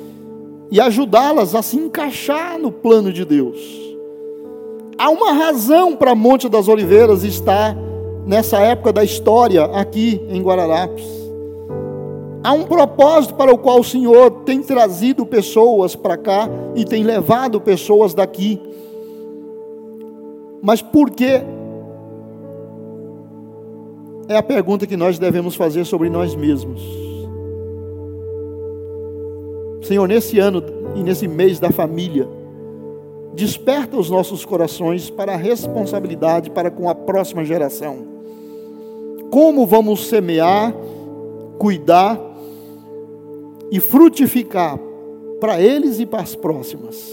e 0.70 0.80
ajudá-las 0.80 1.54
a 1.54 1.62
se 1.62 1.76
encaixar 1.76 2.58
no 2.58 2.70
plano 2.70 3.12
de 3.12 3.24
Deus. 3.24 3.58
Há 4.96 5.10
uma 5.10 5.32
razão 5.32 5.96
para 5.96 6.14
Monte 6.14 6.48
das 6.48 6.68
Oliveiras 6.68 7.24
estar 7.24 7.74
nessa 8.26 8.58
época 8.58 8.92
da 8.92 9.02
história 9.02 9.64
aqui 9.64 10.20
em 10.28 10.40
Guararapes. 10.42 11.19
Há 12.42 12.52
um 12.52 12.64
propósito 12.64 13.34
para 13.34 13.52
o 13.52 13.58
qual 13.58 13.80
o 13.80 13.84
Senhor 13.84 14.30
tem 14.44 14.62
trazido 14.62 15.26
pessoas 15.26 15.94
para 15.94 16.16
cá 16.16 16.48
e 16.74 16.84
tem 16.84 17.02
levado 17.02 17.60
pessoas 17.60 18.14
daqui. 18.14 18.60
Mas 20.62 20.80
por 20.80 21.10
que 21.10 21.42
é 24.30 24.36
a 24.36 24.42
pergunta 24.44 24.86
que 24.86 24.96
nós 24.96 25.18
devemos 25.18 25.56
fazer 25.56 25.84
sobre 25.84 26.08
nós 26.08 26.36
mesmos. 26.36 26.80
Senhor, 29.82 30.06
nesse 30.06 30.38
ano 30.38 30.62
e 30.94 31.02
nesse 31.02 31.26
mês 31.26 31.58
da 31.58 31.72
família, 31.72 32.28
desperta 33.34 33.96
os 33.96 34.08
nossos 34.08 34.44
corações 34.44 35.10
para 35.10 35.32
a 35.32 35.36
responsabilidade 35.36 36.48
para 36.48 36.70
com 36.70 36.88
a 36.88 36.94
próxima 36.94 37.44
geração. 37.44 38.06
Como 39.32 39.66
vamos 39.66 40.06
semear, 40.06 40.72
cuidar 41.58 42.29
e 43.70 43.80
frutificar 43.80 44.78
para 45.40 45.60
eles 45.60 46.00
e 46.00 46.06
para 46.06 46.22
as 46.22 46.34
próximas. 46.34 47.10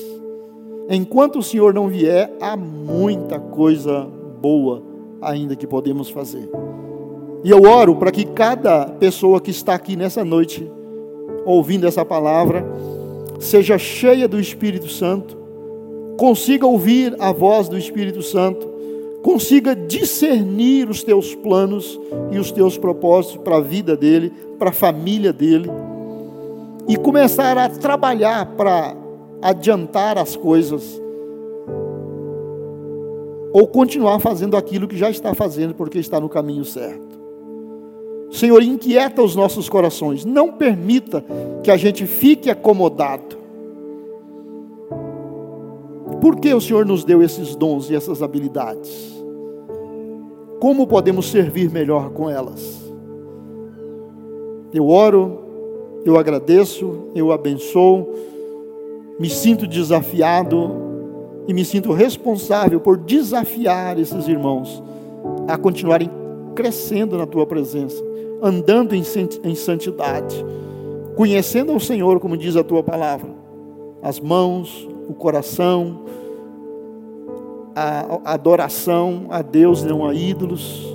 Enquanto 0.90 1.40
o 1.40 1.44
Senhor 1.44 1.74
não 1.74 1.88
vier, 1.88 2.32
há 2.40 2.56
muita 2.56 3.40
coisa 3.40 4.08
boa 4.42 4.82
ainda 5.22 5.56
que 5.56 5.68
podemos 5.68 6.10
fazer. 6.10 6.50
E 7.44 7.50
eu 7.50 7.64
oro 7.64 7.96
para 7.96 8.12
que 8.12 8.26
cada 8.26 8.86
pessoa 8.86 9.40
que 9.40 9.52
está 9.52 9.74
aqui 9.74 9.96
nessa 9.96 10.24
noite, 10.24 10.70
ouvindo 11.46 11.88
essa 11.88 12.04
palavra, 12.04 12.66
seja 13.40 13.78
cheia 13.78 14.28
do 14.28 14.40
Espírito 14.40 14.88
Santo, 14.88 15.38
consiga 16.18 16.66
ouvir 16.66 17.16
a 17.20 17.32
voz 17.32 17.70
do 17.70 17.78
Espírito 17.78 18.22
Santo, 18.22 18.68
consiga 19.22 19.76
discernir 19.76 20.90
os 20.90 21.04
teus 21.04 21.36
planos 21.36 22.00
e 22.32 22.40
os 22.40 22.52
teus 22.52 22.78
propósitos 22.78 23.38
para 23.44 23.58
a 23.58 23.62
vida 23.62 23.96
dele, 23.96 24.32
para 24.58 24.70
a 24.70 24.74
família 24.74 25.32
dele, 25.32 25.70
e 26.88 26.96
começar 26.96 27.58
a 27.58 27.70
trabalhar 27.70 28.46
para 28.56 28.96
adiantar 29.42 30.18
as 30.18 30.36
coisas, 30.36 31.02
ou 33.52 33.68
continuar 33.68 34.20
fazendo 34.20 34.56
aquilo 34.56 34.88
que 34.88 34.98
já 34.98 35.10
está 35.10 35.34
fazendo, 35.34 35.74
porque 35.74 36.00
está 36.00 36.20
no 36.20 36.30
caminho 36.30 36.64
certo. 36.64 37.18
Senhor, 38.30 38.62
inquieta 38.62 39.22
os 39.22 39.36
nossos 39.36 39.70
corações. 39.70 40.26
Não 40.26 40.52
permita 40.52 41.24
que 41.64 41.72
a 41.72 41.78
gente 41.78 42.06
fique 42.06 42.50
acomodado. 42.50 43.38
Por 46.22 46.36
que 46.38 46.54
o 46.54 46.60
Senhor 46.60 46.86
nos 46.86 47.04
deu 47.04 47.24
esses 47.24 47.56
dons 47.56 47.90
e 47.90 47.96
essas 47.96 48.22
habilidades? 48.22 49.16
Como 50.60 50.88
podemos 50.88 51.30
servir 51.30 51.72
melhor 51.72 52.10
com 52.10 52.30
elas? 52.30 52.92
Eu 54.74 54.90
oro 54.90 55.47
eu 56.08 56.18
agradeço, 56.18 57.10
eu 57.14 57.34
abençoo, 57.34 58.08
me 59.20 59.30
sinto 59.30 59.68
desafiado 59.68 60.72
e 61.48 61.54
me 61.54 61.66
sinto 61.66 61.92
responsável 61.92 62.80
por 62.80 62.98
desafiar 62.98 64.00
esses 64.00 64.28
irmãos 64.28 64.82
a 65.48 65.58
continuarem 65.58 66.10
crescendo 66.56 67.18
na 67.18 67.26
tua 67.26 67.46
presença, 67.46 68.02
andando 68.42 68.96
em 68.96 69.56
santidade, 69.56 70.46
conhecendo 71.16 71.74
ao 71.74 71.80
Senhor, 71.80 72.20
como 72.20 72.38
diz 72.38 72.56
a 72.56 72.64
tua 72.64 72.82
palavra, 72.82 73.30
as 74.02 74.20
mãos, 74.20 74.88
o 75.10 75.14
coração, 75.14 76.06
a 77.76 78.34
adoração 78.34 79.28
a 79.30 79.42
Deus, 79.42 79.84
não 79.84 80.08
a 80.08 80.14
ídolos, 80.14 80.88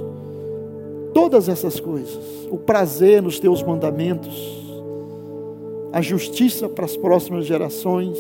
todas 1.13 1.51
essas 1.51 1.79
coisas, 1.79 2.49
o 2.51 2.57
prazer 2.57 3.21
nos 3.21 3.39
teus 3.39 3.63
mandamentos, 3.63 4.62
a 5.93 6.01
justiça 6.01 6.69
para 6.69 6.85
as 6.85 6.97
próximas 6.97 7.47
gerações, 7.47 8.19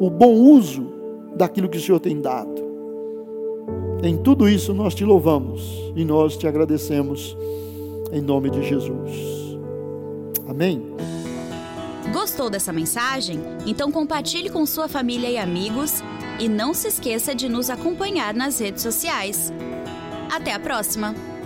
o 0.00 0.08
bom 0.08 0.34
uso 0.34 0.86
daquilo 1.36 1.68
que 1.68 1.76
o 1.76 1.80
Senhor 1.80 2.00
tem 2.00 2.20
dado. 2.20 2.66
Em 4.02 4.16
tudo 4.16 4.48
isso 4.48 4.72
nós 4.72 4.94
te 4.94 5.04
louvamos 5.04 5.62
e 5.94 6.04
nós 6.04 6.36
te 6.36 6.46
agradecemos 6.46 7.36
em 8.12 8.20
nome 8.20 8.50
de 8.50 8.66
Jesus. 8.66 9.58
Amém. 10.48 10.82
Gostou 12.12 12.48
dessa 12.48 12.72
mensagem? 12.72 13.40
Então 13.66 13.92
compartilhe 13.92 14.48
com 14.48 14.64
sua 14.64 14.88
família 14.88 15.28
e 15.28 15.36
amigos 15.36 16.02
e 16.40 16.48
não 16.48 16.72
se 16.72 16.88
esqueça 16.88 17.34
de 17.34 17.48
nos 17.48 17.68
acompanhar 17.68 18.32
nas 18.32 18.58
redes 18.58 18.82
sociais. 18.82 19.52
Até 20.30 20.52
a 20.52 20.58
próxima! 20.58 21.37